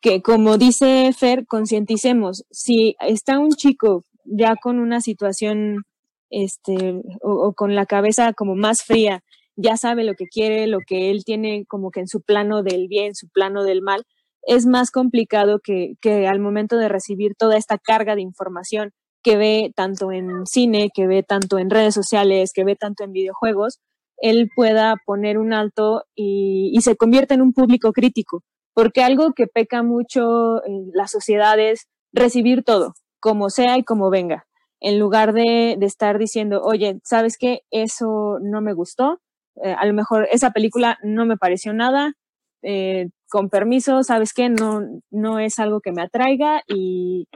que 0.00 0.22
como 0.22 0.56
dice 0.56 1.12
Fer, 1.12 1.46
concienticemos, 1.46 2.44
si 2.50 2.96
está 3.00 3.38
un 3.38 3.50
chico 3.50 4.04
ya 4.24 4.54
con 4.56 4.78
una 4.78 5.00
situación 5.00 5.84
este 6.30 7.02
o, 7.22 7.52
con 7.54 7.74
la 7.74 7.86
cabeza 7.86 8.32
como 8.32 8.54
más 8.54 8.82
fría, 8.82 9.22
ya 9.60 9.76
sabe 9.76 10.04
lo 10.04 10.14
que 10.14 10.26
quiere, 10.26 10.66
lo 10.66 10.78
que 10.86 11.10
él 11.10 11.24
tiene 11.24 11.64
como 11.66 11.90
que 11.90 12.00
en 12.00 12.08
su 12.08 12.22
plano 12.22 12.62
del 12.62 12.88
bien, 12.88 13.14
su 13.14 13.28
plano 13.28 13.64
del 13.64 13.82
mal, 13.82 14.04
es 14.42 14.66
más 14.66 14.90
complicado 14.90 15.60
que, 15.62 15.94
que 16.00 16.26
al 16.26 16.40
momento 16.40 16.76
de 16.76 16.88
recibir 16.88 17.34
toda 17.36 17.56
esta 17.56 17.78
carga 17.78 18.14
de 18.14 18.22
información 18.22 18.92
que 19.22 19.36
ve 19.36 19.72
tanto 19.76 20.12
en 20.12 20.46
cine, 20.46 20.88
que 20.94 21.06
ve 21.06 21.22
tanto 21.22 21.58
en 21.58 21.70
redes 21.70 21.94
sociales, 21.94 22.52
que 22.54 22.64
ve 22.64 22.74
tanto 22.76 23.04
en 23.04 23.12
videojuegos, 23.12 23.80
él 24.16 24.48
pueda 24.54 24.96
poner 25.04 25.38
un 25.38 25.52
alto 25.52 26.04
y, 26.14 26.70
y 26.74 26.80
se 26.82 26.96
convierta 26.96 27.34
en 27.34 27.42
un 27.42 27.52
público 27.52 27.92
crítico 27.92 28.42
porque 28.74 29.02
algo 29.02 29.32
que 29.34 29.46
peca 29.46 29.82
mucho 29.82 30.64
en 30.64 30.90
la 30.94 31.08
sociedad 31.08 31.58
es 31.58 31.86
recibir 32.12 32.64
todo, 32.64 32.94
como 33.20 33.50
sea 33.50 33.78
y 33.78 33.84
como 33.84 34.10
venga, 34.10 34.46
en 34.80 34.98
lugar 34.98 35.32
de, 35.32 35.76
de 35.78 35.86
estar 35.86 36.18
diciendo, 36.18 36.62
oye, 36.62 37.00
¿sabes 37.04 37.36
qué? 37.38 37.60
Eso 37.70 38.38
no 38.40 38.60
me 38.60 38.72
gustó, 38.72 39.20
eh, 39.62 39.74
a 39.78 39.86
lo 39.86 39.94
mejor 39.94 40.28
esa 40.32 40.50
película 40.50 40.98
no 41.02 41.26
me 41.26 41.36
pareció 41.36 41.72
nada, 41.72 42.14
eh, 42.62 43.08
con 43.28 43.48
permiso, 43.48 44.02
¿sabes 44.02 44.32
qué? 44.32 44.48
No, 44.48 44.80
no 45.10 45.38
es 45.38 45.58
algo 45.58 45.80
que 45.80 45.92
me 45.92 46.02
atraiga 46.02 46.62
y, 46.68 47.26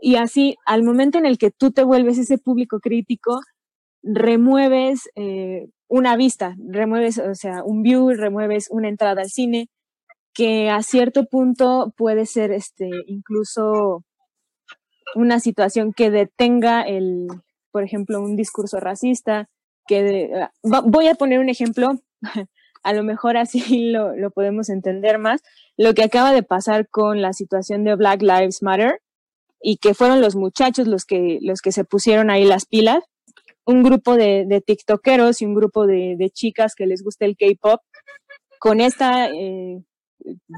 y 0.00 0.16
así, 0.16 0.56
al 0.66 0.82
momento 0.84 1.18
en 1.18 1.26
el 1.26 1.38
que 1.38 1.50
tú 1.50 1.72
te 1.72 1.84
vuelves 1.84 2.18
ese 2.18 2.38
público 2.38 2.80
crítico, 2.80 3.40
remueves 4.02 5.08
eh, 5.16 5.68
una 5.88 6.16
vista, 6.16 6.56
remueves, 6.58 7.18
o 7.18 7.34
sea, 7.34 7.62
un 7.64 7.82
view, 7.82 8.10
remueves 8.10 8.68
una 8.70 8.88
entrada 8.88 9.22
al 9.22 9.30
cine, 9.30 9.68
que 10.34 10.70
a 10.70 10.82
cierto 10.82 11.24
punto 11.26 11.92
puede 11.96 12.26
ser 12.26 12.52
este 12.52 12.90
incluso 13.06 14.04
una 15.14 15.40
situación 15.40 15.92
que 15.92 16.10
detenga 16.10 16.82
el, 16.82 17.28
por 17.70 17.84
ejemplo, 17.84 18.20
un 18.20 18.36
discurso 18.36 18.80
racista, 18.80 19.48
que 19.86 20.30
ah, 20.34 20.52
voy 20.62 21.08
a 21.08 21.14
poner 21.14 21.38
un 21.38 21.48
ejemplo, 21.48 22.00
a 22.82 22.92
lo 22.92 23.02
mejor 23.02 23.36
así 23.36 23.90
lo, 23.92 24.16
lo 24.16 24.30
podemos 24.30 24.68
entender 24.68 25.18
más, 25.18 25.42
lo 25.76 25.94
que 25.94 26.02
acaba 26.02 26.32
de 26.32 26.42
pasar 26.42 26.88
con 26.88 27.22
la 27.22 27.32
situación 27.32 27.84
de 27.84 27.96
Black 27.96 28.22
Lives 28.22 28.62
Matter 28.62 29.00
y 29.60 29.78
que 29.78 29.94
fueron 29.94 30.20
los 30.20 30.36
muchachos 30.36 30.86
los 30.86 31.04
que, 31.04 31.38
los 31.40 31.60
que 31.60 31.72
se 31.72 31.84
pusieron 31.84 32.30
ahí 32.30 32.44
las 32.44 32.66
pilas, 32.66 33.02
un 33.64 33.82
grupo 33.82 34.16
de, 34.16 34.44
de 34.46 34.60
tiktokeros 34.60 35.40
y 35.40 35.46
un 35.46 35.54
grupo 35.54 35.86
de, 35.86 36.16
de 36.18 36.30
chicas 36.30 36.74
que 36.74 36.86
les 36.86 37.02
gusta 37.02 37.24
el 37.24 37.36
K-pop, 37.36 37.80
con 38.58 38.80
esta 38.80 39.30
eh, 39.30 39.82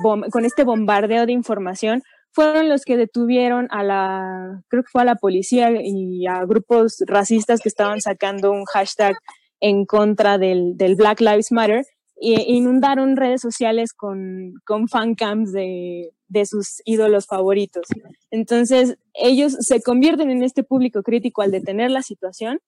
con 0.02 0.44
este 0.44 0.64
bombardeo 0.64 1.26
de 1.26 1.32
información 1.32 2.02
fueron 2.36 2.68
los 2.68 2.84
que 2.84 2.98
detuvieron 2.98 3.66
a 3.70 3.82
la, 3.82 4.62
creo 4.68 4.82
que 4.82 4.90
fue 4.92 5.00
a 5.00 5.06
la 5.06 5.14
policía 5.14 5.70
y 5.82 6.26
a 6.26 6.44
grupos 6.44 7.02
racistas 7.06 7.60
que 7.62 7.70
estaban 7.70 8.02
sacando 8.02 8.52
un 8.52 8.66
hashtag 8.66 9.16
en 9.60 9.86
contra 9.86 10.36
del, 10.36 10.76
del 10.76 10.96
Black 10.96 11.22
Lives 11.22 11.50
Matter 11.50 11.86
inundaron 12.20 13.16
redes 13.16 13.40
sociales 13.40 13.94
con, 13.94 14.52
con 14.66 14.86
fancams 14.86 15.50
de, 15.52 16.12
de 16.28 16.44
sus 16.44 16.82
ídolos 16.84 17.26
favoritos. 17.26 17.86
Entonces, 18.30 18.98
ellos 19.14 19.56
se 19.60 19.80
convierten 19.80 20.30
en 20.30 20.42
este 20.42 20.62
público 20.62 21.02
crítico 21.02 21.40
al 21.40 21.52
detener 21.52 21.90
la 21.90 22.02
situación 22.02 22.60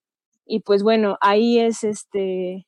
y 0.46 0.60
pues 0.60 0.82
bueno, 0.82 1.18
ahí 1.20 1.58
es 1.58 1.84
este, 1.84 2.66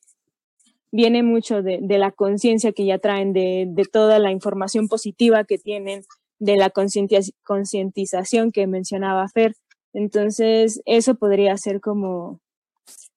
viene 0.93 1.23
mucho 1.23 1.63
de, 1.63 1.79
de 1.81 1.97
la 1.97 2.11
conciencia 2.11 2.73
que 2.73 2.85
ya 2.85 2.99
traen, 2.99 3.33
de, 3.33 3.65
de, 3.69 3.85
toda 3.85 4.19
la 4.19 4.33
información 4.33 4.87
positiva 4.87 5.45
que 5.45 5.57
tienen, 5.57 6.03
de 6.41 6.57
la 6.57 6.71
concientización 6.71 8.51
que 8.51 8.67
mencionaba 8.67 9.29
Fer. 9.29 9.53
Entonces, 9.93 10.81
eso 10.87 11.15
podría 11.15 11.57
ser 11.57 11.81
como, 11.81 12.41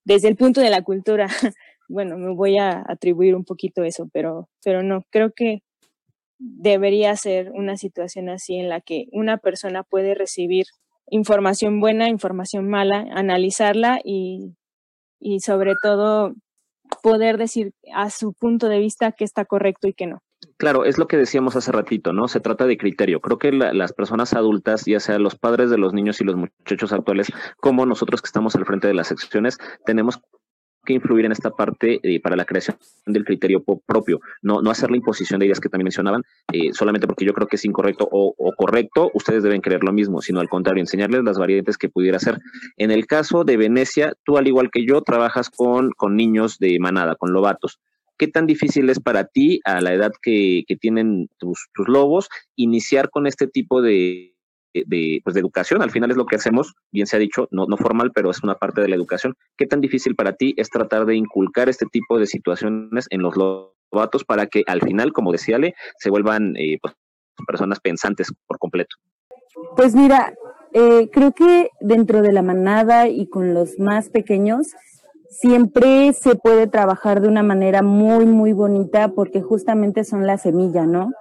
desde 0.04 0.28
el 0.28 0.36
punto 0.36 0.62
de 0.62 0.70
la 0.70 0.82
cultura, 0.84 1.28
bueno, 1.88 2.18
me 2.18 2.34
voy 2.36 2.58
a 2.58 2.84
atribuir 2.88 3.36
un 3.36 3.46
poquito 3.46 3.84
eso, 3.84 4.10
pero, 4.12 4.50
pero 4.64 4.84
no, 4.84 5.04
creo 5.10 5.32
que 5.36 5.64
debería 6.38 7.16
ser 7.16 7.52
una 7.52 7.78
situación 7.78 8.30
así 8.30 8.56
en 8.56 8.70
la 8.70 8.82
que 8.82 9.06
una 9.12 9.38
persona 9.38 9.84
puede 9.84 10.16
recibir 10.16 10.66
información 11.10 11.80
buena, 11.80 12.10
información 12.10 12.68
mala, 12.70 13.06
analizarla 13.14 14.00
y, 14.04 14.56
y 15.20 15.40
sobre 15.40 15.74
todo 15.82 16.34
poder 17.02 17.38
decir 17.38 17.74
a 17.94 18.10
su 18.10 18.34
punto 18.34 18.68
de 18.68 18.80
vista 18.80 19.12
que 19.12 19.24
está 19.24 19.46
correcto 19.46 19.88
y 19.88 19.94
que 19.94 20.08
no. 20.08 20.23
Claro, 20.58 20.86
es 20.86 20.98
lo 20.98 21.08
que 21.08 21.18
decíamos 21.18 21.56
hace 21.56 21.72
ratito, 21.72 22.14
¿no? 22.14 22.28
Se 22.28 22.40
trata 22.40 22.66
de 22.66 22.78
criterio. 22.78 23.20
Creo 23.22 23.38
que 23.38 23.52
las 23.52 23.94
personas 23.94 24.34
adultas, 24.34 24.86
ya 24.86 25.00
sea 25.00 25.20
los 25.20 25.36
padres 25.36 25.70
de 25.70 25.78
los 25.78 25.94
niños 25.94 26.22
y 26.22 26.24
los 26.24 26.36
muchachos 26.36 26.94
actuales, 26.94 27.32
como 27.58 27.86
nosotros 27.86 28.22
que 28.22 28.28
estamos 28.28 28.56
al 28.56 28.66
frente 28.66 28.88
de 28.88 28.94
las 28.94 29.08
secciones, 29.08 29.58
tenemos 29.86 30.22
que 30.86 30.94
influir 30.94 31.26
en 31.26 31.32
esta 31.32 31.52
parte 31.52 32.00
eh, 32.04 32.20
para 32.20 32.36
la 32.36 32.46
creación 32.46 32.78
del 33.06 33.24
criterio 33.24 33.64
propio, 33.64 34.20
no, 34.42 34.62
no 34.62 34.70
hacer 34.70 34.92
la 34.92 34.98
imposición 34.98 35.40
de 35.40 35.46
ideas 35.46 35.60
que 35.60 35.70
también 35.70 35.86
mencionaban, 35.86 36.24
eh, 36.52 36.74
solamente 36.74 37.08
porque 37.08 37.26
yo 37.26 37.34
creo 37.34 37.48
que 37.48 37.56
es 37.56 37.66
incorrecto 37.66 38.08
o, 38.12 38.34
o, 38.38 38.52
correcto, 38.56 39.10
ustedes 39.14 39.44
deben 39.44 39.62
creer 39.62 39.84
lo 39.84 39.94
mismo, 39.94 40.22
sino 40.22 40.40
al 40.40 40.50
contrario, 40.50 40.82
enseñarles 40.82 41.24
las 41.24 41.38
variantes 41.38 41.78
que 41.78 41.90
pudiera 41.90 42.20
ser. 42.20 42.40
En 42.78 42.92
el 42.92 43.08
caso 43.08 43.44
de 43.44 43.58
Venecia, 43.58 44.14
tú 44.26 44.38
al 44.38 44.48
igual 44.48 44.72
que 44.72 44.86
yo, 44.86 45.02
trabajas 45.02 45.50
con, 45.50 45.92
con 45.92 46.16
niños 46.16 46.60
de 46.60 46.78
manada, 46.80 47.16
con 47.16 47.32
lobatos. 47.32 47.80
¿Qué 48.24 48.30
tan 48.30 48.48
difícil 48.48 48.90
es 48.90 49.02
para 49.02 49.26
ti, 49.26 49.60
a 49.66 49.82
la 49.82 49.94
edad 49.94 50.14
que, 50.22 50.64
tienen 50.80 51.28
tus, 51.40 51.68
lobos, 51.76 52.30
iniciar 52.56 53.10
con 53.10 53.28
este 53.28 53.48
tipo 53.48 53.82
de, 53.82 54.34
de, 54.74 55.20
pues 55.26 55.34
de 55.34 55.42
educación, 55.42 55.82
al 55.82 55.92
final 55.92 56.10
es 56.10 56.16
lo 56.16 56.26
que 56.26 56.38
hacemos, 56.38 56.74
bien 56.90 57.06
se 57.06 57.18
ha 57.18 57.20
dicho, 57.20 57.50
no, 57.52 57.66
no 57.66 57.76
formal, 57.76 58.14
pero 58.16 58.32
es 58.32 58.42
una 58.42 58.56
parte 58.56 58.80
de 58.80 58.88
la 58.88 58.96
educación. 58.96 59.36
¿Qué 59.58 59.68
tan 59.68 59.82
difícil 59.82 60.16
para 60.16 60.38
ti 60.38 60.54
es 60.56 60.70
tratar 60.70 61.06
de 61.06 61.18
inculcar 61.18 61.68
este 61.68 61.86
tipo 61.92 62.18
de 62.18 62.26
situaciones 62.26 63.08
en 63.10 63.24
los 63.24 63.36
lobatos 63.36 64.24
para 64.24 64.48
que 64.48 64.64
al 64.68 64.80
final, 64.80 65.12
como 65.12 65.34
decía 65.34 65.58
Ale, 65.58 65.76
se 65.98 66.10
vuelvan 66.10 66.56
eh, 66.56 66.78
pues, 66.82 66.94
personas 67.46 67.82
pensantes 67.82 68.32
por 68.48 68.58
completo? 68.58 68.96
Pues 69.76 69.96
mira, 69.96 70.34
eh, 70.72 71.10
creo 71.12 71.34
que 71.34 71.72
dentro 71.82 72.22
de 72.22 72.32
la 72.32 72.42
manada 72.42 73.10
y 73.10 73.28
con 73.28 73.54
los 73.54 73.80
más 73.80 74.08
pequeños, 74.08 74.68
siempre 75.40 76.14
se 76.14 76.36
puede 76.36 76.68
trabajar 76.68 77.22
de 77.22 77.28
una 77.28 77.44
manera 77.44 77.82
muy, 77.82 78.26
muy 78.26 78.54
bonita 78.54 79.10
porque 79.10 79.42
justamente 79.42 80.04
son 80.04 80.26
la 80.28 80.38
semilla, 80.38 80.86
¿no? 80.86 81.12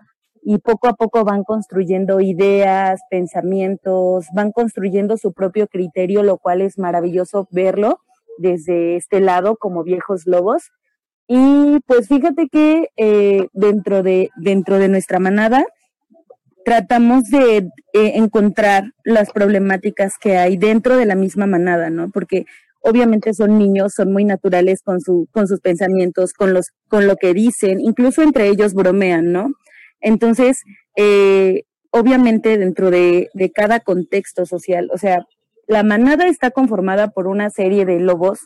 y 0.43 0.59
poco 0.59 0.89
a 0.89 0.95
poco 0.95 1.25
van 1.25 1.45
construyendo 1.45 2.21
ideas, 2.21 3.01
pensamientos, 3.09 4.27
van 4.35 4.51
construyendo 4.51 5.17
su 5.17 5.33
propio 5.33 5.69
criterio, 5.69 6.23
lo 6.23 6.37
cual 6.37 6.61
es 6.61 6.79
maravilloso 6.79 7.49
verlo 7.53 8.01
desde 8.39 8.97
este 8.97 9.21
lado 9.21 9.57
como 9.57 9.85
viejos 9.85 10.27
lobos. 10.27 10.73
Y 11.29 11.79
pues 11.87 12.09
fíjate 12.09 12.49
que 12.49 12.89
eh, 12.97 13.47
dentro, 13.53 14.03
de, 14.03 14.31
dentro 14.37 14.79
de 14.79 14.89
nuestra 14.89 15.21
manada 15.21 15.65
tratamos 16.65 17.25
de 17.25 17.59
eh, 17.59 17.69
encontrar 17.93 18.93
las 19.05 19.31
problemáticas 19.31 20.19
que 20.19 20.39
hay 20.39 20.57
dentro 20.57 20.97
de 20.97 21.07
la 21.07 21.15
misma 21.15 21.47
manada, 21.47 21.89
¿no? 21.91 22.11
Porque 22.11 22.47
obviamente 22.83 23.33
son 23.35 23.59
niños, 23.59 23.95
son 23.95 24.13
muy 24.13 24.25
naturales 24.25 24.83
con, 24.83 25.01
su, 25.01 25.29
con 25.33 25.47
sus 25.49 25.61
pensamientos, 25.61 26.33
con, 26.33 26.53
los, 26.53 26.67
con 26.89 27.07
lo 27.07 27.17
que 27.17 27.33
dicen, 27.33 27.81
incluso 27.81 28.23
entre 28.23 28.49
ellos 28.49 28.75
bromean, 28.75 29.33
¿no? 29.33 29.53
Entonces, 30.01 30.63
eh, 30.97 31.63
obviamente 31.91 32.59
dentro 32.59 32.91
de, 32.91 33.31
de, 33.35 33.51
cada 33.51 33.81
contexto 33.81 34.47
social, 34.47 34.91
o 34.93 34.99
sea, 34.99 35.27
la 35.69 35.83
manada 35.85 36.27
está 36.27 36.51
conformada 36.51 37.09
por 37.09 37.29
una 37.29 37.51
serie 37.51 37.87
de 37.87 38.01
lobos 38.01 38.41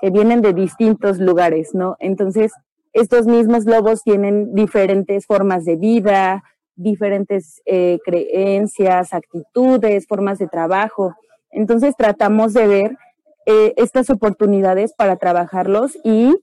que 0.00 0.10
vienen 0.10 0.42
de 0.42 0.52
distintos 0.52 1.18
lugares, 1.18 1.70
¿no? 1.72 1.96
Entonces, 1.98 2.52
estos 2.92 3.26
mismos 3.26 3.64
lobos 3.64 4.02
tienen 4.02 4.54
diferentes 4.54 5.26
formas 5.26 5.64
de 5.64 5.76
vida, 5.76 6.42
diferentes 6.76 7.60
eh, 7.66 7.98
creencias, 8.04 9.12
actitudes, 9.12 10.06
formas 10.06 10.38
de 10.38 10.46
trabajo. 10.46 11.14
Entonces, 11.50 11.94
tratamos 11.96 12.54
de 12.54 12.66
ver 12.66 12.96
eh, 13.50 13.72
estas 13.78 14.10
oportunidades 14.10 14.92
para 14.92 15.16
trabajarlos 15.16 15.96
y 16.04 16.36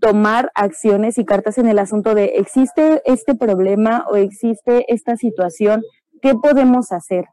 tomar 0.00 0.50
acciones 0.56 1.16
y 1.16 1.24
cartas 1.24 1.56
en 1.56 1.68
el 1.68 1.78
asunto 1.78 2.16
de 2.16 2.32
existe 2.34 3.00
este 3.04 3.36
problema 3.36 4.04
o 4.10 4.16
existe 4.16 4.84
esta 4.92 5.16
situación, 5.16 5.84
¿qué 6.20 6.34
podemos 6.34 6.90
hacer? 6.90 7.26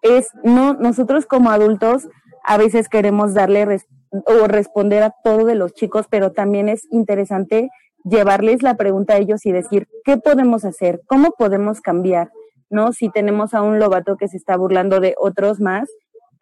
Es 0.00 0.28
no 0.42 0.72
nosotros 0.72 1.26
como 1.26 1.50
adultos 1.50 2.08
a 2.44 2.56
veces 2.56 2.88
queremos 2.88 3.34
darle 3.34 3.78
o 4.24 4.46
responder 4.46 5.02
a 5.02 5.14
todo 5.22 5.44
de 5.44 5.54
los 5.54 5.74
chicos, 5.74 6.06
pero 6.08 6.32
también 6.32 6.70
es 6.70 6.86
interesante 6.90 7.68
llevarles 8.04 8.62
la 8.62 8.78
pregunta 8.78 9.14
a 9.14 9.18
ellos 9.18 9.44
y 9.44 9.52
decir, 9.52 9.86
¿qué 10.02 10.16
podemos 10.16 10.64
hacer? 10.64 11.02
¿Cómo 11.06 11.32
podemos 11.32 11.82
cambiar? 11.82 12.30
¿No? 12.70 12.94
Si 12.94 13.10
tenemos 13.10 13.52
a 13.52 13.60
un 13.60 13.78
lobato 13.78 14.16
que 14.16 14.28
se 14.28 14.38
está 14.38 14.56
burlando 14.56 14.98
de 14.98 15.14
otros 15.20 15.60
más 15.60 15.90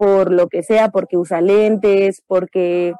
por 0.00 0.32
lo 0.32 0.48
que 0.48 0.62
sea, 0.62 0.88
porque 0.88 1.18
usa 1.18 1.42
lentes, 1.42 2.22
porque 2.26 2.94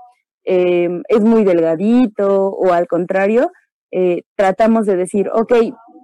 eh, 0.45 1.01
es 1.09 1.21
muy 1.23 1.45
delgadito 1.45 2.49
o 2.51 2.75
al 2.75 2.89
contrario, 2.89 3.53
eh, 3.91 4.25
tratamos 4.37 4.85
de 4.85 4.97
decir, 4.97 5.31
ok, 5.33 5.51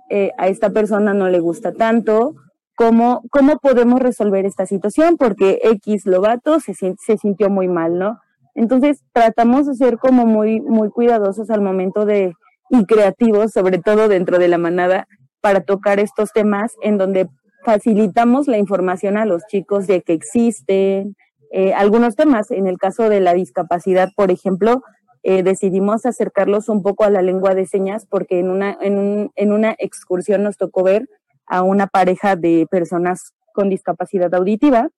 eh, 0.09 0.31
a 0.39 0.49
esta 0.49 0.71
persona 0.71 1.13
no 1.13 1.29
le 1.29 1.39
gusta 1.39 1.75
tanto, 1.75 2.35
¿cómo, 2.75 3.25
¿cómo 3.31 3.59
podemos 3.59 4.01
resolver 4.01 4.47
esta 4.47 4.65
situación? 4.65 5.19
Porque 5.19 5.61
X 5.65 6.07
Lobato 6.07 6.61
se, 6.61 6.73
se 6.73 7.19
sintió 7.19 7.51
muy 7.51 7.69
mal, 7.69 7.99
¿no? 7.99 8.19
Entonces 8.55 9.03
tratamos 9.13 9.67
de 9.67 9.75
ser 9.75 9.99
como 9.99 10.25
muy, 10.25 10.63
muy 10.63 10.89
cuidadosos 10.89 11.51
al 11.51 11.61
momento 11.61 12.07
de, 12.07 12.33
y 12.71 12.87
creativos, 12.87 13.53
sobre 13.53 13.81
todo 13.81 14.09
dentro 14.09 14.39
de 14.39 14.49
la 14.49 14.57
manada, 14.57 15.09
para 15.43 15.61
tocar 15.61 16.01
estos 16.01 16.33
temas 16.33 16.73
en 16.81 16.97
donde 16.97 17.29
facilitamos 17.67 18.47
la 18.47 18.59
información 18.59 19.17
a 19.17 19.27
los 19.27 19.45
chicos 19.49 19.89
de 19.89 20.01
que 20.01 20.13
existen, 20.13 21.17
eh, 21.51 21.75
algunos 21.75 22.15
temas. 22.15 22.53
En 22.53 22.69
el 22.69 22.79
caso 22.79 23.09
de 23.09 23.19
la 23.19 23.35
discapacidad, 23.35 24.11
por 24.17 24.31
ejemplo, 24.31 24.85
eh, 25.25 25.43
decidimos 25.43 26.07
acercarlos 26.07 26.69
un 26.69 26.85
poco 26.85 27.03
a 27.03 27.11
la 27.11 27.23
lengua 27.23 27.57
de 27.57 27.67
señas 27.67 28.07
porque 28.09 28.39
en 28.39 28.51
una, 28.51 28.79
en, 28.81 28.99
un, 28.99 29.33
en 29.35 29.51
una 29.51 29.75
excursión 29.79 30.45
nos 30.45 30.57
tocó 30.57 30.85
ver 30.85 31.09
a 31.45 31.63
una 31.63 31.89
pareja 31.89 32.37
de 32.37 32.69
personas 32.71 33.35
con 33.53 33.69
discapacidad 33.69 34.33
auditiva 34.33 34.91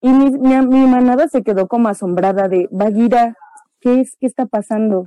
y 0.00 0.10
mi, 0.10 0.30
mi, 0.30 0.86
manada 0.86 1.28
se 1.28 1.42
quedó 1.42 1.68
como 1.68 1.88
asombrada 1.88 2.48
de, 2.48 2.68
Bagira, 2.70 3.36
¿qué 3.80 4.00
es? 4.00 4.16
¿Qué 4.18 4.26
está 4.26 4.46
pasando? 4.46 5.04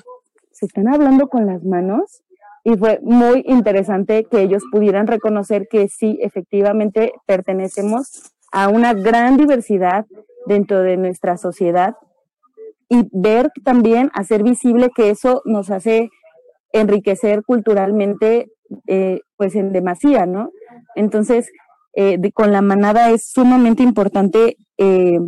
¿Se 0.51 0.67
están 0.67 0.87
hablando 0.87 1.29
con 1.29 1.47
las 1.47 1.63
manos? 1.63 2.21
Y 2.67 2.75
fue 2.75 2.99
muy 3.01 3.45
interesante 3.47 4.25
que 4.29 4.41
ellos 4.41 4.61
pudieran 4.69 5.07
reconocer 5.07 5.69
que 5.69 5.87
sí, 5.87 6.19
efectivamente 6.21 7.13
pertenecemos 7.25 8.33
a 8.51 8.67
una 8.67 8.93
gran 8.93 9.37
diversidad 9.37 10.05
dentro 10.47 10.81
de 10.81 10.97
nuestra 10.97 11.37
sociedad 11.37 11.95
y 12.89 13.07
ver 13.13 13.51
también, 13.63 14.11
hacer 14.13 14.43
visible 14.43 14.89
que 14.93 15.11
eso 15.11 15.41
nos 15.45 15.71
hace 15.71 16.09
enriquecer 16.73 17.41
culturalmente, 17.45 18.51
eh, 18.85 19.21
pues 19.37 19.55
en 19.55 19.71
demasía, 19.71 20.25
¿no? 20.25 20.51
Entonces, 20.95 21.49
eh, 21.93 22.19
con 22.33 22.51
la 22.51 22.61
manada 22.61 23.11
es 23.11 23.29
sumamente 23.31 23.81
importante 23.81 24.57
eh, 24.77 25.19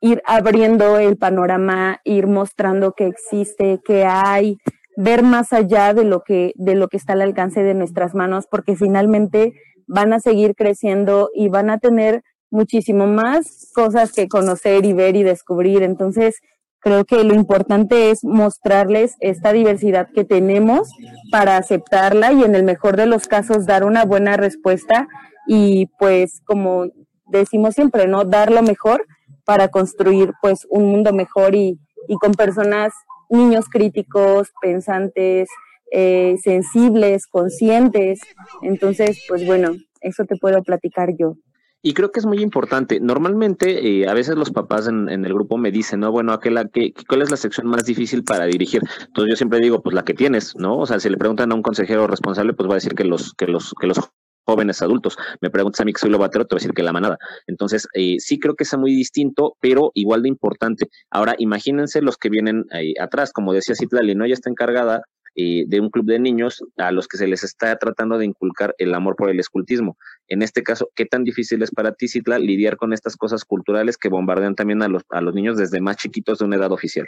ir 0.00 0.22
abriendo 0.24 0.96
el 0.96 1.16
panorama, 1.16 1.98
ir 2.04 2.28
mostrando 2.28 2.92
que 2.92 3.08
existe, 3.08 3.80
que 3.84 4.04
hay, 4.04 4.58
ver 4.96 5.22
más 5.22 5.52
allá 5.52 5.94
de 5.94 6.04
lo 6.04 6.22
que, 6.22 6.52
de 6.56 6.74
lo 6.74 6.88
que 6.88 6.96
está 6.96 7.14
al 7.14 7.22
alcance 7.22 7.62
de 7.62 7.74
nuestras 7.74 8.14
manos, 8.14 8.46
porque 8.50 8.76
finalmente 8.76 9.54
van 9.86 10.12
a 10.12 10.20
seguir 10.20 10.54
creciendo 10.54 11.30
y 11.34 11.48
van 11.48 11.70
a 11.70 11.78
tener 11.78 12.22
muchísimo 12.50 13.06
más 13.06 13.70
cosas 13.74 14.12
que 14.12 14.28
conocer 14.28 14.84
y 14.84 14.92
ver 14.92 15.16
y 15.16 15.22
descubrir. 15.22 15.82
Entonces, 15.82 16.40
creo 16.80 17.04
que 17.04 17.22
lo 17.24 17.34
importante 17.34 18.10
es 18.10 18.24
mostrarles 18.24 19.14
esta 19.20 19.52
diversidad 19.52 20.08
que 20.14 20.24
tenemos 20.24 20.88
para 21.30 21.56
aceptarla 21.56 22.32
y 22.32 22.42
en 22.42 22.54
el 22.54 22.64
mejor 22.64 22.96
de 22.96 23.06
los 23.06 23.28
casos 23.28 23.66
dar 23.66 23.84
una 23.84 24.04
buena 24.04 24.36
respuesta 24.36 25.06
y 25.46 25.86
pues 25.98 26.40
como 26.44 26.86
decimos 27.26 27.74
siempre, 27.74 28.08
¿no? 28.08 28.24
Dar 28.24 28.50
lo 28.50 28.62
mejor 28.62 29.06
para 29.44 29.68
construir 29.68 30.32
pues 30.40 30.66
un 30.70 30.86
mundo 30.86 31.12
mejor 31.12 31.54
y, 31.54 31.78
y 32.08 32.16
con 32.16 32.32
personas, 32.32 32.92
niños 33.30 33.66
críticos, 33.70 34.50
pensantes, 34.60 35.48
eh, 35.92 36.36
sensibles, 36.42 37.26
conscientes. 37.26 38.20
Entonces, 38.62 39.24
pues 39.28 39.46
bueno, 39.46 39.76
eso 40.00 40.24
te 40.24 40.36
puedo 40.36 40.62
platicar 40.62 41.16
yo. 41.16 41.36
Y 41.82 41.94
creo 41.94 42.12
que 42.12 42.20
es 42.20 42.26
muy 42.26 42.42
importante. 42.42 43.00
Normalmente, 43.00 44.02
eh, 44.02 44.06
a 44.06 44.12
veces 44.12 44.36
los 44.36 44.50
papás 44.50 44.86
en, 44.86 45.08
el 45.08 45.32
grupo 45.32 45.56
me 45.56 45.70
dicen, 45.70 46.00
no, 46.00 46.12
bueno, 46.12 46.32
aquella, 46.32 46.66
que, 46.66 46.92
¿cuál 47.08 47.22
es 47.22 47.30
la 47.30 47.38
sección 47.38 47.68
más 47.68 47.84
difícil 47.84 48.22
para 48.22 48.44
dirigir? 48.44 48.82
Entonces 49.06 49.32
yo 49.32 49.36
siempre 49.36 49.60
digo, 49.60 49.82
pues 49.82 49.94
la 49.94 50.04
que 50.04 50.12
tienes, 50.12 50.54
¿no? 50.56 50.76
O 50.76 50.84
sea, 50.84 51.00
si 51.00 51.08
le 51.08 51.16
preguntan 51.16 51.50
a 51.50 51.54
un 51.54 51.62
consejero 51.62 52.06
responsable, 52.06 52.52
pues 52.52 52.68
va 52.68 52.74
a 52.74 52.76
decir 52.76 52.94
que 52.94 53.04
los, 53.04 53.32
que 53.32 53.46
los, 53.46 53.72
que 53.80 53.86
los 53.86 53.98
jóvenes 54.44 54.82
adultos. 54.82 55.16
Me 55.40 55.50
preguntas 55.50 55.80
a 55.80 55.84
mí 55.84 55.92
que 55.92 56.00
soy 56.00 56.10
te 56.10 56.16
voy 56.18 56.44
a 56.50 56.54
decir 56.54 56.72
que 56.72 56.82
la 56.82 56.92
manada. 56.92 57.18
Entonces, 57.46 57.86
eh, 57.94 58.16
sí 58.18 58.38
creo 58.38 58.54
que 58.54 58.64
es 58.64 58.78
muy 58.78 58.92
distinto, 58.92 59.56
pero 59.60 59.92
igual 59.94 60.22
de 60.22 60.28
importante. 60.28 60.88
Ahora, 61.10 61.34
imagínense 61.38 62.02
los 62.02 62.16
que 62.16 62.28
vienen 62.28 62.64
ahí 62.70 62.94
atrás, 63.00 63.32
como 63.32 63.52
decía 63.52 63.74
Citlali, 63.74 64.14
¿no? 64.14 64.24
Ella 64.24 64.34
está 64.34 64.50
encargada 64.50 65.02
eh, 65.36 65.64
de 65.66 65.80
un 65.80 65.90
club 65.90 66.06
de 66.06 66.18
niños 66.18 66.64
a 66.76 66.90
los 66.90 67.06
que 67.06 67.16
se 67.16 67.28
les 67.28 67.44
está 67.44 67.76
tratando 67.76 68.18
de 68.18 68.26
inculcar 68.26 68.74
el 68.78 68.94
amor 68.94 69.14
por 69.16 69.30
el 69.30 69.38
escultismo. 69.38 69.96
En 70.26 70.42
este 70.42 70.62
caso, 70.62 70.90
¿qué 70.96 71.06
tan 71.06 71.22
difícil 71.22 71.62
es 71.62 71.70
para 71.70 71.92
ti, 71.92 72.08
Citla, 72.08 72.38
lidiar 72.38 72.76
con 72.76 72.92
estas 72.92 73.16
cosas 73.16 73.44
culturales 73.44 73.96
que 73.96 74.08
bombardean 74.08 74.56
también 74.56 74.82
a 74.82 74.88
los, 74.88 75.02
a 75.10 75.20
los 75.20 75.34
niños 75.34 75.56
desde 75.56 75.80
más 75.80 75.96
chiquitos 75.96 76.38
de 76.38 76.46
una 76.46 76.56
edad 76.56 76.72
oficial? 76.72 77.06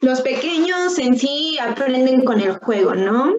Los 0.00 0.20
pequeños 0.22 0.98
en 0.98 1.16
sí 1.16 1.56
aprenden 1.60 2.24
con 2.24 2.40
el 2.40 2.52
juego, 2.52 2.94
¿no? 2.94 3.34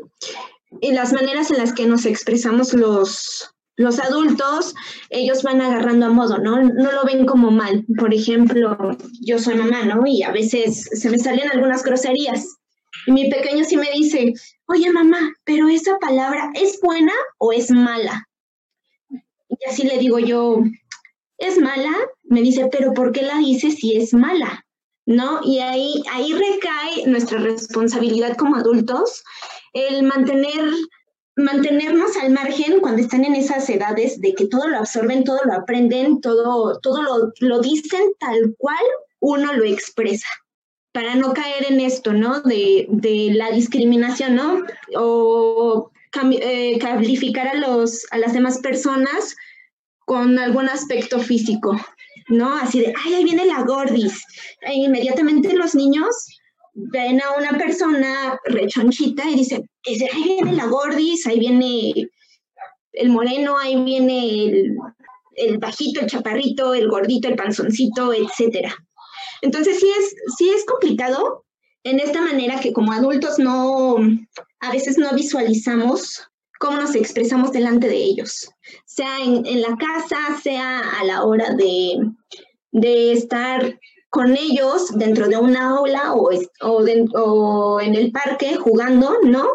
Y 0.82 0.92
las 0.92 1.14
maneras 1.14 1.52
en 1.52 1.58
las 1.58 1.74
que 1.74 1.86
nos 1.86 2.06
expresamos 2.06 2.74
los, 2.74 3.54
los 3.78 4.00
adultos, 4.00 4.74
ellos 5.10 5.44
van 5.44 5.62
agarrando 5.62 6.08
a 6.08 6.10
modo, 6.10 6.38
¿no? 6.40 6.62
No 6.62 6.92
lo 6.92 7.06
ven 7.06 7.26
como 7.26 7.52
mal. 7.52 7.86
Por 7.98 8.14
ejemplo, 8.14 8.78
yo 9.22 9.40
soy 9.40 9.56
mamá, 9.56 9.86
¿no? 9.86 10.06
Y 10.06 10.24
a 10.24 10.32
veces 10.32 10.90
se 10.92 11.10
me 11.10 11.20
salen 11.20 11.50
algunas 11.50 11.84
groserías. 11.84 12.58
Y 13.06 13.12
mi 13.12 13.30
pequeño 13.30 13.64
sí 13.64 13.78
me 13.78 13.92
dice, 13.92 14.34
oye 14.68 14.92
mamá, 14.92 15.34
pero 15.44 15.70
esa 15.70 15.98
palabra 16.00 16.52
es 16.56 16.80
buena 16.82 17.14
o 17.38 17.52
es 17.52 17.70
mala. 17.72 18.28
Y 19.50 19.70
así 19.70 19.84
le 19.84 19.98
digo 19.98 20.20
yo, 20.20 20.62
¿es 21.38 21.60
mala? 21.60 21.94
Me 22.24 22.42
dice, 22.42 22.68
pero 22.72 22.94
¿por 22.94 23.12
qué 23.12 23.22
la 23.22 23.38
dices 23.38 23.76
si 23.76 23.96
es 23.96 24.14
mala? 24.14 24.66
¿No? 25.06 25.40
Y 25.44 25.60
ahí, 25.60 26.04
ahí 26.12 26.34
recae 26.34 27.08
nuestra 27.08 27.40
responsabilidad 27.40 28.36
como 28.36 28.58
adultos, 28.58 29.24
el 29.78 30.04
mantener, 30.04 30.72
mantenernos 31.36 32.18
al 32.18 32.32
margen 32.32 32.80
cuando 32.80 33.02
están 33.02 33.26
en 33.26 33.36
esas 33.36 33.70
edades 33.70 34.20
de 34.22 34.34
que 34.34 34.48
todo 34.48 34.68
lo 34.68 34.78
absorben, 34.78 35.24
todo 35.24 35.40
lo 35.46 35.54
aprenden, 35.54 36.20
todo, 36.22 36.80
todo 36.80 37.04
lo, 37.04 37.32
lo 37.40 37.60
dicen 37.62 38.02
tal 38.20 38.56
cual 38.58 38.84
uno 39.20 39.54
lo 39.54 39.64
expresa 39.66 40.28
para 40.98 41.14
no 41.14 41.32
caer 41.34 41.72
en 41.72 41.80
esto, 41.80 42.12
¿no? 42.12 42.42
De, 42.42 42.88
la 43.36 43.52
discriminación, 43.52 44.36
¿no? 44.36 44.64
O 44.96 45.92
eh, 46.42 46.80
calificar 46.80 47.48
a, 47.48 47.54
los, 47.54 48.08
a 48.10 48.18
las 48.18 48.34
demás 48.34 48.58
personas 48.60 49.36
con 50.00 50.40
algún 50.40 50.68
aspecto 50.70 51.20
físico, 51.20 51.80
¿no? 52.30 52.58
Así 52.58 52.80
de, 52.80 52.94
ay, 53.06 53.14
ahí 53.14 53.24
viene 53.24 53.46
la 53.46 53.62
gordis. 53.62 54.24
E 54.62 54.74
inmediatamente 54.74 55.54
los 55.54 55.76
niños 55.76 56.37
ven 56.78 57.20
a 57.22 57.32
una 57.38 57.58
persona 57.58 58.40
rechonchita 58.46 59.28
y 59.30 59.36
dicen, 59.36 59.68
ahí 59.86 60.24
viene 60.24 60.54
la 60.54 60.68
gordis, 60.68 61.26
ahí 61.26 61.40
viene 61.40 62.10
el 62.94 63.10
moreno, 63.10 63.58
ahí 63.58 63.82
viene 63.84 64.46
el, 65.36 65.58
bajito, 65.58 66.02
el 66.02 66.08
chaparrito, 66.08 66.74
el 66.74 66.88
gordito, 66.88 67.28
el 67.28 67.36
panzoncito, 67.36 68.14
etcétera. 68.14 68.76
Entonces 69.42 69.80
sí 69.80 69.90
es, 70.00 70.16
sí 70.38 70.50
es 70.50 70.66
complicado 70.66 71.46
en 71.84 72.00
esta 72.00 72.22
manera 72.22 72.60
que 72.60 72.74
como 72.74 72.92
adultos 72.92 73.40
no, 73.40 73.98
a 74.60 74.72
veces 74.72 74.98
no 74.98 75.12
visualizamos 75.14 76.28
cómo 76.60 76.78
nos 76.78 76.96
expresamos 76.96 77.52
delante 77.52 77.88
de 77.88 77.98
ellos, 77.98 78.50
sea 78.86 79.20
en, 79.24 79.62
la 79.62 79.76
casa, 79.78 80.18
sea 80.44 80.80
a 81.00 81.04
la 81.06 81.24
hora 81.24 81.56
de, 81.56 83.12
estar 83.12 83.80
con 84.18 84.36
ellos 84.36 84.98
dentro 84.98 85.28
de 85.28 85.38
una 85.38 85.78
aula 85.78 86.16
o, 86.16 86.32
o, 86.62 87.80
en 87.80 87.94
el 87.94 88.12
parque 88.12 88.56
jugando, 88.56 89.14
¿no? 89.22 89.48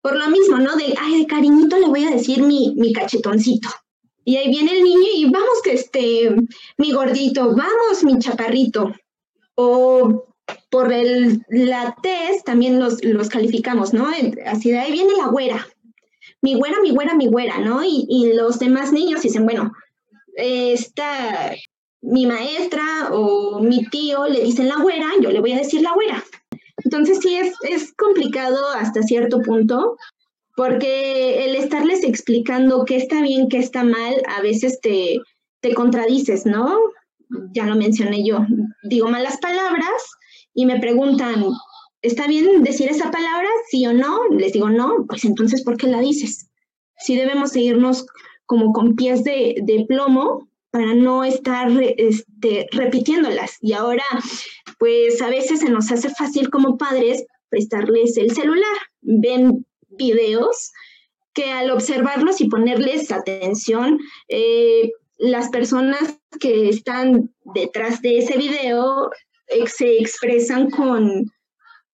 Por 0.00 0.16
lo 0.16 0.28
mismo, 0.28 0.58
¿no? 0.58 0.74
De, 0.74 0.92
ay, 1.00 1.20
de 1.20 1.26
cariñito 1.28 1.78
le 1.78 1.86
voy 1.86 2.02
a 2.02 2.10
decir 2.10 2.42
mi, 2.42 2.74
mi 2.76 2.92
cachetoncito. 2.92 3.68
Y 4.24 4.38
ahí 4.38 4.50
viene 4.50 4.76
el 4.76 4.82
niño 4.82 5.06
y 5.14 5.30
vamos 5.30 5.62
que 5.62 5.74
este, 5.74 6.34
mi 6.78 6.90
gordito, 6.90 7.54
vamos 7.54 8.02
mi 8.02 8.18
chaparrito 8.18 8.92
o 9.54 10.24
por 10.68 10.92
el, 10.92 11.40
la 11.48 11.94
test 12.02 12.44
también 12.44 12.80
los, 12.80 13.04
los 13.04 13.28
calificamos, 13.28 13.94
¿no? 13.94 14.08
Así 14.46 14.72
de 14.72 14.80
ahí 14.80 14.90
viene 14.90 15.12
la 15.16 15.28
güera, 15.28 15.64
mi 16.40 16.56
güera, 16.56 16.80
mi 16.80 16.90
güera, 16.90 17.14
mi 17.14 17.28
güera, 17.28 17.60
¿no? 17.60 17.84
Y, 17.84 18.04
y 18.08 18.32
los 18.32 18.58
demás 18.58 18.92
niños 18.92 19.22
dicen, 19.22 19.44
bueno, 19.44 19.70
está 20.34 21.52
mi 22.02 22.26
maestra 22.26 23.10
o 23.12 23.60
mi 23.60 23.86
tío 23.86 24.26
le 24.26 24.42
dicen 24.42 24.68
la 24.68 24.76
güera, 24.76 25.06
yo 25.20 25.30
le 25.30 25.40
voy 25.40 25.52
a 25.52 25.58
decir 25.58 25.80
la 25.82 25.92
güera. 25.94 26.22
Entonces 26.84 27.20
sí 27.20 27.36
es, 27.36 27.54
es 27.68 27.92
complicado 27.94 28.58
hasta 28.74 29.02
cierto 29.02 29.40
punto, 29.40 29.96
porque 30.56 31.44
el 31.44 31.56
estarles 31.56 32.04
explicando 32.04 32.84
qué 32.84 32.96
está 32.96 33.22
bien, 33.22 33.48
qué 33.48 33.58
está 33.58 33.84
mal, 33.84 34.22
a 34.28 34.42
veces 34.42 34.80
te, 34.80 35.20
te 35.60 35.74
contradices, 35.74 36.44
¿no? 36.44 36.78
ya 37.52 37.66
lo 37.66 37.76
mencioné 37.76 38.24
yo, 38.24 38.40
digo 38.82 39.08
malas 39.08 39.38
palabras 39.38 40.02
y 40.54 40.66
me 40.66 40.78
preguntan, 40.80 41.44
¿está 42.02 42.26
bien 42.26 42.62
decir 42.62 42.90
esa 42.90 43.10
palabra? 43.10 43.48
Sí 43.70 43.86
o 43.86 43.92
no. 43.92 44.28
Les 44.30 44.52
digo, 44.52 44.68
no, 44.68 45.06
pues 45.08 45.24
entonces, 45.24 45.62
¿por 45.62 45.76
qué 45.76 45.86
la 45.86 46.00
dices? 46.00 46.50
Sí 46.98 47.16
debemos 47.16 47.50
seguirnos 47.50 48.06
como 48.46 48.72
con 48.72 48.96
pies 48.96 49.24
de, 49.24 49.84
plomo 49.88 50.48
para 50.72 50.94
no 50.94 51.22
estar 51.22 51.70
este, 51.98 52.66
repitiéndolas. 52.72 53.58
Y 53.60 53.74
ahora, 53.74 54.04
pues 54.78 55.20
a 55.20 55.28
veces 55.28 55.60
se 55.60 55.70
nos 55.70 55.92
hace 55.92 56.08
fácil 56.08 56.50
como 56.50 56.78
padres 56.78 57.24
prestarles 57.50 58.16
el 58.16 58.32
celular. 58.32 58.76
Ven 59.02 59.66
videos 59.90 60.72
que 61.34 61.52
al 61.52 61.70
observarlos 61.70 62.40
y 62.40 62.48
ponerles 62.48 63.12
atención, 63.12 63.98
eh, 64.28 64.90
las 65.18 65.50
personas 65.50 66.18
que 66.40 66.70
están 66.70 67.30
detrás 67.54 68.00
de 68.00 68.18
ese 68.18 68.38
video 68.38 69.10
eh, 69.48 69.66
se 69.66 69.98
expresan 69.98 70.70
con 70.70 71.30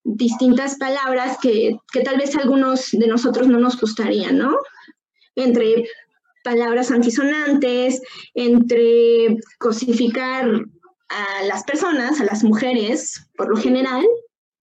distintas 0.05 0.79
palabras 0.79 1.37
que, 1.43 1.77
tal 2.05 2.17
vez 2.17 2.37
algunos 2.37 2.91
de 2.93 3.07
nosotros 3.09 3.49
no 3.49 3.59
nos 3.59 3.79
gustarían, 3.81 4.39
¿no? 4.39 4.57
Entre 5.35 5.85
palabras 6.49 6.91
antisonantes, 6.91 8.01
entre 8.35 9.37
cosificar 9.59 10.47
a 11.11 11.45
las 11.45 11.63
personas, 11.65 12.21
a 12.21 12.25
las 12.25 12.43
mujeres, 12.43 13.29
por 13.37 13.51
lo 13.51 13.57
general, 13.57 14.05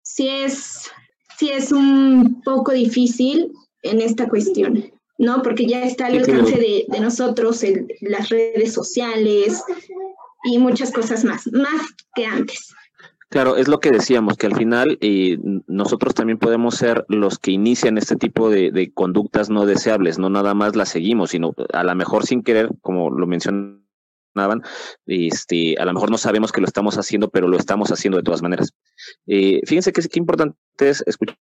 sí 0.01 0.29
es, 0.29 0.89
sí 1.37 1.49
es 1.49 1.73
un 1.73 2.41
poco 2.43 2.71
difícil 2.71 3.51
en 3.83 3.99
esta 3.99 4.29
cuestión. 4.29 4.91
¿no? 5.17 5.41
Porque 5.41 5.65
ya 5.65 5.83
está 5.83 6.07
al 6.07 6.17
alcance 6.17 6.57
de, 6.57 6.99
nosotros 6.99 7.63
en 7.63 7.87
las 8.01 8.29
redes 8.29 8.73
sociales 8.73 9.63
y 10.43 10.57
muchas 10.57 10.91
cosas 10.91 11.23
más, 11.23 11.47
más 11.51 11.81
que 12.15 12.25
antes. 12.25 12.73
Claro, 13.35 13.57
es 13.57 13.67
lo 13.67 13.81
que 13.81 13.91
decíamos, 13.91 14.37
que 14.37 14.45
al 14.45 14.55
final 14.55 14.97
eh, 15.01 15.37
nosotros 15.67 16.13
también 16.13 16.39
podemos 16.39 16.75
ser 16.75 17.03
los 17.09 17.37
que 17.37 17.51
inician 17.51 17.97
este 17.97 18.15
tipo 18.15 18.49
de, 18.49 18.93
conductas 18.93 19.49
no 19.49 19.65
deseables, 19.65 20.17
no 20.17 20.29
nada 20.29 20.53
más 20.53 20.77
las 20.77 20.87
seguimos, 20.87 21.31
sino 21.31 21.53
a 21.73 21.83
lo 21.83 21.93
mejor 21.95 22.25
sin 22.25 22.43
querer, 22.43 22.69
como 22.79 23.09
lo 23.09 23.27
mencionaban, 23.27 24.61
este, 25.05 25.75
a 25.77 25.83
lo 25.83 25.91
mejor 25.91 26.11
no 26.11 26.17
sabemos 26.17 26.53
que 26.53 26.61
lo 26.61 26.67
estamos 26.67 26.97
haciendo, 26.97 27.29
pero 27.29 27.49
lo 27.49 27.57
estamos 27.57 27.91
haciendo 27.91 28.15
de 28.15 28.23
todas 28.23 28.41
maneras. 28.41 28.71
Eh, 29.27 29.59
fíjense 29.65 29.91
que, 29.91 30.01
que 30.03 30.19
importante 30.19 30.55
es 30.79 31.03
escuchar 31.05 31.35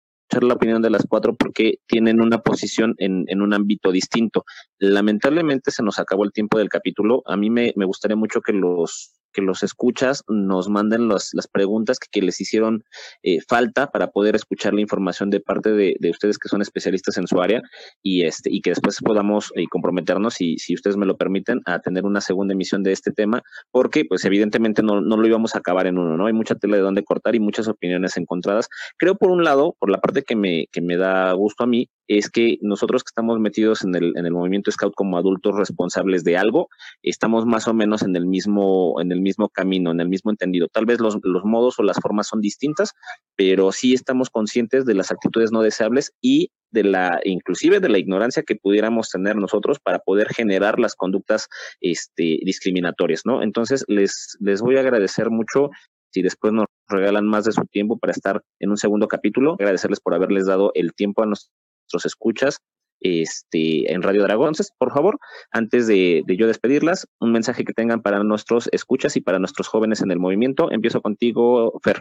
la 0.43 0.55
opinión 0.55 0.83
de 0.83 0.91
las 0.91 1.05
cuatro 1.09 1.35
porque 1.35 1.81
tienen 1.89 2.21
una 2.21 2.39
posición 2.39 2.95
en, 2.99 3.25
en, 3.27 3.43
un 3.43 3.53
ámbito 3.53 3.91
distinto. 3.91 4.45
Lamentablemente 4.79 5.73
se 5.73 5.83
nos 5.83 5.99
acabó 5.99 6.23
el 6.23 6.31
tiempo 6.31 6.57
del 6.57 6.69
capítulo. 6.69 7.25
A 7.27 7.37
mí 7.37 7.51
me 7.51 7.73
gustaría 7.85 8.17
mucho 8.17 8.43
que 8.43 8.53
los 8.53 9.20
que 9.33 9.43
los 9.43 9.63
escuchas 9.63 10.25
nos 10.29 10.69
manden 10.69 11.09
las 11.09 11.33
preguntas 11.51 11.99
que, 11.99 12.21
les 12.21 12.41
hicieron 12.41 12.85
eh, 13.23 13.39
falta 13.49 13.91
para 13.91 14.11
poder 14.11 14.37
escuchar 14.37 14.75
la 14.75 14.83
información 14.83 15.31
de 15.31 15.41
parte 15.41 15.71
de, 15.71 15.97
ustedes 16.11 16.39
que 16.39 16.49
son 16.49 16.61
especialistas 16.61 17.17
en 17.17 17.27
su 17.27 17.41
área 17.41 17.63
y 18.03 18.25
este 18.25 18.51
y 18.53 18.61
que 18.61 18.71
después 18.71 18.99
podamos 19.03 19.53
eh, 19.55 19.65
comprometernos, 19.71 20.41
y 20.41 20.59
si 20.59 20.75
ustedes 20.75 20.97
me 20.97 21.07
lo 21.07 21.17
permiten, 21.17 21.61
a 21.65 21.79
tener 21.79 22.05
una 22.05 22.21
segunda 22.21 22.53
emisión 22.53 22.83
de 22.83 22.93
este 22.93 23.11
tema, 23.11 23.43
porque 23.71 24.05
pues 24.05 24.25
evidentemente 24.25 24.83
no, 24.83 25.01
no 25.01 25.17
lo 25.17 25.27
íbamos 25.27 25.55
a 25.55 25.59
acabar 25.59 25.87
en 25.87 25.99
uno, 25.99 26.17
¿no? 26.17 26.27
Hay 26.27 26.33
mucha 26.33 26.55
tela 26.57 26.77
de 26.77 26.83
donde 26.83 27.05
cortar 27.05 27.35
y 27.35 27.41
muchas 27.41 27.69
opiniones 27.69 28.17
encontradas. 28.17 28.69
Creo 28.99 29.15
por 29.15 29.31
un 29.31 29.45
lado, 29.45 29.77
por 29.79 29.91
la 29.91 29.99
parte 29.99 30.23
que 30.23 30.37
me, 30.37 30.67
que 30.73 30.81
me 30.81 30.97
da 30.97 31.33
gusto 31.33 31.65
a 31.65 31.67
mí, 31.67 31.89
es 32.11 32.29
que 32.29 32.59
nosotros 32.61 33.05
que 33.05 33.11
estamos 33.11 33.39
metidos 33.39 33.85
en 33.85 33.95
el, 33.95 34.13
en 34.17 34.27
el 34.27 34.33
movimiento 34.33 34.73
Scout 34.73 34.95
como 34.97 35.17
adultos 35.17 35.55
responsables 35.55 36.25
de 36.25 36.37
algo, 36.37 36.69
estamos 37.03 37.47
más 37.47 37.69
o 37.69 37.73
menos 37.73 38.03
en 38.03 38.17
el 38.17 38.27
mismo, 38.27 39.01
en 39.01 39.13
el 39.13 39.21
mismo 39.21 39.49
camino, 39.49 39.93
en 39.93 40.01
el 40.01 40.09
mismo 40.09 40.33
entendido. 40.33 40.67
Tal 40.67 40.87
vez 40.87 40.99
los, 40.99 41.19
los 41.23 41.45
modos 41.45 41.79
o 41.79 41.85
las 41.85 42.01
formas 42.01 42.27
son 42.27 42.41
distintas, 42.41 42.95
pero 43.37 43.71
sí 43.71 43.95
estamos 43.95 44.29
conscientes 44.29 44.87
de 44.87 44.95
las 44.95 45.13
actitudes 45.13 45.53
no 45.53 45.63
deseables 45.63 46.13
y 46.21 46.51
de 46.73 46.83
la, 46.83 47.21
inclusive 47.23 47.79
de 47.79 47.89
la 47.89 47.99
ignorancia 47.99 48.43
que 48.43 48.57
pudiéramos 48.57 49.09
tener 49.11 49.37
nosotros 49.37 49.79
para 49.79 50.01
poder 50.01 50.35
generar 50.35 50.81
las 50.81 50.97
conductas 50.97 51.47
este, 51.81 52.41
discriminatorias, 52.43 53.23
¿no? 53.25 53.41
Entonces, 53.45 53.85
les, 53.87 54.37
les 54.41 54.61
voy 54.63 54.79
a 54.79 54.81
agradecer 54.81 55.31
mucho 55.31 55.71
si 56.13 56.23
después 56.23 56.53
nos 56.53 56.67
regalan 56.89 57.29
más 57.29 57.45
de 57.45 57.53
su 57.53 57.63
tiempo 57.67 57.99
para 57.99 58.11
estar 58.11 58.43
en 58.59 58.71
un 58.71 58.77
segundo 58.77 59.07
capítulo, 59.07 59.55
agradecerles 59.55 60.01
por 60.01 60.15
haberles 60.15 60.47
dado 60.47 60.73
el 60.75 60.93
tiempo 60.93 61.23
a 61.23 61.27
nuestros 61.27 61.53
escuchas 62.05 62.59
este, 63.01 63.93
en 63.93 64.03
Radio 64.03 64.23
Dragón. 64.23 64.53
Por 64.79 64.93
favor, 64.93 65.19
antes 65.51 65.87
de, 65.87 66.23
de, 66.27 66.37
yo 66.37 66.47
despedirlas, 66.47 67.07
un 67.19 67.33
mensaje 67.33 67.65
que 67.65 67.73
tengan 67.73 68.03
para 68.03 68.23
nuestros 68.23 68.69
escuchas 68.73 69.17
y 69.17 69.21
para 69.21 69.39
nuestros 69.39 69.69
jóvenes 69.69 70.03
en 70.03 70.11
el 70.11 70.19
movimiento. 70.19 70.71
Empiezo 70.71 71.01
contigo, 71.01 71.79
Fer. 71.83 72.01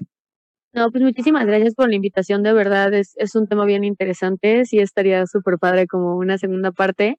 No, 0.72 0.92
pues 0.92 1.04
muchísimas 1.04 1.48
gracias 1.48 1.74
por 1.74 1.90
la 1.90 1.96
invitación, 1.96 2.44
de 2.44 2.54
verdad 2.54 2.94
es, 2.94 3.14
es 3.18 3.34
un 3.34 3.48
tema 3.48 3.66
bien 3.66 3.84
interesante, 3.84 4.66
sí 4.66 4.78
estaría 4.78 5.26
súper 5.26 5.58
padre 5.58 5.88
como 5.88 6.16
una 6.16 6.38
segunda 6.38 6.72
parte. 6.72 7.18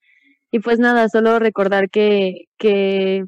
Y 0.52 0.60
pues 0.60 0.78
nada, 0.78 1.08
solo 1.08 1.38
recordar 1.38 1.90
que, 1.90 2.44
que 2.58 3.24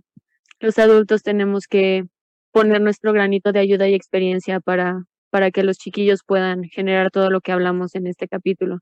los 0.60 0.78
adultos 0.78 1.22
tenemos 1.22 1.66
que 1.66 2.04
poner 2.52 2.80
nuestro 2.80 3.12
granito 3.12 3.52
de 3.52 3.60
ayuda 3.60 3.88
y 3.88 3.94
experiencia 3.94 4.60
para, 4.60 5.04
para 5.30 5.50
que 5.50 5.64
los 5.64 5.78
chiquillos 5.78 6.20
puedan 6.24 6.64
generar 6.64 7.10
todo 7.10 7.30
lo 7.30 7.40
que 7.40 7.52
hablamos 7.52 7.94
en 7.96 8.06
este 8.06 8.28
capítulo. 8.28 8.78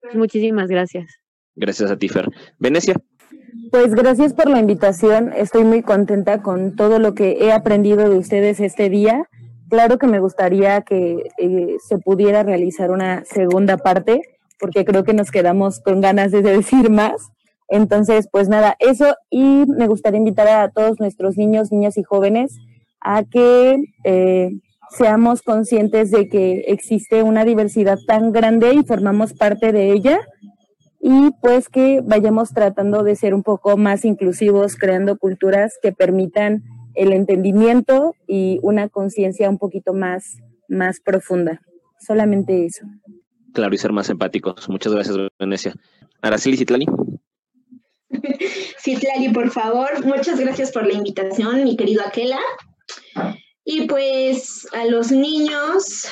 Pues 0.00 0.14
muchísimas 0.14 0.68
gracias. 0.68 1.06
Gracias 1.54 1.90
a 1.90 1.96
ti, 1.96 2.08
Fer. 2.08 2.28
Venecia. 2.58 2.94
Pues 3.70 3.94
gracias 3.94 4.34
por 4.34 4.48
la 4.48 4.60
invitación. 4.60 5.32
Estoy 5.32 5.64
muy 5.64 5.82
contenta 5.82 6.42
con 6.42 6.76
todo 6.76 6.98
lo 6.98 7.14
que 7.14 7.38
he 7.40 7.52
aprendido 7.52 8.08
de 8.08 8.18
ustedes 8.18 8.60
este 8.60 8.90
día 8.90 9.28
Claro 9.68 9.98
que 9.98 10.06
me 10.06 10.20
gustaría 10.20 10.82
que 10.82 11.28
eh, 11.38 11.76
se 11.84 11.98
pudiera 11.98 12.44
realizar 12.44 12.90
una 12.92 13.24
segunda 13.24 13.76
parte, 13.76 14.22
porque 14.60 14.84
creo 14.84 15.02
que 15.02 15.12
nos 15.12 15.30
quedamos 15.30 15.80
con 15.80 16.00
ganas 16.00 16.30
de 16.30 16.42
decir 16.42 16.88
más. 16.90 17.30
Entonces, 17.68 18.28
pues 18.30 18.48
nada, 18.48 18.76
eso 18.78 19.16
y 19.28 19.64
me 19.66 19.88
gustaría 19.88 20.18
invitar 20.18 20.46
a 20.46 20.70
todos 20.70 21.00
nuestros 21.00 21.36
niños, 21.36 21.72
niñas 21.72 21.98
y 21.98 22.04
jóvenes 22.04 22.56
a 23.00 23.24
que 23.24 23.82
eh, 24.04 24.50
seamos 24.90 25.42
conscientes 25.42 26.10
de 26.10 26.28
que 26.28 26.64
existe 26.68 27.22
una 27.22 27.44
diversidad 27.44 27.98
tan 28.06 28.32
grande 28.32 28.74
y 28.74 28.84
formamos 28.84 29.32
parte 29.34 29.72
de 29.72 29.92
ella 29.92 30.20
y 31.00 31.30
pues 31.40 31.68
que 31.68 32.00
vayamos 32.04 32.52
tratando 32.52 33.02
de 33.02 33.16
ser 33.16 33.34
un 33.34 33.42
poco 33.42 33.76
más 33.76 34.04
inclusivos, 34.04 34.76
creando 34.76 35.18
culturas 35.18 35.78
que 35.80 35.92
permitan 35.92 36.64
el 36.94 37.12
entendimiento 37.12 38.14
y 38.26 38.58
una 38.62 38.88
conciencia 38.88 39.48
un 39.48 39.58
poquito 39.58 39.94
más, 39.94 40.38
más 40.68 41.00
profunda. 41.00 41.60
Solamente 42.00 42.66
eso. 42.66 42.86
Claro, 43.52 43.74
y 43.74 43.78
ser 43.78 43.92
más 43.92 44.10
empáticos. 44.10 44.68
Muchas 44.68 44.92
gracias, 44.92 45.16
Venecia. 45.38 45.74
Araceli 46.22 46.56
Citlali. 46.56 46.86
Citlali, 48.82 49.28
por 49.32 49.50
favor, 49.50 50.04
muchas 50.04 50.40
gracias 50.40 50.72
por 50.72 50.86
la 50.86 50.94
invitación, 50.94 51.64
mi 51.64 51.76
querido 51.76 52.02
Aquela. 52.06 52.38
Y 53.68 53.86
pues 53.88 54.66
a 54.72 54.86
los 54.86 55.10
niños 55.10 56.08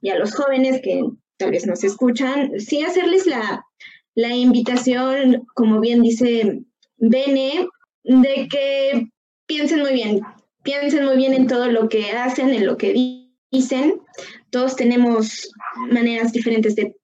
y 0.00 0.10
a 0.10 0.18
los 0.18 0.32
jóvenes 0.34 0.80
que 0.82 1.02
tal 1.36 1.50
vez 1.50 1.66
nos 1.66 1.82
escuchan, 1.82 2.52
sí 2.58 2.82
hacerles 2.82 3.26
la, 3.26 3.66
la 4.14 4.34
invitación, 4.34 5.46
como 5.54 5.80
bien 5.80 6.00
dice 6.00 6.62
Bene, 6.96 7.68
de 8.04 8.48
que 8.48 9.08
piensen 9.46 9.80
muy 9.80 9.94
bien, 9.94 10.20
piensen 10.62 11.04
muy 11.04 11.16
bien 11.16 11.34
en 11.34 11.48
todo 11.48 11.66
lo 11.70 11.88
que 11.88 12.12
hacen, 12.12 12.50
en 12.50 12.66
lo 12.66 12.76
que 12.76 12.94
dicen. 13.50 14.00
Todos 14.50 14.76
tenemos 14.76 15.50
maneras 15.90 16.32
diferentes 16.32 16.76
de, 16.76 16.94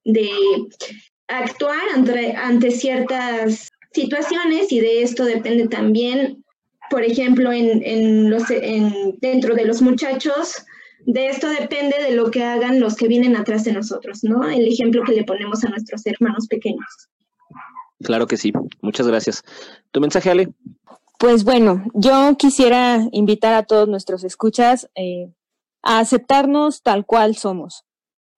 actuar 1.28 1.80
ante, 1.95 2.33
ante, 2.37 2.70
ciertas 2.70 3.68
situaciones 3.93 4.70
y 4.70 4.80
de 4.80 5.03
esto 5.03 5.24
depende 5.24 5.68
también, 5.68 6.41
por 6.93 7.03
ejemplo, 7.03 7.51
en, 7.51 7.82
en 7.82 8.28
los, 8.28 8.51
en, 8.51 9.16
dentro 9.18 9.55
de 9.55 9.64
los 9.64 9.80
muchachos, 9.80 10.66
de 11.07 11.28
esto 11.28 11.49
depende 11.49 11.97
de 12.03 12.14
lo 12.14 12.30
que 12.30 12.45
hagan 12.45 12.80
los 12.80 12.97
que 12.97 13.09
vienen 13.09 13.34
atrás 13.34 13.64
de 13.64 13.72
nosotros, 13.72 14.22
¿no? 14.22 14.47
El 14.47 14.68
ejemplo 14.68 15.03
que 15.03 15.12
le 15.12 15.24
ponemos 15.24 15.64
a 15.64 15.70
nuestros 15.70 16.05
hermanos 16.05 16.47
pequeños. 16.49 17.09
Claro 18.03 18.26
que 18.26 18.36
sí. 18.36 18.53
Muchas 18.82 19.07
gracias. 19.07 19.43
¿Tu 19.90 20.03
mensaje, 20.03 20.30
Ale? 20.30 20.51
Pues 21.18 21.45
bueno, 21.45 21.82
yo 21.95 22.36
quisiera 22.36 23.09
invitar 23.11 23.55
a 23.55 23.62
todos 23.62 23.88
nuestros 23.88 24.22
escuchas 24.22 24.90
eh, 24.95 25.32
a 25.82 26.01
aceptarnos 26.01 26.82
tal 26.82 27.07
cual 27.07 27.36
somos, 27.36 27.86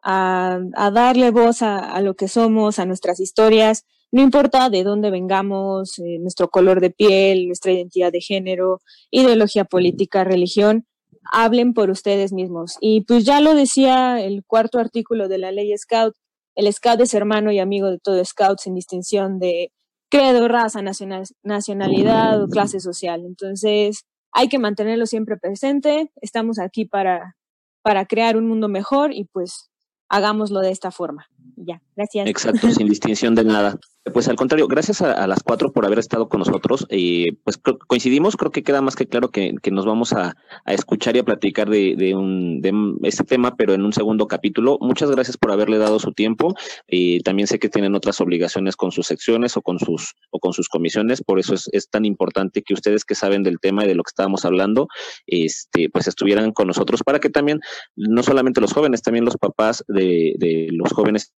a, 0.00 0.60
darle 0.92 1.32
voz 1.32 1.62
a, 1.62 2.00
lo 2.02 2.14
que 2.14 2.28
somos, 2.28 2.78
a 2.78 2.86
nuestras 2.86 3.18
historias, 3.18 3.84
no 4.14 4.22
importa 4.22 4.70
de 4.70 4.84
dónde 4.84 5.10
vengamos, 5.10 5.98
eh, 5.98 6.20
nuestro 6.20 6.48
color 6.48 6.80
de 6.80 6.90
piel, 6.90 7.48
nuestra 7.48 7.72
identidad 7.72 8.12
de 8.12 8.20
género, 8.20 8.80
ideología 9.10 9.64
política, 9.64 10.22
religión, 10.22 10.86
hablen 11.32 11.74
por 11.74 11.90
ustedes 11.90 12.32
mismos. 12.32 12.76
Y 12.80 13.00
pues 13.00 13.24
ya 13.24 13.40
lo 13.40 13.56
decía 13.56 14.20
el 14.20 14.44
cuarto 14.46 14.78
artículo 14.78 15.26
de 15.26 15.38
la 15.38 15.50
ley 15.50 15.76
Scout, 15.76 16.14
el 16.54 16.72
Scout 16.72 17.00
es 17.00 17.12
hermano 17.12 17.50
y 17.50 17.58
amigo 17.58 17.90
de 17.90 17.98
todo 17.98 18.24
Scout 18.24 18.60
sin 18.60 18.76
distinción 18.76 19.40
de 19.40 19.72
credo, 20.08 20.46
raza, 20.46 20.80
nacional, 20.80 21.24
nacionalidad 21.42 22.40
o 22.40 22.46
clase 22.46 22.78
social. 22.78 23.24
Entonces, 23.26 24.04
hay 24.30 24.46
que 24.46 24.60
mantenerlo 24.60 25.06
siempre 25.06 25.38
presente. 25.38 26.12
Estamos 26.20 26.60
aquí 26.60 26.84
para, 26.84 27.34
para 27.82 28.06
crear 28.06 28.36
un 28.36 28.46
mundo 28.46 28.68
mejor 28.68 29.12
y 29.12 29.24
pues 29.24 29.70
hagámoslo 30.08 30.60
de 30.60 30.70
esta 30.70 30.92
forma. 30.92 31.26
Ya, 31.56 31.82
gracias. 31.96 32.28
Exacto, 32.28 32.70
sin 32.70 32.86
distinción 32.86 33.34
de 33.34 33.42
nada. 33.42 33.76
Pues 34.12 34.28
al 34.28 34.36
contrario, 34.36 34.68
gracias 34.68 35.00
a, 35.00 35.26
las 35.26 35.42
cuatro 35.42 35.72
por 35.72 35.86
haber 35.86 35.98
estado 35.98 36.28
con 36.28 36.40
nosotros. 36.40 36.86
Eh, 36.90 37.38
pues 37.42 37.58
coincidimos, 37.86 38.36
creo 38.36 38.50
que 38.50 38.62
queda 38.62 38.82
más 38.82 38.96
que 38.96 39.06
claro 39.06 39.30
que, 39.30 39.54
nos 39.72 39.86
vamos 39.86 40.12
a, 40.12 40.36
escuchar 40.66 41.16
y 41.16 41.20
a 41.20 41.24
platicar 41.24 41.70
de, 41.70 42.14
un, 42.14 42.60
de 42.60 42.72
este 43.08 43.24
tema, 43.24 43.56
pero 43.56 43.72
en 43.72 43.82
un 43.82 43.94
segundo 43.94 44.28
capítulo. 44.28 44.76
Muchas 44.82 45.10
gracias 45.10 45.38
por 45.38 45.52
haberle 45.52 45.78
dado 45.78 45.98
su 45.98 46.12
tiempo. 46.12 46.54
y 46.86 47.20
también 47.20 47.46
sé 47.46 47.58
que 47.58 47.70
tienen 47.70 47.94
otras 47.94 48.20
obligaciones 48.20 48.76
con 48.76 48.92
sus 48.92 49.06
secciones 49.06 49.56
o 49.56 49.62
con 49.62 49.78
sus, 49.78 50.14
o 50.30 50.38
con 50.38 50.52
sus 50.52 50.68
comisiones, 50.68 51.22
por 51.22 51.38
eso 51.38 51.54
es, 51.54 51.70
es 51.72 51.88
tan 51.88 52.04
importante 52.04 52.62
que 52.62 52.74
ustedes 52.74 53.06
que 53.06 53.14
saben 53.14 53.42
del 53.42 53.58
tema 53.58 53.84
y 53.84 53.88
de 53.88 53.94
lo 53.94 54.02
que 54.02 54.10
estábamos 54.10 54.44
hablando, 54.44 54.86
este, 55.26 55.88
pues 55.88 56.08
estuvieran 56.08 56.52
con 56.52 56.66
nosotros 56.66 57.02
para 57.02 57.20
que 57.20 57.30
también, 57.30 57.60
no 57.96 58.22
solamente 58.22 58.60
los 58.60 58.74
jóvenes, 58.74 59.00
también 59.00 59.24
los 59.24 59.38
papás 59.38 59.82
de 59.88 60.68
los 60.72 60.92
jóvenes 60.92 61.32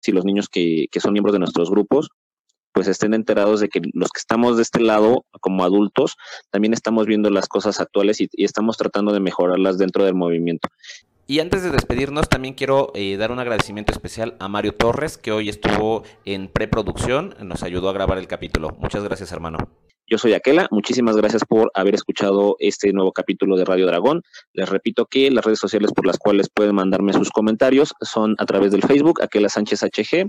si 0.00 0.12
los 0.12 0.24
niños 0.24 0.48
que, 0.48 0.86
que 0.90 1.00
son 1.00 1.12
miembros 1.12 1.32
de 1.32 1.38
nuestros 1.38 1.70
grupos, 1.70 2.10
pues 2.72 2.88
estén 2.88 3.14
enterados 3.14 3.60
de 3.60 3.68
que 3.68 3.80
los 3.92 4.10
que 4.10 4.18
estamos 4.18 4.56
de 4.56 4.62
este 4.62 4.80
lado 4.80 5.24
como 5.40 5.64
adultos 5.64 6.16
también 6.50 6.72
estamos 6.72 7.06
viendo 7.06 7.30
las 7.30 7.48
cosas 7.48 7.80
actuales 7.80 8.20
y, 8.20 8.28
estamos 8.36 8.76
tratando 8.76 9.12
de 9.12 9.20
mejorarlas 9.20 9.78
dentro 9.78 10.04
del 10.04 10.14
movimiento. 10.14 10.68
Y 11.26 11.38
antes 11.38 11.62
de 11.62 11.70
despedirnos, 11.70 12.28
también 12.28 12.54
quiero 12.54 12.90
eh, 12.94 13.16
dar 13.16 13.30
un 13.30 13.38
agradecimiento 13.38 13.92
especial 13.92 14.36
a 14.40 14.48
Mario 14.48 14.74
Torres, 14.74 15.16
que 15.16 15.30
hoy 15.30 15.48
estuvo 15.48 16.02
en 16.24 16.48
preproducción, 16.48 17.36
nos 17.42 17.62
ayudó 17.62 17.88
a 17.88 17.92
grabar 17.92 18.18
el 18.18 18.26
capítulo. 18.26 18.76
Muchas 18.80 19.04
gracias, 19.04 19.30
hermano. 19.30 19.58
Yo 20.10 20.18
soy 20.18 20.32
Aquela, 20.34 20.66
muchísimas 20.72 21.16
gracias 21.16 21.44
por 21.44 21.70
haber 21.72 21.94
escuchado 21.94 22.56
este 22.58 22.92
nuevo 22.92 23.12
capítulo 23.12 23.56
de 23.56 23.64
Radio 23.64 23.86
Dragón. 23.86 24.22
Les 24.52 24.68
repito 24.68 25.06
que 25.06 25.30
las 25.30 25.44
redes 25.44 25.60
sociales 25.60 25.92
por 25.92 26.04
las 26.04 26.18
cuales 26.18 26.48
pueden 26.52 26.74
mandarme 26.74 27.12
sus 27.12 27.30
comentarios 27.30 27.94
son 28.00 28.34
a 28.38 28.44
través 28.44 28.72
del 28.72 28.82
Facebook, 28.82 29.22
Aquela 29.22 29.48
Sánchez 29.48 29.84
HG. 29.84 30.28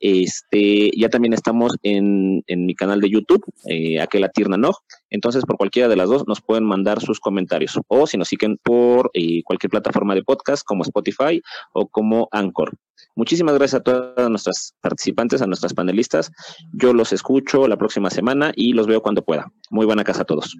Este, 0.00 0.90
ya 0.98 1.08
también 1.08 1.34
estamos 1.34 1.76
en, 1.84 2.42
mi 2.48 2.74
canal 2.74 3.00
de 3.00 3.10
YouTube, 3.10 3.44
eh, 3.66 4.00
Aquela 4.00 4.28
Tirna 4.28 4.56
Entonces, 5.12 5.44
por 5.44 5.56
cualquiera 5.56 5.88
de 5.88 5.96
las 5.96 6.08
dos 6.08 6.26
nos 6.26 6.40
pueden 6.40 6.64
mandar 6.64 7.00
sus 7.00 7.20
comentarios. 7.20 7.78
O 7.86 8.06
si 8.06 8.16
nos 8.16 8.28
siguen 8.28 8.58
por 8.62 9.10
eh, 9.14 9.42
cualquier 9.44 9.70
plataforma 9.70 10.14
de 10.14 10.24
podcast 10.24 10.64
como 10.64 10.82
Spotify 10.82 11.40
o 11.72 11.86
como 11.86 12.28
Anchor. 12.32 12.76
Muchísimas 13.14 13.54
gracias 13.54 13.80
a 13.80 13.84
todas 13.84 14.30
nuestras 14.30 14.74
participantes, 14.80 15.42
a 15.42 15.46
nuestras 15.46 15.74
panelistas. 15.74 16.30
Yo 16.72 16.94
los 16.94 17.12
escucho 17.12 17.68
la 17.68 17.76
próxima 17.76 18.08
semana 18.08 18.52
y 18.56 18.72
los 18.72 18.86
veo 18.86 19.02
cuando 19.02 19.22
pueda. 19.22 19.52
Muy 19.70 19.84
buena 19.84 20.02
casa 20.02 20.22
a 20.22 20.24
todos. 20.24 20.56